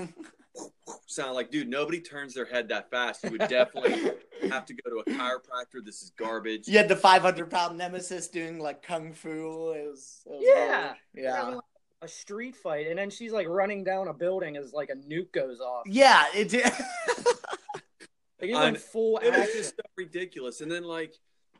sound 1.06 1.34
like, 1.34 1.50
dude, 1.50 1.68
nobody 1.68 2.00
turns 2.00 2.32
their 2.34 2.44
head 2.44 2.68
that 2.68 2.88
fast. 2.90 3.24
You 3.24 3.30
would 3.30 3.48
definitely 3.48 4.12
have 4.50 4.64
to 4.66 4.74
go 4.74 4.90
to 4.90 4.98
a 5.10 5.14
chiropractor. 5.14 5.84
This 5.84 6.02
is 6.02 6.10
garbage. 6.16 6.68
You 6.68 6.78
had 6.78 6.88
the 6.88 6.94
500 6.96 7.50
pound 7.50 7.76
nemesis 7.78 8.28
doing 8.28 8.58
like 8.60 8.82
kung 8.82 9.12
fu. 9.12 9.70
It 9.72 9.88
was, 9.90 10.20
it 10.26 10.30
was 10.30 10.42
Yeah. 10.46 10.94
weird. 11.14 11.24
Yeah, 11.24 11.58
a 12.02 12.08
street 12.08 12.54
fight, 12.54 12.86
and 12.88 12.98
then 12.98 13.08
she's 13.10 13.32
like 13.32 13.48
running 13.48 13.82
down 13.82 14.08
a 14.08 14.12
building 14.12 14.56
as 14.56 14.72
like 14.72 14.90
a 14.90 14.94
nuke 14.94 15.32
goes 15.32 15.58
off. 15.60 15.84
yeah. 15.86 16.24
It 16.34 16.50
did. 16.50 16.64
Like 18.40 18.50
it 18.50 18.54
I- 18.54 18.64
went 18.64 18.78
full 18.78 19.18
It 19.18 19.30
was 19.30 19.48
just 19.52 19.70
so 19.76 19.82
ridiculous. 19.96 20.60
And 20.60 20.70
then 20.70 20.84
like, 20.84 21.14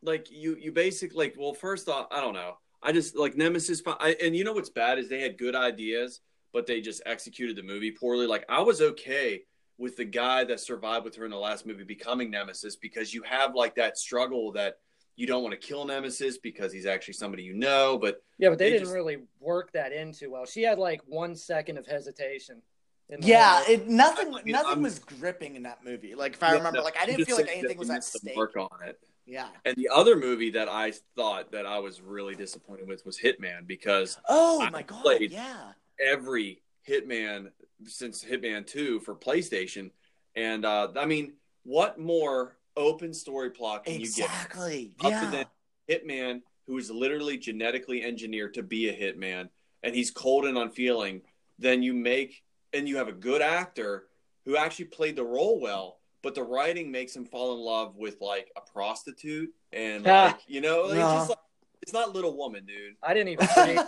like 0.04 0.30
you, 0.30 0.56
you 0.60 0.70
basically 0.72 1.16
like, 1.26 1.34
well, 1.38 1.54
first 1.54 1.88
off, 1.88 2.06
I 2.10 2.20
don't 2.20 2.34
know. 2.34 2.58
I 2.82 2.92
just 2.92 3.16
like 3.16 3.36
Nemesis. 3.36 3.82
I, 3.86 4.16
and 4.22 4.36
you 4.36 4.44
know 4.44 4.52
what's 4.52 4.70
bad 4.70 4.98
is 4.98 5.08
they 5.08 5.20
had 5.22 5.38
good 5.38 5.54
ideas, 5.56 6.20
but 6.52 6.66
they 6.66 6.80
just 6.80 7.02
executed 7.06 7.56
the 7.56 7.62
movie 7.62 7.90
poorly. 7.90 8.26
Like 8.26 8.44
I 8.48 8.60
was 8.60 8.80
okay 8.82 9.42
with 9.78 9.96
the 9.96 10.04
guy 10.04 10.44
that 10.44 10.60
survived 10.60 11.04
with 11.04 11.16
her 11.16 11.24
in 11.24 11.30
the 11.30 11.36
last 11.38 11.66
movie 11.66 11.82
becoming 11.84 12.30
Nemesis 12.30 12.76
because 12.76 13.12
you 13.12 13.22
have 13.22 13.54
like 13.54 13.74
that 13.76 13.98
struggle 13.98 14.52
that 14.52 14.76
you 15.16 15.26
don't 15.26 15.42
want 15.42 15.58
to 15.58 15.66
kill 15.66 15.84
Nemesis 15.84 16.38
because 16.38 16.72
he's 16.72 16.86
actually 16.86 17.14
somebody 17.14 17.42
you 17.42 17.54
know, 17.54 17.98
but 17.98 18.22
Yeah, 18.38 18.50
but 18.50 18.58
they, 18.58 18.66
They 18.66 18.70
didn't 18.72 18.84
just- 18.84 18.94
really 18.94 19.18
work 19.40 19.72
that 19.72 19.92
in 19.92 20.12
too 20.12 20.30
well. 20.30 20.44
She 20.44 20.62
had 20.62 20.78
like 20.78 21.00
one 21.06 21.34
second 21.34 21.78
of 21.78 21.86
hesitation. 21.86 22.60
in 23.08 23.18
yeah, 23.22 23.62
it 23.68 23.88
nothing. 23.88 24.28
I 24.34 24.42
mean, 24.42 24.52
nothing 24.52 24.68
I'm- 24.70 24.82
was 24.82 24.98
gripping 24.98 25.56
in 25.56 25.62
that 25.64 25.84
movie. 25.84 26.14
Like 26.14 26.34
if 26.34 26.42
I 26.42 26.52
remember, 26.52 26.82
like 26.82 26.96
I 27.00 27.06
didn't 27.06 27.24
feel 27.24 27.36
like 27.36 27.48
anything 27.48 27.78
was 27.78 27.88
he 27.88 27.92
at 27.92 27.96
missed 27.98 28.12
the 28.12 28.18
stake. 28.20 28.36
Mark 28.36 28.56
on 28.56 28.68
it. 28.86 28.98
Yeah. 29.26 29.48
And 29.64 29.74
the 29.76 29.88
other 29.92 30.16
movie 30.16 30.50
that 30.50 30.68
I 30.68 30.92
thought 31.16 31.52
that 31.52 31.66
I 31.66 31.78
was 31.78 32.00
really 32.00 32.34
disappointed 32.34 32.86
with 32.86 33.04
was 33.06 33.18
Hitman 33.18 33.66
because 33.66 34.18
Oh 34.28 34.60
I 34.62 34.70
my 34.70 34.82
god. 34.82 35.02
played- 35.02 35.32
Yeah. 35.32 35.72
every 35.98 36.62
Hitman 36.88 37.50
since 37.84 38.22
Hitman 38.24 38.66
2 38.66 39.00
for 39.00 39.14
PlayStation. 39.14 39.90
And 40.36 40.64
uh, 40.66 40.88
I 40.96 41.06
mean, 41.06 41.34
what 41.62 41.98
more 41.98 42.56
open 42.76 43.14
story 43.14 43.50
plot 43.50 43.84
can 43.84 43.94
Exactly. 43.94 44.92
Up 45.00 45.04
to 45.06 45.08
Yeah. 45.08 45.30
then- 45.30 45.46
you 45.88 45.94
get? 45.98 46.04
Hitman, 46.06 46.42
who 46.66 46.78
is 46.78 46.90
literally 46.90 47.36
genetically 47.38 48.02
engineered 48.02 48.54
to 48.54 48.62
be 48.62 48.88
a 48.88 48.92
hitman, 48.96 49.48
and 49.82 49.94
he's 49.94 50.10
cold 50.10 50.46
and 50.46 50.56
unfeeling, 50.56 51.20
then 51.58 51.82
you 51.82 51.92
make, 51.92 52.42
and 52.72 52.88
you 52.88 52.96
have 52.96 53.08
a 53.08 53.12
good 53.12 53.42
actor 53.42 54.08
who 54.46 54.56
actually 54.56 54.86
played 54.86 55.14
the 55.16 55.24
role 55.24 55.60
well. 55.60 56.00
But 56.24 56.34
the 56.34 56.42
writing 56.42 56.90
makes 56.90 57.14
him 57.14 57.24
fall 57.24 57.54
in 57.54 57.60
love 57.60 57.94
with 57.96 58.20
like 58.20 58.50
a 58.56 58.60
prostitute, 58.72 59.50
and 59.72 60.04
Ah. 60.08 60.24
like 60.26 60.40
you 60.48 60.60
know, 60.60 60.86
it's 60.86 60.94
No. 60.94 61.00
just 61.00 61.28
like 61.30 61.38
it's 61.82 61.92
not 61.92 62.14
Little 62.14 62.34
Woman, 62.36 62.64
dude. 62.64 62.94
I 63.02 63.12
didn't 63.14 63.28
even 63.28 63.46
say 63.54 63.78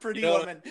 Pretty 0.00 0.20
You 0.20 0.26
know, 0.26 0.38
woman. 0.38 0.62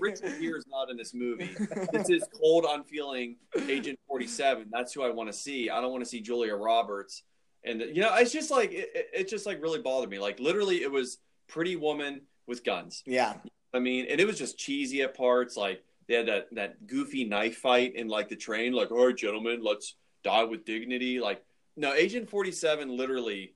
Richard 0.00 0.38
Gere 0.40 0.56
is 0.58 0.64
not 0.68 0.88
in 0.88 0.96
this 0.96 1.12
movie. 1.12 1.50
This 1.92 2.08
is 2.08 2.22
cold, 2.40 2.64
unfeeling 2.68 3.36
Agent 3.68 3.98
Forty 4.06 4.26
Seven. 4.28 4.68
That's 4.70 4.92
who 4.94 5.02
I 5.02 5.10
want 5.10 5.28
to 5.30 5.36
see. 5.36 5.68
I 5.70 5.80
don't 5.80 5.90
want 5.90 6.04
to 6.04 6.08
see 6.08 6.20
Julia 6.20 6.54
Roberts. 6.54 7.24
And 7.64 7.80
you 7.80 8.00
know, 8.02 8.14
it's 8.14 8.30
just 8.32 8.50
like 8.50 8.72
it, 8.72 8.90
it, 8.94 9.06
it 9.12 9.28
just 9.28 9.44
like 9.44 9.60
really 9.60 9.80
bothered 9.80 10.08
me. 10.08 10.18
Like 10.20 10.38
literally, 10.38 10.82
it 10.82 10.90
was 10.92 11.18
Pretty 11.48 11.76
Woman 11.76 12.20
with 12.46 12.62
guns. 12.64 13.02
yeah. 13.06 13.34
I 13.72 13.80
mean, 13.80 14.06
and 14.08 14.20
it 14.20 14.26
was 14.26 14.38
just 14.38 14.56
cheesy 14.56 15.02
at 15.02 15.16
parts. 15.16 15.56
Like 15.56 15.82
they 16.06 16.14
had 16.14 16.26
that 16.28 16.46
that 16.54 16.86
goofy 16.86 17.24
knife 17.24 17.56
fight 17.56 17.96
in 17.96 18.06
like 18.06 18.28
the 18.28 18.36
train. 18.36 18.72
Like, 18.72 18.92
all 18.92 19.06
right, 19.06 19.16
gentlemen, 19.16 19.60
let's 19.64 19.96
die 20.24 20.44
with 20.44 20.64
dignity. 20.64 21.20
Like, 21.20 21.44
no, 21.76 21.92
Agent 21.92 22.28
Forty 22.28 22.50
Seven 22.50 22.96
literally 22.96 23.54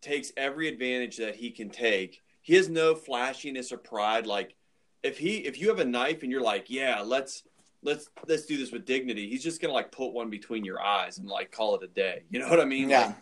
takes 0.00 0.32
every 0.36 0.68
advantage 0.68 1.18
that 1.18 1.36
he 1.36 1.50
can 1.50 1.68
take. 1.70 2.22
He 2.42 2.54
has 2.54 2.68
no 2.68 2.94
flashiness 2.94 3.72
or 3.72 3.78
pride. 3.78 4.26
Like, 4.26 4.54
if 5.02 5.18
he 5.18 5.38
if 5.38 5.60
you 5.60 5.68
have 5.68 5.80
a 5.80 5.84
knife 5.84 6.22
and 6.22 6.30
you're 6.30 6.42
like, 6.42 6.70
yeah, 6.70 7.02
let's 7.04 7.42
let's 7.82 8.08
let's 8.26 8.46
do 8.46 8.56
this 8.56 8.72
with 8.72 8.86
dignity. 8.86 9.28
He's 9.28 9.42
just 9.42 9.60
gonna 9.60 9.74
like 9.74 9.92
put 9.92 10.12
one 10.12 10.30
between 10.30 10.64
your 10.64 10.82
eyes 10.82 11.18
and 11.18 11.28
like 11.28 11.50
call 11.50 11.76
it 11.76 11.82
a 11.82 11.88
day. 11.88 12.22
You 12.30 12.38
know 12.38 12.48
what 12.48 12.60
I 12.60 12.64
mean? 12.64 12.88
Yeah. 12.88 13.06
Like, 13.06 13.16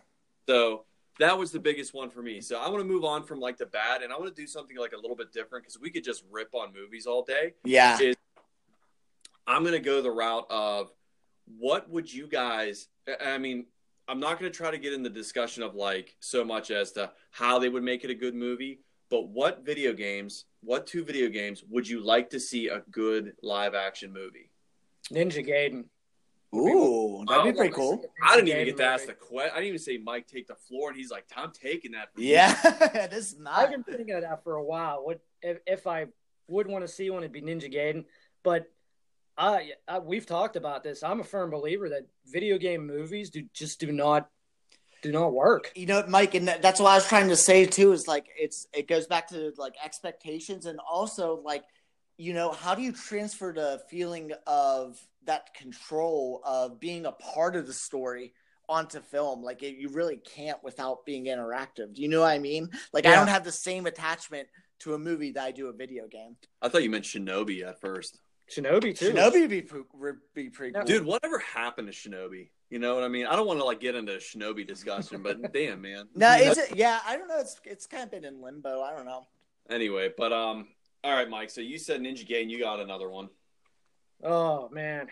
so 0.49 0.85
that 1.21 1.39
was 1.39 1.53
the 1.53 1.61
biggest 1.61 1.95
one 1.95 2.11
for 2.11 2.23
me. 2.23 2.41
So 2.41 2.59
I 2.59 2.69
want 2.69 2.81
to 2.81 2.89
move 2.89 3.05
on 3.05 3.23
from 3.25 3.41
like 3.41 3.57
the 3.57 3.67
bad, 3.67 4.03
and 4.03 4.13
I 4.13 4.19
want 4.19 4.35
to 4.35 4.41
do 4.41 4.47
something 4.47 4.77
like 4.77 4.93
a 4.93 4.97
little 4.97 5.17
bit 5.17 5.33
different 5.33 5.65
because 5.65 5.79
we 5.79 5.91
could 5.91 6.05
just 6.05 6.25
rip 6.31 6.55
on 6.55 6.73
movies 6.73 7.07
all 7.07 7.23
day. 7.23 7.55
Yeah. 7.65 7.99
I'm 9.47 9.63
going 9.63 9.75
to 9.75 9.81
go 9.81 10.01
the 10.01 10.11
route 10.11 10.47
of 10.51 10.91
what 11.47 11.89
would 11.91 12.13
you 12.13 12.27
guys? 12.27 12.89
I 13.25 13.39
mean, 13.39 13.67
I'm 14.09 14.21
not 14.21 14.39
going 14.39 14.51
to 14.51 14.57
try 14.57 14.71
to 14.71 14.79
get 14.79 14.93
in 14.93 15.03
the 15.03 15.11
discussion 15.11 15.63
of 15.63 15.75
like 15.75 16.15
so 16.21 16.45
much 16.45 16.71
as 16.71 16.93
to 16.93 17.11
how 17.31 17.59
they 17.59 17.69
would 17.69 17.83
make 17.83 18.05
it 18.05 18.11
a 18.11 18.15
good 18.15 18.35
movie, 18.35 18.81
but 19.11 19.29
what 19.29 19.65
video 19.65 19.93
games, 19.93 20.45
what 20.63 20.87
two 20.87 21.05
video 21.05 21.29
games 21.29 21.63
would 21.71 21.89
you 21.89 22.01
like 22.05 22.31
to 22.31 22.41
see 22.41 22.69
a 22.69 22.81
good 22.91 23.33
live 23.43 23.75
action 23.75 24.13
movie? 24.13 24.51
Ninja 25.13 25.47
Gaiden. 25.47 25.85
Ooh, 26.55 27.25
that'd 27.27 27.45
be 27.45 27.51
Wow. 27.51 27.57
pretty 27.57 27.75
cool. 27.75 28.05
I 28.23 28.37
didn't 28.37 28.49
even 28.49 28.65
get 28.67 28.77
to 28.77 28.85
ask 28.85 29.07
the 29.07 29.13
question. 29.15 29.51
I 29.53 29.57
didn't 29.57 29.69
even 29.69 29.79
say 29.81 29.99
Mike 29.99 30.29
take 30.29 30.47
the 30.47 30.55
floor, 30.55 30.89
and 30.91 30.97
he's 30.97 31.11
like, 31.11 31.25
"I'm 31.37 31.51
taking 31.51 31.93
that." 31.93 32.15
for 32.15 32.21
you." 32.21 32.29
Yeah, 32.29 32.57
it 32.95 33.13
is 33.13 33.37
not. 33.39 33.59
I've 33.59 33.71
been 33.71 33.83
thinking 33.83 34.15
of 34.15 34.23
that 34.23 34.45
for 34.45 34.55
a 34.55 34.63
while. 34.63 35.05
What 35.05 35.21
if, 35.43 35.59
if 35.67 35.87
I 35.89 36.07
would 36.47 36.69
want 36.69 36.85
to 36.87 36.89
see 36.89 37.11
one? 37.11 37.25
It'd 37.25 37.33
be 37.33 37.43
Ninja 37.43 37.73
Gaiden. 37.73 38.05
But 38.45 38.71
I, 39.37 39.73
I, 39.89 39.99
we've 39.99 40.27
talked 40.27 40.57
about 40.57 40.85
this. 40.85 41.03
I'm 41.03 41.21
a 41.21 41.25
firm 41.25 41.51
believer 41.51 41.89
that 41.91 42.07
video 42.27 42.59
game 42.59 42.87
movies 42.87 43.31
do 43.31 43.45
just 43.53 43.81
do 43.81 43.91
not 43.91 44.29
do 45.03 45.13
not 45.13 45.35
work. 45.35 45.71
you 45.77 45.87
know, 45.87 46.03
Mike, 46.09 46.35
and 46.35 46.49
that's 46.49 46.81
what 46.81 46.91
I 46.91 46.95
was 46.95 47.07
trying 47.07 47.29
to 47.29 47.37
say 47.37 47.67
too. 47.67 47.93
Is 47.93 48.09
like 48.09 48.27
it's 48.39 48.67
it 48.73 48.89
goes 48.89 49.07
back 49.07 49.29
to 49.29 49.53
like 49.59 49.75
expectations, 49.85 50.67
and 50.67 50.79
also 50.81 51.41
like 51.45 51.65
you 52.17 52.33
know 52.33 52.53
how 52.53 52.75
do 52.75 52.83
you 52.83 52.93
transfer 52.93 53.53
the 53.53 53.83
feeling 53.91 54.33
of 54.47 54.99
that 55.27 55.53
control 55.55 56.41
of 56.45 56.81
being 56.81 57.07
a 57.07 57.13
part 57.13 57.55
of 57.57 57.67
the 57.67 57.73
story 57.73 58.33
onto 58.69 59.01
film? 59.01 59.43
Like 59.43 59.63
it, 59.63 59.77
you 59.77 59.91
really 59.91 60.17
can't 60.17 60.63
without 60.65 61.05
being 61.05 61.27
interactive. 61.27 61.95
Do 61.95 62.03
you 62.03 62.09
know 62.09 62.21
what 62.21 62.31
I 62.31 62.39
mean? 62.39 62.71
Like 62.93 63.05
I 63.05 63.15
don't 63.15 63.29
have 63.29 63.45
the 63.45 63.53
same 63.53 63.87
attachment 63.87 64.49
to 64.81 64.95
a 64.95 64.99
movie 64.99 65.33
that 65.33 65.45
I 65.45 65.51
do 65.51 65.69
a 65.69 65.73
video 65.73 66.07
game. 66.09 66.37
I 66.63 66.69
thought 66.69 66.83
you 66.83 66.91
meant 66.91 67.05
Shinobi 67.05 67.67
at 67.67 67.81
first. 67.81 68.21
Shinobi 68.51 68.97
too. 68.97 69.13
Shinobi 69.13 69.41
would 69.41 69.51
be 69.51 69.67
would 69.95 70.17
be 70.35 70.51
pretty 70.51 70.73
cool. 70.73 70.85
Dude, 70.85 71.05
whatever 71.05 71.39
happened 71.39 71.91
to 71.91 71.95
Shinobi? 71.95 72.49
You 72.71 72.79
know 72.79 72.95
what 72.95 73.05
I 73.05 73.09
mean? 73.09 73.27
I 73.27 73.37
don't 73.37 73.47
want 73.47 73.61
to 73.61 73.65
like 73.65 73.81
get 73.81 73.95
into 73.95 74.15
a 74.15 74.19
Shinobi 74.19 74.67
discussion, 74.67 75.23
but 75.23 75.53
damn, 75.53 75.81
man. 75.81 76.09
No, 76.15 76.35
is 76.35 76.59
it? 76.59 76.77
Yeah, 76.77 77.01
I 77.07 77.17
don't 77.17 77.29
know. 77.29 77.39
It's 77.39 77.61
it's 77.65 77.87
kind 77.87 78.03
of 78.03 78.11
been 78.11 78.25
in 78.25 78.43
limbo. 78.43 78.83
I 78.83 78.95
don't 78.95 79.07
know. 79.07 79.27
Anyway, 79.71 80.11
but 80.17 80.33
um, 80.33 80.69
all 81.03 81.15
right, 81.15 81.29
Mike. 81.29 81.51
So 81.51 81.61
you 81.61 81.79
said 81.79 82.01
Ninja 82.01 82.29
Gaiden. 82.29 82.51
You 82.51 82.59
got 82.59 82.81
another 82.81 83.09
one. 83.09 83.29
Oh 84.23 84.69
man, 84.71 85.09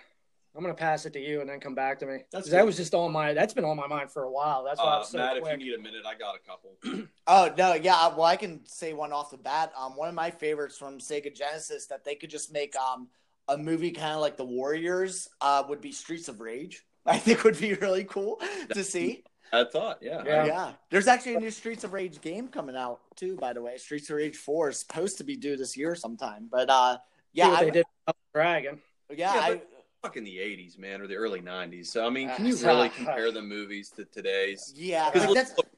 I'm 0.55 0.61
gonna 0.63 0.75
pass 0.75 1.07
it 1.07 1.15
to 1.15 1.21
you 1.21 1.41
and 1.41 1.49
then 1.49 1.61
come 1.61 1.75
back 1.75 1.99
to 2.01 2.07
me. 2.07 2.19
That's 2.31 2.45
'Cause 2.45 2.51
that 2.51 2.67
was 2.67 2.77
just 2.77 2.95
on 2.95 3.11
my. 3.13 3.33
That's 3.33 3.55
been 3.55 3.65
on 3.65 3.77
my 3.77 3.87
mind 3.87 4.11
for 4.13 4.25
a 4.25 4.31
while. 4.31 4.63
That's 4.65 4.79
why 4.79 4.85
I 4.85 4.95
Uh, 4.97 4.99
was 4.99 5.09
so 5.09 5.19
Matt, 5.19 5.41
quick. 5.41 5.55
if 5.55 5.61
you 5.61 5.67
need 5.73 5.79
a 5.79 5.83
minute, 5.83 6.05
I 6.07 6.15
got 6.15 6.35
a 6.35 6.39
couple. 6.39 6.77
Oh 7.27 7.53
no, 7.57 7.75
yeah. 7.75 8.09
Well, 8.09 8.25
I 8.25 8.37
can 8.37 8.65
say 8.67 8.93
one 8.93 9.13
off 9.13 9.31
the 9.31 9.39
bat. 9.39 9.73
Um, 9.77 9.97
one 9.97 10.09
of 10.09 10.15
my 10.15 10.31
favorites 10.31 10.77
from 10.77 10.99
Sega 10.99 11.35
Genesis 11.35 11.87
that 11.87 12.05
they 12.05 12.15
could 12.17 12.31
just 12.31 12.53
make 12.53 12.77
um 12.77 13.09
a 13.49 13.57
movie 13.57 13.91
kind 13.93 14.13
of 14.15 14.21
like 14.21 14.37
the 14.37 14.45
Warriors 14.45 15.29
uh 15.41 15.63
would 15.69 15.81
be 15.81 15.93
Streets 15.93 16.29
of 16.29 16.41
Rage. 16.41 16.85
I 17.07 17.17
think 17.19 17.45
would 17.45 17.59
be 17.59 17.75
really 17.75 18.05
cool 18.05 18.41
to 18.71 18.85
see. 18.85 19.25
I 19.55 19.65
thought, 19.65 19.99
yeah. 20.03 20.23
Yeah. 20.25 20.45
Yeah. 20.47 20.73
There's 20.91 21.07
actually 21.09 21.35
a 21.37 21.41
new 21.41 21.51
Streets 21.51 21.85
of 21.85 21.93
Rage 21.93 22.21
game 22.21 22.49
coming 22.49 22.77
out 22.77 23.01
too. 23.17 23.37
By 23.37 23.53
the 23.53 23.63
way, 23.63 23.77
Streets 23.79 24.09
of 24.11 24.17
Rage 24.17 24.37
Four 24.37 24.69
is 24.71 24.79
supposed 24.81 25.17
to 25.19 25.25
be 25.25 25.37
due 25.37 25.57
this 25.57 25.77
year 25.77 25.95
sometime. 25.95 26.49
But 26.51 26.69
uh, 26.71 26.97
See 26.97 27.01
yeah, 27.35 27.49
what 27.49 27.59
I, 27.61 27.65
they 27.65 27.71
did 27.71 27.87
Dragon. 28.35 28.81
yeah, 29.11 29.35
Yeah, 29.35 29.41
I, 29.41 29.63
but- 30.03 30.09
Fucking 30.09 30.25
the 30.25 30.39
'80s, 30.39 30.79
man, 30.79 31.01
or 31.01 31.07
the 31.07 31.15
early 31.17 31.41
'90s. 31.41 31.87
So 31.87 32.05
I 32.07 32.11
mean, 32.11 32.29
Uh, 32.29 32.37
can 32.37 32.47
you 32.47 32.57
Ah, 32.65 32.67
really 32.67 32.89
ah. 32.89 32.93
compare 32.97 33.31
the 33.31 33.43
movies 33.43 33.91
to 33.97 34.05
today's? 34.05 34.73
yeah. 34.77 35.11
Because 35.11 35.23
Like, 35.23 35.29
look, 35.29 35.37
that's 35.37 35.57
look- 35.57 35.69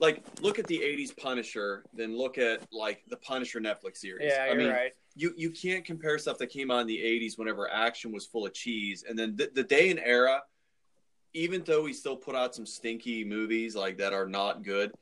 like, 0.00 0.22
look 0.40 0.58
at 0.58 0.66
the 0.66 0.82
'80s 0.82 1.12
Punisher, 1.16 1.84
then 1.92 2.16
look 2.16 2.38
at 2.38 2.62
like 2.72 3.04
the 3.08 3.16
Punisher 3.18 3.60
Netflix 3.60 3.98
series. 3.98 4.32
Yeah, 4.32 4.44
I 4.44 4.46
you're 4.48 4.56
mean, 4.56 4.68
right. 4.70 4.92
you 5.14 5.32
you 5.36 5.50
can't 5.50 5.84
compare 5.84 6.18
stuff 6.18 6.38
that 6.38 6.48
came 6.48 6.70
out 6.70 6.80
in 6.80 6.86
the 6.86 6.98
80s 6.98 7.38
whenever 7.38 7.70
action 7.70 8.10
was 8.12 8.26
full 8.26 8.46
of 8.46 8.52
cheese 8.54 9.04
and 9.08 9.18
then 9.18 9.36
the, 9.36 9.50
the 9.54 9.62
day 9.64 9.90
and 9.90 9.98
era 10.00 10.42
even 11.32 11.62
though 11.64 11.82
we 11.82 11.92
still 11.92 12.16
put 12.16 12.34
out 12.36 12.54
some 12.54 12.64
stinky 12.66 13.24
movies 13.24 13.74
like 13.76 13.98
that 13.98 14.12
are 14.12 14.28
not 14.28 14.62
good 14.62 14.92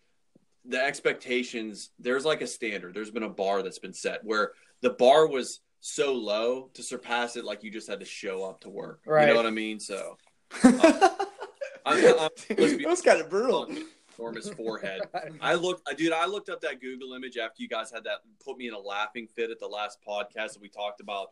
the 0.65 0.83
expectations 0.83 1.91
there's 1.99 2.25
like 2.25 2.41
a 2.41 2.47
standard 2.47 2.95
there's 2.95 3.11
been 3.11 3.23
a 3.23 3.29
bar 3.29 3.63
that's 3.63 3.79
been 3.79 3.93
set 3.93 4.25
where 4.25 4.53
the 4.81 4.91
bar 4.91 5.27
was 5.27 5.61
so 5.81 6.13
low 6.15 6.71
to 6.75 6.83
surpass 6.83 7.37
it 7.37 7.45
like 7.45 7.63
you 7.63 7.71
just 7.71 7.89
had 7.89 8.01
to 8.01 8.07
show 8.07 8.45
up 8.45 8.61
to 8.61 8.69
work 8.69 9.01
Right. 9.07 9.23
you 9.23 9.29
know 9.29 9.37
what 9.37 9.47
i 9.47 9.51
mean 9.51 9.79
so 9.81 10.17
I'm- 10.65 12.19
I'm- 12.19 12.31
be- 12.49 12.55
that 12.55 12.87
was 12.87 13.01
kind 13.01 13.21
of 13.21 13.31
brutal. 13.31 13.71
enormous 14.19 14.49
forehead 14.51 15.01
I 15.41 15.55
looked, 15.55 15.89
dude. 15.97 16.13
I 16.13 16.27
looked 16.27 16.49
up 16.49 16.61
that 16.63 16.81
Google 16.81 17.15
image 17.15 17.37
after 17.39 17.63
you 17.63 17.69
guys 17.69 17.91
had 17.93 18.05
that 18.05 18.19
put 18.45 18.59
me 18.59 18.69
in 18.69 18.75
a 18.75 18.79
laughing 18.79 19.29
fit 19.35 19.51
at 19.51 19.59
the 19.61 19.67
last 19.69 19.99
podcast 20.07 20.55
that 20.55 20.61
we 20.61 20.69
talked 20.69 21.01
about 21.01 21.29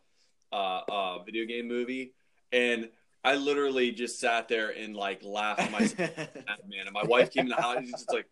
uh, 0.53 0.81
uh 0.89 1.23
video 1.23 1.45
game 1.45 1.67
movie, 1.67 2.13
and 2.53 2.89
I 3.25 3.35
literally 3.35 3.91
just 3.91 4.19
sat 4.19 4.47
there 4.47 4.69
and 4.69 4.95
like 4.95 5.21
laughed 5.23 5.69
myself, 5.71 6.15
man. 6.17 6.85
And 6.85 6.93
my 6.93 7.03
wife 7.03 7.31
came 7.31 7.43
in 7.43 7.49
the 7.49 7.55
house, 7.55 7.79
she's 7.81 7.91
just 7.91 8.13
like, 8.13 8.27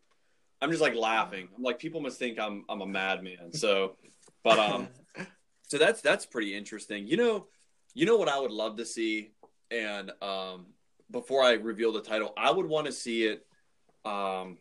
I'm 0.61 0.69
just 0.71 0.81
like 0.81 0.95
laughing. 0.95 1.49
I'm 1.55 1.61
like, 1.63 1.77
people 1.79 1.99
must 1.99 2.17
think 2.17 2.39
I'm 2.39 2.63
I'm 2.69 2.79
a 2.81 2.87
madman. 2.87 3.51
So, 3.53 3.97
but 4.43 4.57
um, 4.57 4.87
so 5.67 5.77
that's 5.77 6.01
that's 6.01 6.25
pretty 6.25 6.55
interesting. 6.55 7.07
You 7.07 7.17
know, 7.17 7.47
you 7.93 8.05
know 8.05 8.17
what 8.17 8.29
I 8.29 8.39
would 8.39 8.51
love 8.51 8.77
to 8.77 8.85
see 8.85 9.31
and 9.71 10.11
um, 10.21 10.67
before 11.11 11.43
I 11.43 11.53
reveal 11.53 11.93
the 11.93 12.01
title, 12.01 12.33
I 12.37 12.51
would 12.51 12.65
want 12.65 12.87
to 12.87 12.91
see 12.91 13.25
it. 13.25 13.45
Um, 14.03 14.57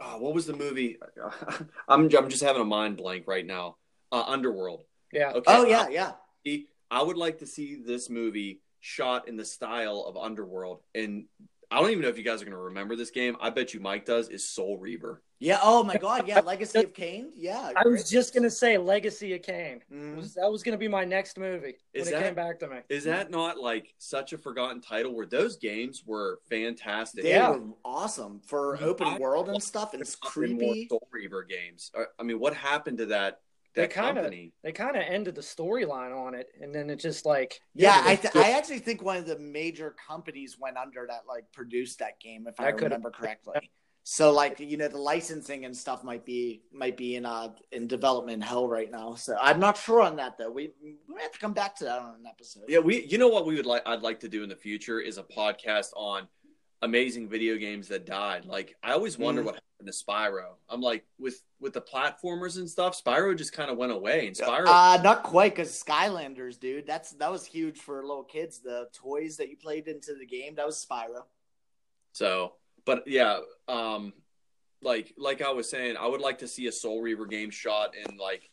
oh, 0.00 0.18
what 0.18 0.34
was 0.34 0.46
the 0.46 0.56
movie? 0.56 0.98
I'm 1.88 2.08
I'm 2.16 2.28
just 2.28 2.42
having 2.42 2.62
a 2.62 2.66
mind 2.66 2.96
blank 2.96 3.26
right 3.26 3.46
now. 3.46 3.76
Uh, 4.10 4.24
Underworld. 4.26 4.84
Yeah. 5.12 5.30
Okay. 5.30 5.42
oh 5.46 5.64
yeah, 5.64 5.88
yeah. 5.88 6.12
I, 6.46 6.64
I 6.90 7.02
would 7.02 7.16
like 7.16 7.38
to 7.38 7.46
see 7.46 7.76
this 7.76 8.08
movie 8.08 8.60
shot 8.80 9.28
in 9.28 9.36
the 9.36 9.44
style 9.44 10.04
of 10.06 10.16
Underworld, 10.16 10.80
and 10.94 11.26
I 11.70 11.80
don't 11.80 11.90
even 11.90 12.02
know 12.02 12.08
if 12.08 12.18
you 12.18 12.24
guys 12.24 12.42
are 12.42 12.46
going 12.46 12.56
to 12.56 12.62
remember 12.64 12.96
this 12.96 13.10
game. 13.10 13.36
I 13.40 13.50
bet 13.50 13.74
you 13.74 13.80
Mike 13.80 14.06
does. 14.06 14.28
Is 14.28 14.48
Soul 14.48 14.78
Reaver? 14.78 15.22
Yeah. 15.40 15.58
Oh 15.62 15.82
my 15.84 15.96
God. 15.96 16.26
Yeah. 16.26 16.40
Legacy 16.44 16.80
of 16.80 16.92
Kain. 16.94 17.30
Yeah. 17.34 17.70
I 17.76 17.86
was 17.86 18.08
just 18.10 18.34
gonna 18.34 18.50
say 18.50 18.76
Legacy 18.78 19.34
of 19.34 19.42
Kain. 19.42 19.80
Mhm. 19.92 20.16
Was, 20.16 20.34
that 20.34 20.50
was 20.50 20.62
gonna 20.62 20.76
be 20.76 20.88
my 20.88 21.04
next 21.04 21.38
movie 21.38 21.76
when 21.92 22.02
Is 22.02 22.08
it 22.08 22.12
that- 22.12 22.22
came 22.24 22.34
back 22.34 22.58
to 22.60 22.68
me. 22.68 22.78
Is 22.88 23.04
that 23.04 23.30
not 23.30 23.58
like 23.58 23.94
such 23.98 24.32
a 24.32 24.38
forgotten 24.38 24.80
title? 24.80 25.14
Where 25.14 25.26
those 25.26 25.56
games 25.56 26.04
were 26.04 26.40
fantastic. 26.50 27.22
They 27.22 27.30
Yeah. 27.30 27.50
were 27.50 27.60
awesome 27.84 28.40
for 28.40 28.76
I- 28.76 28.80
open 28.80 29.18
world 29.18 29.48
and 29.48 29.62
stuff, 29.62 29.92
and 29.92 30.02
it's 30.02 30.16
creepy. 30.16 30.88
Soul 30.88 31.06
Reaver 31.10 31.44
games. 31.44 31.90
Uh, 31.96 32.04
I 32.18 32.22
mean, 32.24 32.40
what 32.40 32.54
happened 32.54 32.98
to 32.98 33.06
that? 33.06 33.40
They 33.74 33.82
That 33.82 33.90
kinda- 33.92 34.14
company. 34.22 34.52
They 34.62 34.72
kind 34.72 34.96
of 34.96 35.02
ended 35.02 35.36
the 35.36 35.40
storyline 35.40 36.16
on 36.16 36.34
it, 36.34 36.48
and 36.60 36.74
then 36.74 36.90
it 36.90 36.96
just 36.96 37.24
like 37.24 37.60
Yeah, 37.74 38.02
they- 38.02 38.10
I, 38.12 38.16
th- 38.16 38.34
I 38.34 38.50
actually 38.52 38.80
think 38.80 39.02
one 39.02 39.16
of 39.18 39.26
the 39.26 39.38
major 39.38 39.94
companies 40.08 40.58
went 40.58 40.76
under 40.76 41.06
that 41.06 41.26
like 41.28 41.44
produced 41.52 42.00
that 42.00 42.18
game, 42.18 42.48
if 42.48 42.58
I 42.58 42.64
That 42.64 42.72
could've- 42.72 42.84
remember 42.86 43.10
correctly. 43.12 43.70
So 44.10 44.32
like 44.32 44.58
you 44.58 44.78
know 44.78 44.88
the 44.88 44.96
licensing 44.96 45.66
and 45.66 45.76
stuff 45.76 46.02
might 46.02 46.24
be 46.24 46.62
might 46.72 46.96
be 46.96 47.16
in 47.16 47.26
uh 47.26 47.52
in 47.72 47.86
development 47.86 48.42
hell 48.42 48.66
right 48.66 48.90
now. 48.90 49.14
So 49.16 49.36
I'm 49.38 49.60
not 49.60 49.76
sure 49.76 50.00
on 50.00 50.16
that 50.16 50.38
though. 50.38 50.50
We 50.50 50.72
we 50.82 50.96
have 51.20 51.30
to 51.32 51.38
come 51.38 51.52
back 51.52 51.76
to 51.76 51.84
that 51.84 51.98
on 52.00 52.14
an 52.20 52.26
episode. 52.26 52.62
Yeah, 52.68 52.78
we. 52.78 53.04
You 53.04 53.18
know 53.18 53.28
what 53.28 53.44
we 53.44 53.54
would 53.56 53.66
like? 53.66 53.82
I'd 53.84 54.00
like 54.00 54.20
to 54.20 54.28
do 54.30 54.42
in 54.42 54.48
the 54.48 54.56
future 54.56 54.98
is 54.98 55.18
a 55.18 55.22
podcast 55.22 55.88
on 55.94 56.26
amazing 56.80 57.28
video 57.28 57.58
games 57.58 57.86
that 57.88 58.06
died. 58.06 58.46
Like 58.46 58.76
I 58.82 58.92
always 58.92 59.18
wonder 59.18 59.42
Mhm. 59.42 59.44
what 59.44 59.54
happened 59.56 59.92
to 59.92 60.04
Spyro. 60.04 60.54
I'm 60.70 60.80
like 60.80 61.04
with 61.18 61.42
with 61.60 61.74
the 61.74 61.82
platformers 61.82 62.56
and 62.56 62.68
stuff. 62.68 62.98
Spyro 63.04 63.36
just 63.36 63.52
kind 63.52 63.70
of 63.70 63.76
went 63.76 63.92
away, 63.92 64.26
and 64.26 64.34
Spyro. 64.34 64.68
Uh, 64.68 65.02
not 65.02 65.22
quite 65.22 65.54
because 65.54 65.84
Skylanders, 65.86 66.58
dude. 66.58 66.86
That's 66.86 67.10
that 67.10 67.30
was 67.30 67.44
huge 67.44 67.78
for 67.78 68.00
little 68.00 68.24
kids. 68.24 68.60
The 68.60 68.88
toys 68.94 69.36
that 69.36 69.50
you 69.50 69.58
played 69.58 69.86
into 69.86 70.14
the 70.14 70.24
game 70.24 70.54
that 70.54 70.64
was 70.64 70.82
Spyro. 70.82 71.24
So, 72.12 72.54
but 72.88 73.06
yeah, 73.06 73.40
um, 73.68 74.14
like 74.80 75.12
like 75.18 75.42
I 75.42 75.50
was 75.50 75.68
saying, 75.68 75.98
I 75.98 76.06
would 76.06 76.22
like 76.22 76.38
to 76.38 76.48
see 76.48 76.68
a 76.68 76.72
Soul 76.72 77.02
Reaver 77.02 77.26
game 77.26 77.50
shot 77.50 77.94
in 77.94 78.16
like 78.16 78.50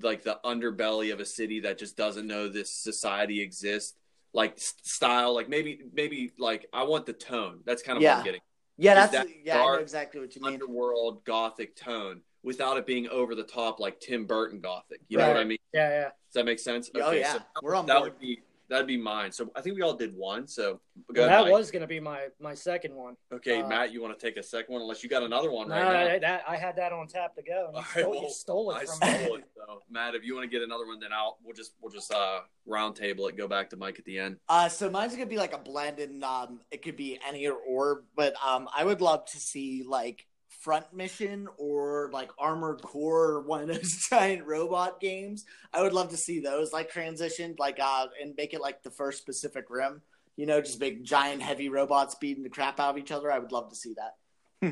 like 0.00 0.22
the 0.22 0.38
underbelly 0.44 1.12
of 1.12 1.18
a 1.18 1.24
city 1.24 1.58
that 1.60 1.78
just 1.78 1.96
doesn't 1.96 2.28
know 2.28 2.48
this 2.48 2.72
society 2.72 3.40
exists. 3.40 3.94
Like 4.32 4.54
style, 4.56 5.34
like 5.34 5.48
maybe 5.48 5.80
maybe 5.92 6.30
like 6.38 6.66
I 6.72 6.84
want 6.84 7.06
the 7.06 7.12
tone. 7.12 7.58
That's 7.66 7.82
kind 7.82 7.96
of 7.96 8.04
what 8.04 8.18
I'm 8.18 8.24
getting. 8.24 8.40
Yeah, 8.78 9.04
Is 9.04 9.10
that's 9.10 9.26
that 9.26 9.34
yeah, 9.44 9.60
I 9.60 9.66
know 9.66 9.74
exactly 9.74 10.20
what 10.20 10.36
you 10.36 10.42
mean. 10.42 10.52
underworld 10.54 11.24
gothic 11.24 11.74
tone 11.74 12.20
without 12.44 12.76
it 12.76 12.86
being 12.86 13.08
over 13.08 13.34
the 13.34 13.42
top 13.42 13.80
like 13.80 13.98
Tim 13.98 14.26
Burton 14.26 14.60
gothic. 14.60 15.00
You 15.08 15.18
know 15.18 15.26
what 15.26 15.36
I 15.38 15.44
mean? 15.44 15.58
yeah, 15.74 15.88
yeah. 15.90 16.02
Does 16.04 16.34
that 16.34 16.44
make 16.44 16.60
sense? 16.60 16.88
Oh, 16.94 17.10
yeah. 17.10 17.32
so 17.32 17.38
We're 17.60 17.74
on 17.74 17.86
that 17.86 17.98
board. 17.98 18.12
would 18.12 18.20
be 18.20 18.42
that'd 18.72 18.86
be 18.86 18.96
mine. 18.96 19.30
So 19.30 19.50
I 19.54 19.60
think 19.60 19.76
we 19.76 19.82
all 19.82 19.94
did 19.94 20.14
one. 20.16 20.48
So 20.48 20.80
go 21.12 21.20
Well, 21.22 21.26
ahead, 21.28 21.38
that 21.38 21.42
Mike. 21.44 21.52
was 21.52 21.70
gonna 21.70 21.86
be 21.86 22.00
my 22.00 22.28
my 22.40 22.54
second 22.54 22.94
one. 22.94 23.16
okay, 23.32 23.60
uh, 23.60 23.68
Matt. 23.68 23.92
You 23.92 24.00
want 24.02 24.18
to 24.18 24.26
take 24.26 24.36
a 24.38 24.42
second 24.42 24.72
one? 24.72 24.82
Unless 24.82 25.02
you 25.02 25.10
got 25.10 25.22
another 25.22 25.50
one 25.50 25.68
No, 25.68 25.74
right 25.76 26.20
now. 26.22 26.28
that, 26.28 26.44
I 26.48 26.56
had 26.56 26.76
that 26.76 26.92
on 26.92 27.06
tap 27.06 27.34
to 27.36 27.42
go. 27.42 27.66
and 27.68 27.76
You, 27.76 27.78
All 27.78 27.82
right, 27.82 27.90
stole, 28.02 28.10
well, 28.10 28.22
you 28.22 28.30
stole 28.30 28.70
it 28.72 28.74
I 28.74 28.78
from 28.86 28.96
stole 28.96 29.36
me. 29.36 29.42
it. 29.42 29.44
So 29.54 29.82
Matt, 29.90 30.14
if 30.14 30.24
you 30.24 30.34
want 30.34 30.50
to 30.50 30.50
get 30.50 30.62
another 30.62 30.86
one, 30.86 30.98
then 31.00 31.12
I'll 31.12 31.38
we'll 31.44 31.54
just 31.54 31.72
we'll 31.80 31.92
just 31.92 32.12
uh 32.12 32.40
round 32.66 32.96
table 32.96 33.28
it. 33.28 33.36
Go 33.36 33.46
back 33.46 33.68
to 33.70 33.76
Mike 33.76 33.98
at 33.98 34.04
the 34.06 34.18
end. 34.18 34.38
Uh, 34.48 34.68
so 34.68 34.88
mine's 34.90 35.12
gonna 35.12 35.26
be 35.26 35.36
like 35.36 35.52
a 35.54 35.58
blend, 35.58 35.98
and 35.98 36.24
um, 36.24 36.60
it 36.70 36.82
could 36.82 36.96
be 36.96 37.18
any 37.28 37.46
or 37.46 37.54
or. 37.56 38.04
But 38.16 38.34
um, 38.44 38.68
I 38.74 38.84
would 38.84 39.00
love 39.00 39.26
to 39.26 39.38
see 39.38 39.84
like 39.86 40.26
Front 40.62 40.92
Mission 40.94 41.48
or 41.58 42.08
like 42.12 42.30
Armored 42.38 42.82
Core, 42.82 43.32
or 43.32 43.40
one 43.42 43.62
of 43.62 43.68
those 43.68 43.96
giant 44.10 44.46
robot 44.46 45.00
games. 45.00 45.44
I 45.72 45.82
would 45.82 45.92
love 45.92 46.10
to 46.10 46.16
see 46.16 46.40
those 46.40 46.72
like 46.72 46.92
transitioned, 46.92 47.58
like 47.58 47.78
uh, 47.82 48.06
and 48.20 48.34
make 48.36 48.54
it 48.54 48.60
like 48.60 48.82
the 48.82 48.90
first 48.90 49.26
Pacific 49.26 49.66
Rim. 49.68 50.02
You 50.36 50.46
know, 50.46 50.60
just 50.60 50.78
big 50.80 51.04
giant 51.04 51.42
heavy 51.42 51.68
robots 51.68 52.14
beating 52.14 52.42
the 52.42 52.48
crap 52.48 52.80
out 52.80 52.90
of 52.90 52.98
each 52.98 53.10
other. 53.12 53.30
I 53.30 53.38
would 53.38 53.52
love 53.52 53.68
to 53.70 53.76
see 53.76 53.94
that. 53.94 54.14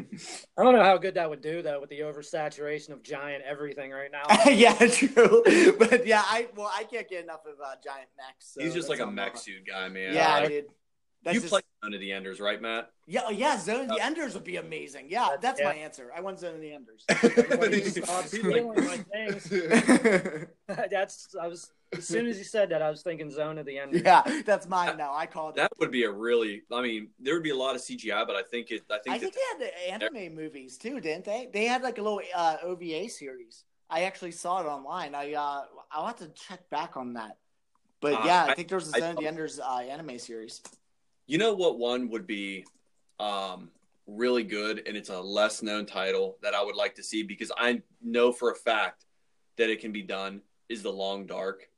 I 0.56 0.62
don't 0.62 0.74
know 0.76 0.84
how 0.84 0.96
good 0.98 1.14
that 1.14 1.28
would 1.28 1.42
do 1.42 1.62
though 1.62 1.80
with 1.80 1.90
the 1.90 2.00
oversaturation 2.00 2.90
of 2.90 3.02
giant 3.02 3.42
everything 3.44 3.90
right 3.90 4.10
now. 4.12 4.22
yeah, 4.50 4.72
true. 4.86 5.42
But 5.78 6.06
yeah, 6.06 6.22
I 6.24 6.46
well, 6.54 6.70
I 6.72 6.84
can't 6.84 7.08
get 7.08 7.24
enough 7.24 7.40
of 7.44 7.54
uh, 7.60 7.74
giant 7.84 8.08
mechs. 8.16 8.54
so 8.54 8.62
He's 8.62 8.72
just 8.72 8.88
like 8.88 9.00
a 9.00 9.06
on 9.06 9.14
mech 9.16 9.34
my- 9.34 9.40
suit 9.40 9.66
guy, 9.66 9.88
man. 9.88 10.14
Yeah, 10.14 10.34
Like, 10.38 10.48
dude. 10.48 10.64
That's 11.22 11.34
you 11.34 11.40
just- 11.40 11.50
play 11.52 11.60
Zone 11.84 11.92
of 11.94 12.00
the 12.00 12.12
Enders, 12.12 12.40
right, 12.40 12.60
Matt? 12.62 12.90
Yeah, 13.06 13.22
oh, 13.26 13.30
yeah, 13.30 13.58
Zone 13.58 13.82
of 13.82 13.96
the 13.96 14.02
Enders 14.02 14.34
would 14.34 14.44
be 14.44 14.56
amazing. 14.56 15.06
Yeah, 15.10 15.20
That's- 15.30 15.40
that's 15.42 15.60
yeah. 15.60 15.66
my 15.68 15.74
answer. 15.74 16.12
I 16.16 16.20
want 16.20 16.38
Zone 16.38 16.54
of 16.54 16.60
the 16.60 16.72
Enders. 16.72 17.04
When 17.58 17.72
you 17.78 17.84
stop 17.84 18.24
stealing 18.26 18.68
my 18.74 18.96
things. 19.12 19.48
That's 20.90 21.34
I 21.40 21.46
was 21.48 21.70
as 21.96 22.06
soon 22.06 22.26
as 22.26 22.38
you 22.38 22.44
said 22.44 22.70
that, 22.70 22.82
I 22.82 22.90
was 22.90 23.02
thinking 23.02 23.30
Zone 23.30 23.58
of 23.58 23.66
the 23.66 23.78
Enders. 23.78 24.02
yeah, 24.04 24.22
that's 24.46 24.68
mine 24.68 24.96
now. 24.96 25.12
I 25.12 25.26
called 25.26 25.54
it. 25.54 25.56
That 25.56 25.72
would 25.80 25.90
be 25.90 26.04
a 26.04 26.10
really. 26.10 26.62
I 26.72 26.80
mean, 26.82 27.08
there 27.18 27.34
would 27.34 27.42
be 27.42 27.50
a 27.50 27.56
lot 27.56 27.74
of 27.74 27.80
CGI, 27.82 28.24
but 28.26 28.36
I 28.36 28.42
think 28.42 28.70
it. 28.70 28.82
I 28.90 28.98
think, 28.98 29.16
I 29.16 29.18
think 29.18 29.34
that, 29.34 29.56
they 29.58 29.90
had 29.90 30.00
the 30.00 30.16
anime 30.16 30.34
movies 30.36 30.78
too, 30.78 31.00
didn't 31.00 31.24
they? 31.24 31.48
They 31.52 31.64
had 31.64 31.82
like 31.82 31.98
a 31.98 32.02
little 32.02 32.20
uh, 32.34 32.58
OVA 32.62 33.08
series. 33.08 33.64
I 33.90 34.04
actually 34.04 34.30
saw 34.30 34.60
it 34.60 34.66
online. 34.66 35.16
I 35.16 35.34
uh, 35.34 35.62
I'll 35.90 36.06
have 36.06 36.18
to 36.18 36.28
check 36.28 36.68
back 36.70 36.96
on 36.96 37.14
that. 37.14 37.36
But 38.00 38.14
Uh, 38.14 38.22
yeah, 38.24 38.44
I 38.44 38.50
I- 38.50 38.54
think 38.54 38.68
there 38.68 38.78
was 38.78 38.92
a 38.92 38.96
I 38.96 39.00
Zone 39.00 39.10
of 39.10 39.16
the 39.16 39.22
thought- 39.22 39.28
Enders 39.28 39.58
uh, 39.58 39.78
anime 39.78 40.18
series. 40.20 40.62
You 41.30 41.38
know 41.38 41.54
what 41.54 41.78
one 41.78 42.08
would 42.10 42.26
be, 42.26 42.64
um, 43.20 43.70
really 44.08 44.42
good, 44.42 44.82
and 44.88 44.96
it's 44.96 45.10
a 45.10 45.20
less 45.20 45.62
known 45.62 45.86
title 45.86 46.36
that 46.42 46.54
I 46.54 46.62
would 46.62 46.74
like 46.74 46.96
to 46.96 47.04
see 47.04 47.22
because 47.22 47.52
I 47.56 47.82
know 48.02 48.32
for 48.32 48.50
a 48.50 48.54
fact 48.56 49.04
that 49.56 49.70
it 49.70 49.80
can 49.80 49.92
be 49.92 50.02
done. 50.02 50.42
Is 50.68 50.82
the 50.82 50.92
Long 50.92 51.26
Dark. 51.26 51.68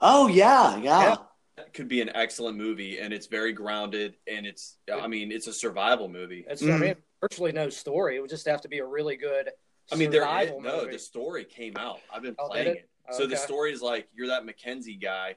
Oh 0.00 0.26
yeah, 0.28 0.76
yeah. 0.78 1.00
Yeah. 1.00 1.16
That 1.56 1.72
could 1.72 1.86
be 1.86 2.00
an 2.00 2.10
excellent 2.16 2.56
movie, 2.56 2.98
and 2.98 3.12
it's 3.14 3.26
very 3.26 3.52
grounded, 3.52 4.16
and 4.28 4.44
it's. 4.44 4.76
I 4.92 5.06
mean, 5.06 5.30
it's 5.30 5.46
a 5.46 5.52
survival 5.52 6.08
movie. 6.08 6.44
It's 6.48 6.62
Mhm. 6.62 6.74
I 6.74 6.78
mean 6.78 6.94
virtually 7.20 7.52
no 7.52 7.68
story. 7.70 8.16
It 8.16 8.20
would 8.20 8.30
just 8.30 8.46
have 8.46 8.60
to 8.62 8.68
be 8.68 8.78
a 8.78 8.86
really 8.86 9.16
good 9.16 9.50
I 9.92 9.96
mean, 9.96 10.10
there 10.10 10.22
is, 10.22 10.26
survival 10.28 10.60
no. 10.62 10.76
movie. 10.80 10.92
The 10.92 10.98
story 10.98 11.44
came 11.44 11.76
out. 11.76 12.00
I've 12.12 12.22
been 12.22 12.34
Oh, 12.38 12.48
playing 12.48 12.68
it? 12.68 12.76
it. 13.08 13.14
So 13.14 13.26
the 13.26 13.36
story 13.36 13.72
is 13.72 13.82
like 13.82 14.08
you're 14.14 14.28
that 14.28 14.44
Mackenzie 14.44 14.96
guy. 14.96 15.36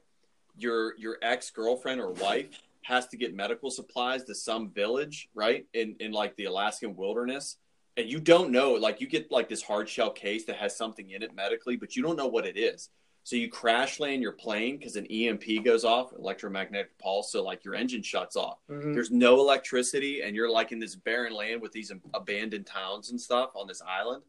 Your 0.58 0.96
your 0.98 1.18
ex 1.22 1.52
girlfriend 1.52 2.02
or 2.02 2.12
wife 2.14 2.50
has 2.88 3.08
to 3.10 3.18
get 3.18 3.36
medical 3.36 3.70
supplies 3.70 4.24
to 4.24 4.34
some 4.34 4.70
village, 4.70 5.28
right? 5.34 5.66
In 5.74 5.96
in 6.00 6.12
like 6.14 6.36
the 6.38 6.46
Alaskan 6.46 6.96
wilderness, 6.96 7.58
and 7.98 8.10
you 8.10 8.20
don't 8.20 8.52
know. 8.52 8.74
Like 8.74 9.02
you 9.02 9.08
get 9.08 9.30
like 9.30 9.50
this 9.50 9.62
hard 9.62 9.90
shell 9.90 10.12
case 10.12 10.46
that 10.46 10.56
has 10.56 10.76
something 10.78 11.10
in 11.10 11.22
it 11.22 11.36
medically, 11.36 11.76
but 11.76 11.96
you 11.96 12.02
don't 12.02 12.16
know 12.16 12.28
what 12.28 12.46
it 12.46 12.58
is. 12.58 12.90
So 13.24 13.36
you 13.36 13.50
crash 13.50 14.00
land 14.00 14.22
your 14.22 14.32
plane 14.32 14.78
because 14.78 14.96
an 14.96 15.06
EMP 15.08 15.66
goes 15.66 15.84
off, 15.84 16.14
electromagnetic 16.14 16.98
pulse. 16.98 17.30
So 17.34 17.44
like 17.44 17.66
your 17.66 17.76
engine 17.76 18.02
shuts 18.02 18.38
off. 18.38 18.60
Mhm. 18.70 18.94
There's 18.94 19.12
no 19.12 19.42
electricity, 19.42 20.22
and 20.22 20.34
you're 20.34 20.50
like 20.50 20.72
in 20.72 20.80
this 20.80 20.96
barren 20.96 21.34
land 21.34 21.62
with 21.62 21.74
these 21.74 21.92
abandoned 22.14 22.66
towns 22.66 23.12
and 23.12 23.20
stuff 23.20 23.50
on 23.54 23.68
this 23.68 23.82
island, 23.82 24.24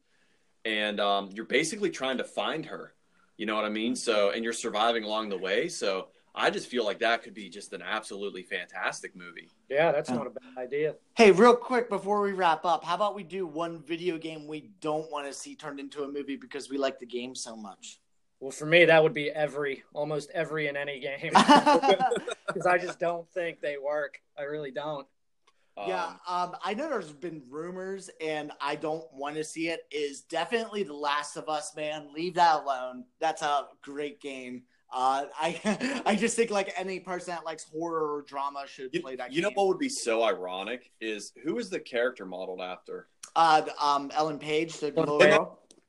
and 0.65 0.99
um, 0.99 1.31
you're 1.33 1.45
basically 1.45 1.91
trying 1.91 2.19
to 2.19 2.25
find 2.25 2.67
her. 2.67 2.95
You 3.37 3.47
know 3.47 3.55
what 3.55 3.65
I 3.65 3.69
mean? 3.69 3.95
So, 3.95 4.31
and 4.31 4.43
you're 4.43 4.53
surviving 4.53 5.05
along 5.05 5.29
the 5.29 5.39
way. 5.39 5.69
So, 5.69 6.09
I 6.39 6.51
just 6.51 6.69
feel 6.69 6.85
like 6.85 7.01
that 7.01 7.25
could 7.25 7.35
be 7.35 7.49
just 7.49 7.73
an 7.73 7.83
absolutely 7.83 8.45
fantastic 8.45 9.17
movie. 9.17 9.51
Yeah, 9.69 9.91
that's 9.91 10.09
not 10.09 10.27
a 10.27 10.31
bad 10.31 10.57
idea. 10.57 10.95
Hey, 11.17 11.33
real 11.33 11.57
quick 11.57 11.89
before 11.89 12.21
we 12.21 12.31
wrap 12.33 12.65
up, 12.65 12.85
how 12.85 12.95
about 12.95 13.17
we 13.17 13.25
do 13.25 13.45
one 13.45 13.83
video 13.83 14.19
game 14.19 14.47
we 14.47 14.71
don't 14.81 15.11
want 15.11 15.27
to 15.27 15.33
see 15.33 15.57
turned 15.57 15.81
into 15.81 16.05
a 16.05 16.09
movie 16.09 16.37
because 16.37 16.71
we 16.71 16.79
like 16.79 17.01
the 17.01 17.07
game 17.07 17.35
so 17.35 17.57
much? 17.57 17.99
Well, 18.39 18.53
for 18.53 18.67
me, 18.67 18.85
that 18.85 19.03
would 19.03 19.15
be 19.15 19.31
every, 19.31 19.83
almost 19.93 20.31
every 20.33 20.69
in 20.69 20.77
any 20.77 21.01
game, 21.01 21.33
because 21.33 22.67
I 22.67 22.79
just 22.79 23.01
don't 23.01 23.29
think 23.33 23.61
they 23.61 23.77
work. 23.77 24.21
I 24.39 24.43
really 24.43 24.71
don't. 24.71 25.09
Yeah, 25.77 26.15
Um, 26.29 26.51
um, 26.51 26.57
I 26.65 26.75
know 26.75 26.89
there's 26.89 27.13
been 27.13 27.43
rumors, 27.49 28.11
and 28.21 28.53
I 28.61 28.77
don't 28.77 29.05
want 29.13 29.37
to 29.37 29.45
see 29.45 29.69
it. 29.69 29.81
Is 29.91 30.23
definitely 30.23 30.85
The 30.85 30.95
Last 30.95 31.37
of 31.37 31.49
Us, 31.49 31.75
man. 31.77 32.09
Leave 32.15 32.35
that 32.35 32.63
alone. 32.63 33.05
That's 33.21 33.43
a 33.43 33.67
great 33.83 34.21
game. 34.21 34.63
Uh, 34.93 35.25
I 35.41 36.03
I 36.07 36.15
just 36.15 36.37
think 36.37 36.51
like 36.51 36.73
any 36.77 37.01
person 37.01 37.35
that 37.35 37.45
likes 37.45 37.65
horror 37.65 38.17
or 38.17 38.23
drama 38.23 38.65
should 38.67 38.91
you, 38.93 39.03
play 39.03 39.17
that. 39.17 39.33
you 39.33 39.43
know 39.43 39.51
what 39.55 39.69
would 39.69 39.79
be 39.79 39.89
so 39.89 40.23
ironic 40.23 40.91
is 41.01 41.33
who 41.45 41.59
is 41.59 41.71
the 41.71 41.81
character 41.81 42.25
modeled 42.25 42.61
after? 42.61 43.09
Uh, 43.37 43.63
um, 43.81 44.11
Ellen 44.15 44.39
Page, 44.39 44.79
the 44.79 44.93
Ellen 44.97 45.19
Page. 45.19 45.41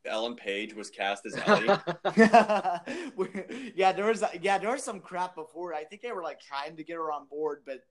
Ellen 0.06 0.36
Page 0.36 0.74
was 0.74 0.90
cast 0.90 1.26
as 1.26 1.36
Ellie. 1.46 1.68
yeah, 3.76 3.92
there 3.92 4.06
was 4.06 4.24
yeah 4.42 4.58
there 4.58 4.72
was 4.72 4.84
some 4.84 5.00
crap 5.00 5.36
before. 5.36 5.74
I 5.74 5.84
think 5.84 6.02
they 6.02 6.12
were 6.12 6.24
like 6.24 6.40
trying 6.40 6.76
to 6.78 6.84
get 6.84 6.96
her 6.96 7.12
on 7.12 7.26
board, 7.28 7.62
but 7.66 7.84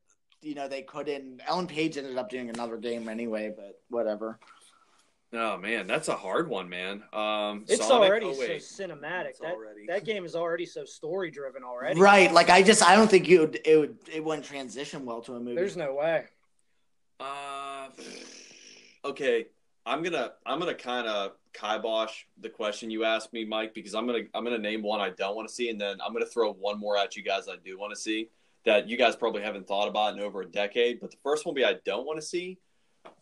you 0.43 0.55
know 0.55 0.69
they 0.69 0.83
couldn't. 0.83 1.41
Ellen 1.47 1.67
Page 1.67 1.97
ended 1.97 2.17
up 2.17 2.31
doing 2.31 2.51
another 2.51 2.77
game 2.77 3.09
anyway, 3.09 3.53
but 3.55 3.81
whatever. 3.89 4.39
Oh 5.33 5.59
man, 5.59 5.87
that's 5.87 6.09
a 6.09 6.17
hard 6.17 6.49
one, 6.49 6.69
man. 6.71 7.03
Um, 7.13 7.65
It's 7.69 7.87
Sonic- 7.87 8.09
already 8.09 8.27
oh, 8.27 8.33
so 8.33 8.49
cinematic. 8.49 9.27
It's 9.27 9.41
That 9.41 9.55
already- 9.55 9.87
that 9.87 10.05
game 10.05 10.25
is 10.25 10.35
already 10.35 10.65
so 10.65 10.85
story 10.87 11.31
driven 11.31 11.63
already. 11.63 12.01
Right. 12.01 12.33
Like 12.33 12.49
I 12.49 12.63
just 12.63 12.83
I 12.83 12.97
don't 12.97 13.11
think 13.11 13.29
you 13.29 13.41
would 13.41 13.61
it 13.65 13.79
would 13.79 13.99
it 14.11 14.25
wouldn't 14.25 14.47
transition 14.47 15.05
well 15.05 15.21
to 15.23 15.35
a 15.35 15.41
movie. 15.41 15.55
There's 15.55 15.77
no 15.77 15.95
way. 15.95 16.25
Uh, 17.21 17.89
okay, 19.05 19.47
I'm 19.85 20.03
gonna 20.03 20.33
I'm 20.47 20.59
gonna 20.61 20.75
kind 20.75 21.07
of 21.07 21.33
kibosh 21.53 22.25
the 22.41 22.49
question 22.49 22.91
you 22.91 23.05
asked 23.05 23.33
me, 23.35 23.45
Mike, 23.45 23.75
because 23.75 23.95
I'm 23.95 24.07
gonna 24.07 24.23
I'm 24.33 24.45
gonna 24.45 24.57
name 24.57 24.83
one 24.83 25.01
I 25.01 25.11
don't 25.11 25.37
want 25.37 25.47
to 25.49 25.55
see, 25.55 25.69
and 25.69 25.79
then 25.79 25.99
I'm 26.01 26.15
gonna 26.15 26.25
throw 26.27 26.53
one 26.55 26.79
more 26.79 26.97
at 26.97 27.17
you 27.17 27.23
guys 27.23 27.49
I 27.49 27.57
do 27.63 27.79
want 27.79 27.93
to 27.93 28.01
see 28.01 28.31
that 28.65 28.89
you 28.89 28.97
guys 28.97 29.15
probably 29.15 29.43
haven't 29.43 29.67
thought 29.67 29.89
about 29.89 30.15
in 30.15 30.21
over 30.21 30.41
a 30.41 30.47
decade. 30.47 31.01
But 31.01 31.11
the 31.11 31.17
first 31.23 31.45
one 31.45 31.55
be 31.55 31.65
I 31.65 31.75
don't 31.85 32.07
want 32.07 32.19
to 32.19 32.27
see. 32.27 32.59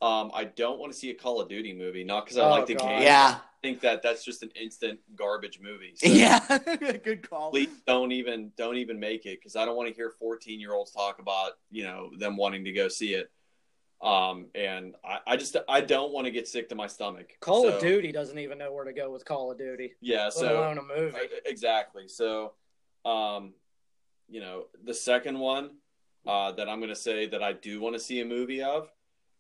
Um, 0.03 0.31
I 0.35 0.45
don't 0.45 0.79
want 0.79 0.93
to 0.93 0.99
see 0.99 1.11
a 1.11 1.15
Call 1.15 1.41
of 1.41 1.49
Duty 1.49 1.73
movie, 1.73 2.05
not 2.05 2.25
because 2.25 2.39
I 2.39 2.45
Oh, 2.45 2.51
like 2.51 2.67
the 2.67 2.75
God. 2.75 2.89
game. 2.89 3.03
yeah. 3.03 3.39
I 3.41 3.69
think 3.69 3.81
that 3.81 4.03
that's 4.03 4.25
just 4.25 4.43
an 4.43 4.51
instant 4.61 5.01
garbage 5.17 5.59
movie. 5.61 5.93
So 5.97 6.07
Yeah. 6.09 6.39
Good 7.03 7.29
call. 7.29 7.51
please 7.51 7.69
don't 7.87 8.13
even 8.13 8.53
don't 8.57 8.77
even 8.77 9.01
make 9.01 9.27
it 9.27 9.41
because 9.41 9.57
I 9.57 9.65
don't 9.65 9.77
want 9.77 9.89
to 9.89 9.95
hear 9.95 10.11
14 10.11 10.61
year 10.61 10.73
olds 10.75 10.93
talk 10.93 11.19
about 11.19 11.53
you 11.71 11.83
know 11.85 12.11
them 12.19 12.37
wanting 12.37 12.65
to 12.67 12.73
go 12.73 12.89
see 12.89 13.15
it. 13.15 13.31
Um, 14.03 14.49
and 14.55 14.95
I, 15.05 15.19
I 15.27 15.37
just 15.37 15.57
I 15.69 15.81
don't 15.81 16.13
want 16.13 16.27
to 16.27 16.31
get 16.31 16.47
sick 16.47 16.69
to 16.69 16.75
my 16.75 16.87
stomach. 16.87 17.33
Call 17.41 17.63
So, 17.63 17.69
of 17.77 17.81
Duty 17.81 18.13
doesn't 18.13 18.39
even 18.39 18.59
know 18.59 18.73
where 18.73 18.85
to 18.85 18.93
go 18.93 19.11
with 19.11 19.25
Call 19.25 19.51
of 19.51 19.59
Duty, 19.59 19.95
Yeah, 20.03 20.25
let 20.25 20.33
so 20.35 20.61
alone 20.61 20.79
a 20.79 20.83
movie. 20.83 21.17
exactly. 21.47 22.07
So, 22.07 22.53
um, 23.07 23.55
you 24.29 24.41
know, 24.41 24.67
the 24.85 24.93
second 24.95 25.39
one 25.39 25.71
uh, 26.27 26.53
that 26.53 26.69
I'm 26.69 26.79
going 26.79 26.91
to 26.91 26.95
say 26.95 27.27
that 27.29 27.43
I 27.43 27.55
do 27.55 27.81
want 27.81 27.95
to 27.95 27.99
see 28.01 28.21
a 28.21 28.25
movie 28.27 28.61
of, 28.63 28.91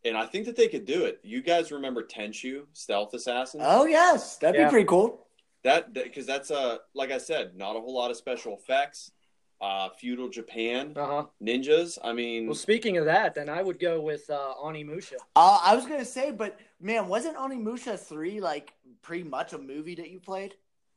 and 0.07 0.17
I 0.17 0.25
think 0.27 0.47
that 0.47 0.57
they 0.57 0.69
could 0.69 0.85
do 0.85 1.05
it. 1.05 1.21
You 1.23 1.43
guys 1.43 1.73
remember 1.73 2.03
Tenchu, 2.03 2.63
Stealth 2.73 3.13
Assassin? 3.15 3.61
Oh 3.65 3.85
yes, 3.87 4.39
that'd 4.39 4.59
Yeah. 4.59 4.69
be 4.69 4.71
pretty 4.71 4.87
cool. 4.87 5.27
That 5.65 5.93
because 5.93 6.27
that's 6.27 6.51
a 6.51 6.81
like 6.95 7.11
I 7.11 7.19
said, 7.19 7.57
not 7.57 7.77
a 7.77 7.81
whole 7.81 7.95
lot 7.95 8.11
of 8.11 8.17
special 8.17 8.55
effects. 8.57 9.11
Uh, 9.59 9.89
feudal 9.99 10.29
Japan 10.29 10.93
Uh 10.95 11.07
huh. 11.07 11.25
ninjas. 11.43 11.99
I 12.05 12.13
mean, 12.13 12.47
Well, 12.47 12.55
speaking 12.55 12.99
of 12.99 13.07
that, 13.07 13.35
then 13.35 13.49
I 13.49 13.63
would 13.63 13.81
go 13.81 14.01
with 14.03 14.29
uh, 14.29 14.53
Onimusha. 14.63 15.15
Uh, 15.35 15.59
I 15.63 15.75
was 15.75 15.87
gonna 15.87 16.05
say, 16.05 16.31
but 16.31 16.59
man, 16.79 17.09
wasn't 17.09 17.37
Onimusha 17.39 17.99
three 17.99 18.39
like 18.41 18.75
pretty 19.03 19.25
much 19.25 19.55
a 19.55 19.59
movie 19.59 19.95
that 19.95 20.11
you 20.11 20.21
played? 20.21 20.55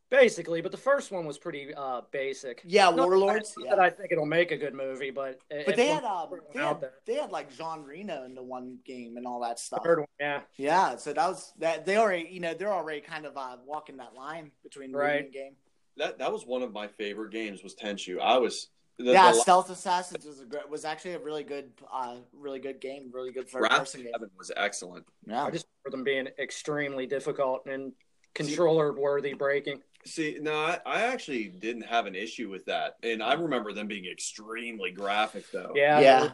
Basically, 0.10 0.62
but 0.62 0.72
the 0.72 0.78
first 0.78 1.12
one 1.12 1.26
was 1.26 1.38
pretty 1.38 1.72
uh, 1.76 2.02
basic. 2.12 2.62
Yeah, 2.66 2.86
Not 2.86 2.98
Warlords. 2.98 3.54
That, 3.54 3.64
Yeah. 3.66 3.70
that 3.76 3.80
I 3.80 3.90
think 3.92 4.12
it'll 4.12 4.26
make 4.26 4.52
a 4.52 4.58
good 4.58 4.74
movie, 4.74 5.12
but 5.12 5.40
But 5.66 5.76
they 5.76 5.88
had 5.88 6.04
one 6.04 6.40
they 6.54 6.60
had, 6.60 6.90
they 7.06 7.14
had 7.16 7.32
like 7.32 7.56
Jean 7.56 7.84
Reno 7.84 8.24
in 8.24 8.34
the 8.34 8.42
one 8.42 8.80
game 8.86 9.18
and 9.18 9.28
all 9.28 9.40
that 9.42 9.60
stuff. 9.60 9.84
third 9.84 10.00
one, 10.00 10.08
yeah. 10.20 10.42
Yeah, 10.58 10.96
so 10.96 11.14
that 11.14 11.28
was 11.30 11.54
that 11.60 11.86
they 11.86 11.98
already 11.98 12.28
you 12.32 12.40
know 12.40 12.56
they're 12.56 12.74
already 12.74 13.02
kind 13.02 13.26
of 13.28 13.38
uh, 13.38 13.58
walking 13.66 13.98
that 13.98 14.16
line 14.16 14.52
between 14.64 14.92
movie 14.92 15.04
Right. 15.04 15.24
and 15.26 15.32
game. 15.34 15.56
that 15.98 16.18
that 16.18 16.32
was 16.32 16.44
one 16.46 16.64
of 16.64 16.74
my 16.74 16.88
favorite 16.88 17.32
games. 17.32 17.62
Was 17.62 17.76
Tenchu. 17.76 18.20
I 18.20 18.38
was 18.40 18.70
the, 18.98 19.12
yeah, 19.14 19.32
the 19.32 19.40
Stealth 19.40 19.70
Assassins 19.70 20.26
was 20.26 20.42
a 20.42 20.46
great, 20.46 20.68
was 20.70 20.86
actually 20.86 21.14
a 21.14 21.20
really 21.20 21.44
good 21.44 21.72
uh 21.94 22.16
really 22.34 22.60
good 22.60 22.82
game, 22.82 23.12
really 23.14 23.32
good 23.32 23.48
third 23.48 23.62
Wrath 23.62 23.78
person 23.80 24.00
of 24.02 24.04
game. 24.06 24.14
Heaven 24.14 24.30
was 24.40 24.52
excellent. 24.58 25.06
Yeah. 25.28 25.44
I 25.46 25.52
just 25.52 25.68
remember 25.86 25.98
them 25.98 26.04
being 26.04 26.28
extremely 26.40 27.06
difficult 27.06 27.68
and 27.68 27.94
controller 28.34 28.92
worthy 28.94 29.34
breaking. 29.34 29.82
See, 30.06 30.38
no, 30.42 30.54
I, 30.54 30.80
I 30.86 31.02
actually 31.02 31.46
didn't 31.50 31.84
have 31.84 32.06
an 32.06 32.16
issue 32.16 32.50
with 32.50 32.66
that, 32.66 32.98
and 33.04 33.22
I 33.22 33.34
remember 33.34 33.74
them 33.74 33.88
being 33.88 34.06
extremely 34.06 34.92
graphic 34.92 35.46
though. 35.52 35.74
Yeah. 35.76 36.00
yeah. 36.00 36.30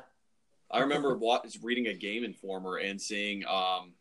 I 0.71 0.79
remember 0.79 1.15
what, 1.17 1.45
reading 1.63 1.87
a 1.87 1.93
Game 1.93 2.23
Informer 2.23 2.77
and 2.77 3.01
seeing 3.01 3.45
um 3.47 3.93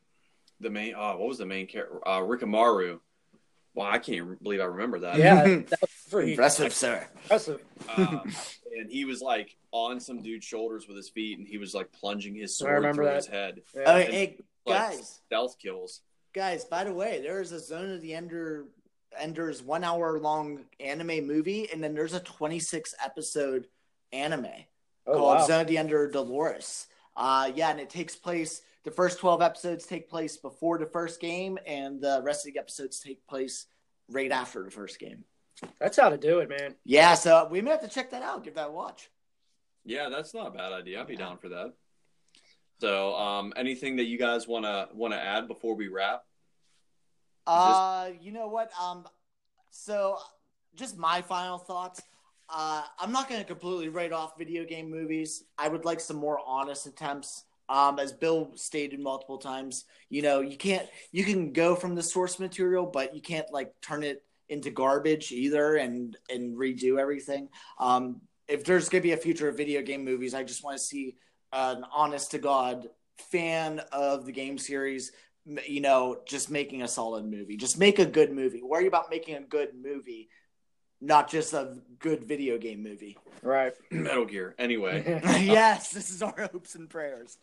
the 0.60 0.70
main. 0.70 0.94
Oh, 0.96 1.16
what 1.16 1.28
was 1.28 1.38
the 1.38 1.46
main 1.46 1.66
character? 1.66 2.06
Uh, 2.06 2.20
Rikimaru. 2.20 3.00
Wow, 3.74 3.90
I 3.90 3.98
can't 3.98 4.40
believe 4.42 4.60
I 4.60 4.64
remember 4.66 5.00
that. 5.00 5.18
Yeah, 5.18 5.42
that 5.44 5.70
was 5.80 5.90
pretty 6.10 6.32
Impressive, 6.32 6.72
sir. 6.72 7.08
impressive. 7.22 7.60
Um, 7.96 8.20
and 8.78 8.88
he 8.90 9.04
was 9.04 9.20
like 9.20 9.56
on 9.72 9.98
some 9.98 10.22
dude's 10.22 10.44
shoulders 10.46 10.86
with 10.86 10.96
his 10.96 11.08
feet, 11.08 11.38
and 11.38 11.48
he 11.48 11.58
was 11.58 11.74
like 11.74 11.90
plunging 11.92 12.34
his 12.36 12.52
I 12.52 12.64
sword 12.64 12.74
remember 12.76 13.02
through 13.02 13.04
that. 13.06 13.16
his 13.16 13.26
head. 13.26 13.62
Yeah. 13.74 13.82
Oh, 13.86 13.98
hey, 13.98 14.36
Like, 14.64 14.78
guys, 14.92 15.20
stealth 15.26 15.58
kills. 15.58 16.02
guys. 16.32 16.64
By 16.64 16.84
the 16.84 16.94
way, 16.94 17.20
there 17.22 17.40
is 17.40 17.50
a 17.50 17.58
Zone 17.58 17.90
of 17.90 18.00
the 18.00 18.14
Ender 18.14 18.66
Ender's 19.18 19.62
one 19.62 19.84
hour 19.84 20.18
long 20.18 20.64
anime 20.80 21.26
movie, 21.26 21.68
and 21.72 21.82
then 21.82 21.94
there's 21.94 22.14
a 22.14 22.20
26 22.20 22.94
episode 23.04 23.66
anime 24.12 24.46
oh, 25.06 25.12
called 25.12 25.38
wow. 25.38 25.46
Zone 25.46 25.60
of 25.62 25.66
the 25.66 25.78
Ender 25.78 26.10
Dolores. 26.10 26.86
Uh, 27.16 27.50
yeah, 27.54 27.70
and 27.70 27.80
it 27.80 27.90
takes 27.90 28.16
place. 28.16 28.62
The 28.84 28.90
first 28.90 29.18
12 29.18 29.40
episodes 29.40 29.86
take 29.86 30.10
place 30.10 30.36
before 30.36 30.78
the 30.78 30.86
first 30.86 31.20
game, 31.20 31.58
and 31.66 32.00
the 32.00 32.20
rest 32.22 32.46
of 32.46 32.52
the 32.52 32.58
episodes 32.58 33.00
take 33.00 33.26
place 33.26 33.66
right 34.10 34.30
after 34.30 34.62
the 34.62 34.70
first 34.70 34.98
game. 34.98 35.24
That's 35.80 35.96
how 35.96 36.08
to 36.08 36.18
do 36.18 36.40
it, 36.40 36.48
man. 36.48 36.74
Yeah, 36.84 37.14
so 37.14 37.48
we 37.50 37.60
may 37.60 37.70
have 37.70 37.82
to 37.82 37.88
check 37.88 38.10
that 38.10 38.22
out. 38.22 38.44
Give 38.44 38.54
that 38.54 38.68
a 38.68 38.72
watch. 38.72 39.10
Yeah, 39.84 40.08
that's 40.08 40.34
not 40.34 40.48
a 40.48 40.50
bad 40.50 40.72
idea. 40.72 41.00
I'd 41.00 41.06
be 41.06 41.16
down 41.16 41.38
for 41.38 41.50
that. 41.50 41.72
So, 42.80 43.14
um, 43.14 43.52
anything 43.56 43.96
that 43.96 44.04
you 44.04 44.18
guys 44.18 44.48
wanna 44.48 44.88
wanna 44.92 45.16
add 45.16 45.46
before 45.46 45.74
we 45.76 45.88
wrap? 45.88 46.24
Uh, 47.46 48.10
you 48.20 48.32
know 48.32 48.48
what? 48.48 48.70
Um, 48.80 49.04
so 49.70 50.18
just 50.74 50.96
my 50.96 51.22
final 51.22 51.58
thoughts. 51.58 52.02
Uh, 52.48 52.82
I'm 52.98 53.12
not 53.12 53.28
going 53.28 53.40
to 53.40 53.46
completely 53.46 53.88
write 53.88 54.12
off 54.12 54.38
video 54.38 54.64
game 54.64 54.90
movies. 54.90 55.44
I 55.58 55.68
would 55.68 55.84
like 55.84 56.00
some 56.00 56.16
more 56.16 56.40
honest 56.46 56.86
attempts. 56.86 57.44
Um, 57.68 57.98
as 57.98 58.12
Bill 58.12 58.50
stated 58.56 59.00
multiple 59.00 59.38
times, 59.38 59.86
you 60.10 60.20
know, 60.20 60.40
you 60.40 60.56
can't, 60.58 60.86
you 61.12 61.24
can 61.24 61.52
go 61.52 61.74
from 61.74 61.94
the 61.94 62.02
source 62.02 62.38
material, 62.38 62.84
but 62.84 63.14
you 63.14 63.22
can't 63.22 63.50
like 63.50 63.72
turn 63.80 64.02
it 64.02 64.22
into 64.50 64.70
garbage 64.70 65.32
either 65.32 65.76
and 65.76 66.16
and 66.28 66.56
redo 66.56 66.98
everything. 66.98 67.48
Um, 67.78 68.20
if 68.48 68.64
there's 68.64 68.90
going 68.90 69.00
to 69.00 69.08
be 69.08 69.12
a 69.12 69.16
future 69.16 69.48
of 69.48 69.56
video 69.56 69.80
game 69.80 70.04
movies, 70.04 70.34
I 70.34 70.42
just 70.42 70.62
want 70.62 70.76
to 70.76 70.82
see 70.82 71.16
an 71.52 71.84
honest 71.92 72.32
to 72.32 72.38
god 72.38 72.88
fan 73.30 73.80
of 73.92 74.26
the 74.26 74.32
game 74.32 74.58
series 74.58 75.12
you 75.66 75.80
know, 75.80 76.18
just 76.26 76.50
making 76.50 76.82
a 76.82 76.88
solid 76.88 77.24
movie. 77.24 77.56
Just 77.56 77.78
make 77.78 77.98
a 77.98 78.06
good 78.06 78.32
movie. 78.32 78.62
Worry 78.62 78.86
about 78.86 79.10
making 79.10 79.36
a 79.36 79.40
good 79.40 79.70
movie, 79.74 80.28
not 81.00 81.28
just 81.30 81.52
a 81.52 81.78
good 81.98 82.24
video 82.24 82.58
game 82.58 82.82
movie. 82.82 83.18
Right. 83.42 83.74
Metal 83.90 84.24
Gear. 84.24 84.54
Anyway, 84.58 85.02
yes, 85.24 85.90
this 85.90 86.10
is 86.10 86.22
our 86.22 86.48
hopes 86.52 86.74
and 86.74 86.88
prayers. 86.88 87.38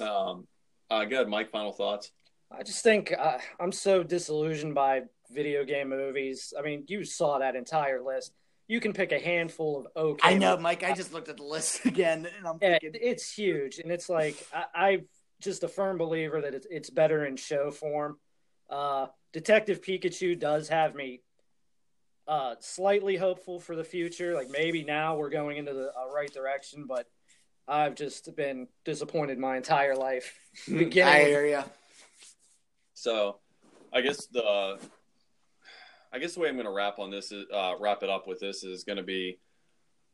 um, 0.00 0.46
uh, 0.90 1.04
good. 1.04 1.28
Mike, 1.28 1.50
final 1.50 1.72
thoughts. 1.72 2.10
I 2.50 2.62
just 2.62 2.82
think 2.82 3.12
uh, 3.16 3.38
I'm 3.60 3.72
so 3.72 4.02
disillusioned 4.02 4.74
by 4.74 5.02
video 5.30 5.64
game 5.64 5.88
movies. 5.90 6.52
I 6.58 6.62
mean, 6.62 6.84
you 6.88 7.04
saw 7.04 7.38
that 7.38 7.54
entire 7.54 8.02
list. 8.02 8.32
You 8.66 8.80
can 8.80 8.92
pick 8.92 9.10
a 9.12 9.18
handful 9.18 9.86
of 9.96 10.02
okay. 10.12 10.34
I 10.34 10.38
know. 10.38 10.56
Mike. 10.56 10.82
I 10.84 10.92
just 10.92 11.12
looked 11.12 11.28
at 11.28 11.36
the 11.36 11.42
list 11.44 11.84
again, 11.86 12.26
and 12.36 12.46
I'm 12.46 12.58
Yeah, 12.60 12.78
thinking, 12.80 13.00
it's 13.02 13.32
huge, 13.32 13.78
and 13.78 13.90
it's 13.90 14.08
like 14.08 14.36
I, 14.52 14.64
I'm 14.74 15.06
just 15.40 15.64
a 15.64 15.68
firm 15.68 15.98
believer 15.98 16.40
that 16.40 16.54
it's, 16.54 16.66
it's 16.70 16.90
better 16.90 17.24
in 17.24 17.36
show 17.36 17.70
form. 17.70 18.18
Uh, 18.68 19.06
Detective 19.32 19.80
Pikachu 19.80 20.38
does 20.38 20.68
have 20.68 20.94
me 20.94 21.22
uh, 22.28 22.54
slightly 22.60 23.16
hopeful 23.16 23.58
for 23.58 23.74
the 23.74 23.84
future. 23.84 24.34
Like 24.34 24.50
maybe 24.50 24.84
now 24.84 25.16
we're 25.16 25.30
going 25.30 25.56
into 25.56 25.72
the 25.72 25.88
uh, 25.88 26.12
right 26.14 26.32
direction, 26.32 26.84
but 26.86 27.08
I've 27.66 27.94
just 27.94 28.34
been 28.36 28.68
disappointed 28.84 29.38
my 29.38 29.56
entire 29.56 29.96
life. 29.96 30.38
Beginning 30.66 31.14
I 31.14 31.24
hear 31.24 31.46
you. 31.46 31.62
So, 32.94 33.38
I 33.92 34.02
guess 34.02 34.26
the 34.26 34.78
I 36.12 36.18
guess 36.18 36.34
the 36.34 36.40
way 36.40 36.48
I'm 36.48 36.54
going 36.54 36.66
to 36.66 36.72
wrap 36.72 36.98
on 36.98 37.10
this 37.10 37.32
is 37.32 37.46
uh, 37.52 37.74
wrap 37.80 38.02
it 38.02 38.10
up 38.10 38.26
with 38.26 38.40
this 38.40 38.64
is 38.64 38.84
going 38.84 38.98
to 38.98 39.02
be 39.02 39.38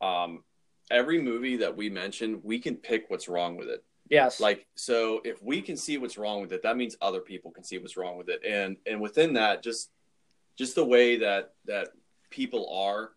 um, 0.00 0.44
every 0.90 1.20
movie 1.20 1.58
that 1.58 1.76
we 1.76 1.88
mention, 1.88 2.40
we 2.42 2.58
can 2.58 2.76
pick 2.76 3.06
what's 3.08 3.28
wrong 3.28 3.56
with 3.56 3.68
it. 3.68 3.82
Yes, 4.10 4.40
Like 4.40 4.66
so, 4.74 5.20
if 5.24 5.42
we 5.42 5.62
can 5.62 5.76
see 5.76 5.98
what's 5.98 6.18
wrong 6.18 6.40
with 6.40 6.52
it, 6.52 6.62
that 6.62 6.76
means 6.76 6.96
other 7.00 7.20
people 7.20 7.50
can 7.50 7.64
see 7.64 7.78
what's 7.78 7.96
wrong 7.96 8.16
with 8.16 8.28
it, 8.28 8.42
and 8.44 8.76
and 8.86 9.00
within 9.00 9.34
that, 9.34 9.62
just 9.62 9.90
just 10.56 10.74
the 10.74 10.84
way 10.84 11.16
that 11.18 11.54
that 11.66 11.88
people 12.30 12.68
are 12.72 13.12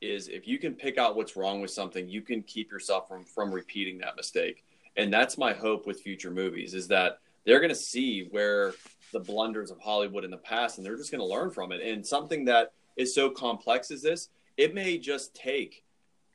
is 0.00 0.28
if 0.28 0.46
you 0.46 0.58
can 0.58 0.74
pick 0.74 0.98
out 0.98 1.16
what's 1.16 1.36
wrong 1.36 1.60
with 1.60 1.70
something, 1.70 2.08
you 2.08 2.22
can 2.22 2.42
keep 2.42 2.70
yourself 2.70 3.08
from 3.08 3.24
from 3.24 3.52
repeating 3.52 3.98
that 3.98 4.16
mistake. 4.16 4.64
And 4.96 5.12
that's 5.12 5.36
my 5.36 5.52
hope 5.52 5.86
with 5.86 6.00
future 6.00 6.30
movies 6.30 6.74
is 6.74 6.88
that 6.88 7.18
they're 7.44 7.60
going 7.60 7.70
to 7.70 7.74
see 7.74 8.28
where 8.30 8.74
the 9.12 9.20
blunders 9.20 9.70
of 9.70 9.78
Hollywood 9.80 10.24
in 10.24 10.30
the 10.30 10.36
past 10.36 10.78
and 10.78 10.86
they're 10.86 10.96
just 10.96 11.10
going 11.10 11.20
to 11.20 11.26
learn 11.26 11.50
from 11.50 11.72
it. 11.72 11.80
And 11.82 12.06
something 12.06 12.44
that 12.46 12.72
is 12.96 13.14
so 13.14 13.30
complex 13.30 13.90
as 13.90 14.02
this, 14.02 14.28
it 14.56 14.74
may 14.74 14.98
just 14.98 15.34
take 15.34 15.84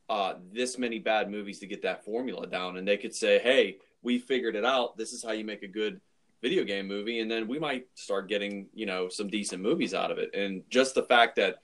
uh, 0.10 0.36
this 0.52 0.78
many 0.78 1.00
bad 1.00 1.30
movies 1.30 1.60
to 1.60 1.68
get 1.68 1.82
that 1.84 2.04
formula 2.04 2.48
down. 2.48 2.78
And 2.78 2.88
they 2.88 2.98
could 2.98 3.14
say, 3.14 3.40
hey, 3.40 3.78
we 4.02 4.20
figured 4.20 4.56
it 4.56 4.66
out. 4.66 4.98
This 4.98 5.14
is 5.14 5.24
how 5.24 5.32
you 5.32 5.44
make 5.44 5.64
a 5.64 5.68
good 5.68 6.00
video 6.42 6.64
game 6.64 6.88
movie. 6.88 7.20
And 7.20 7.30
then 7.30 7.48
we 7.48 7.60
might 7.60 7.88
start 7.96 8.30
getting, 8.30 8.68
you 8.74 8.86
know, 8.86 9.10
some 9.10 9.30
decent 9.30 9.62
movies 9.62 9.94
out 9.94 10.12
of 10.12 10.18
it. 10.18 10.34
And 10.34 10.64
just 10.70 10.96
the 10.96 11.04
fact 11.04 11.36
that 11.36 11.58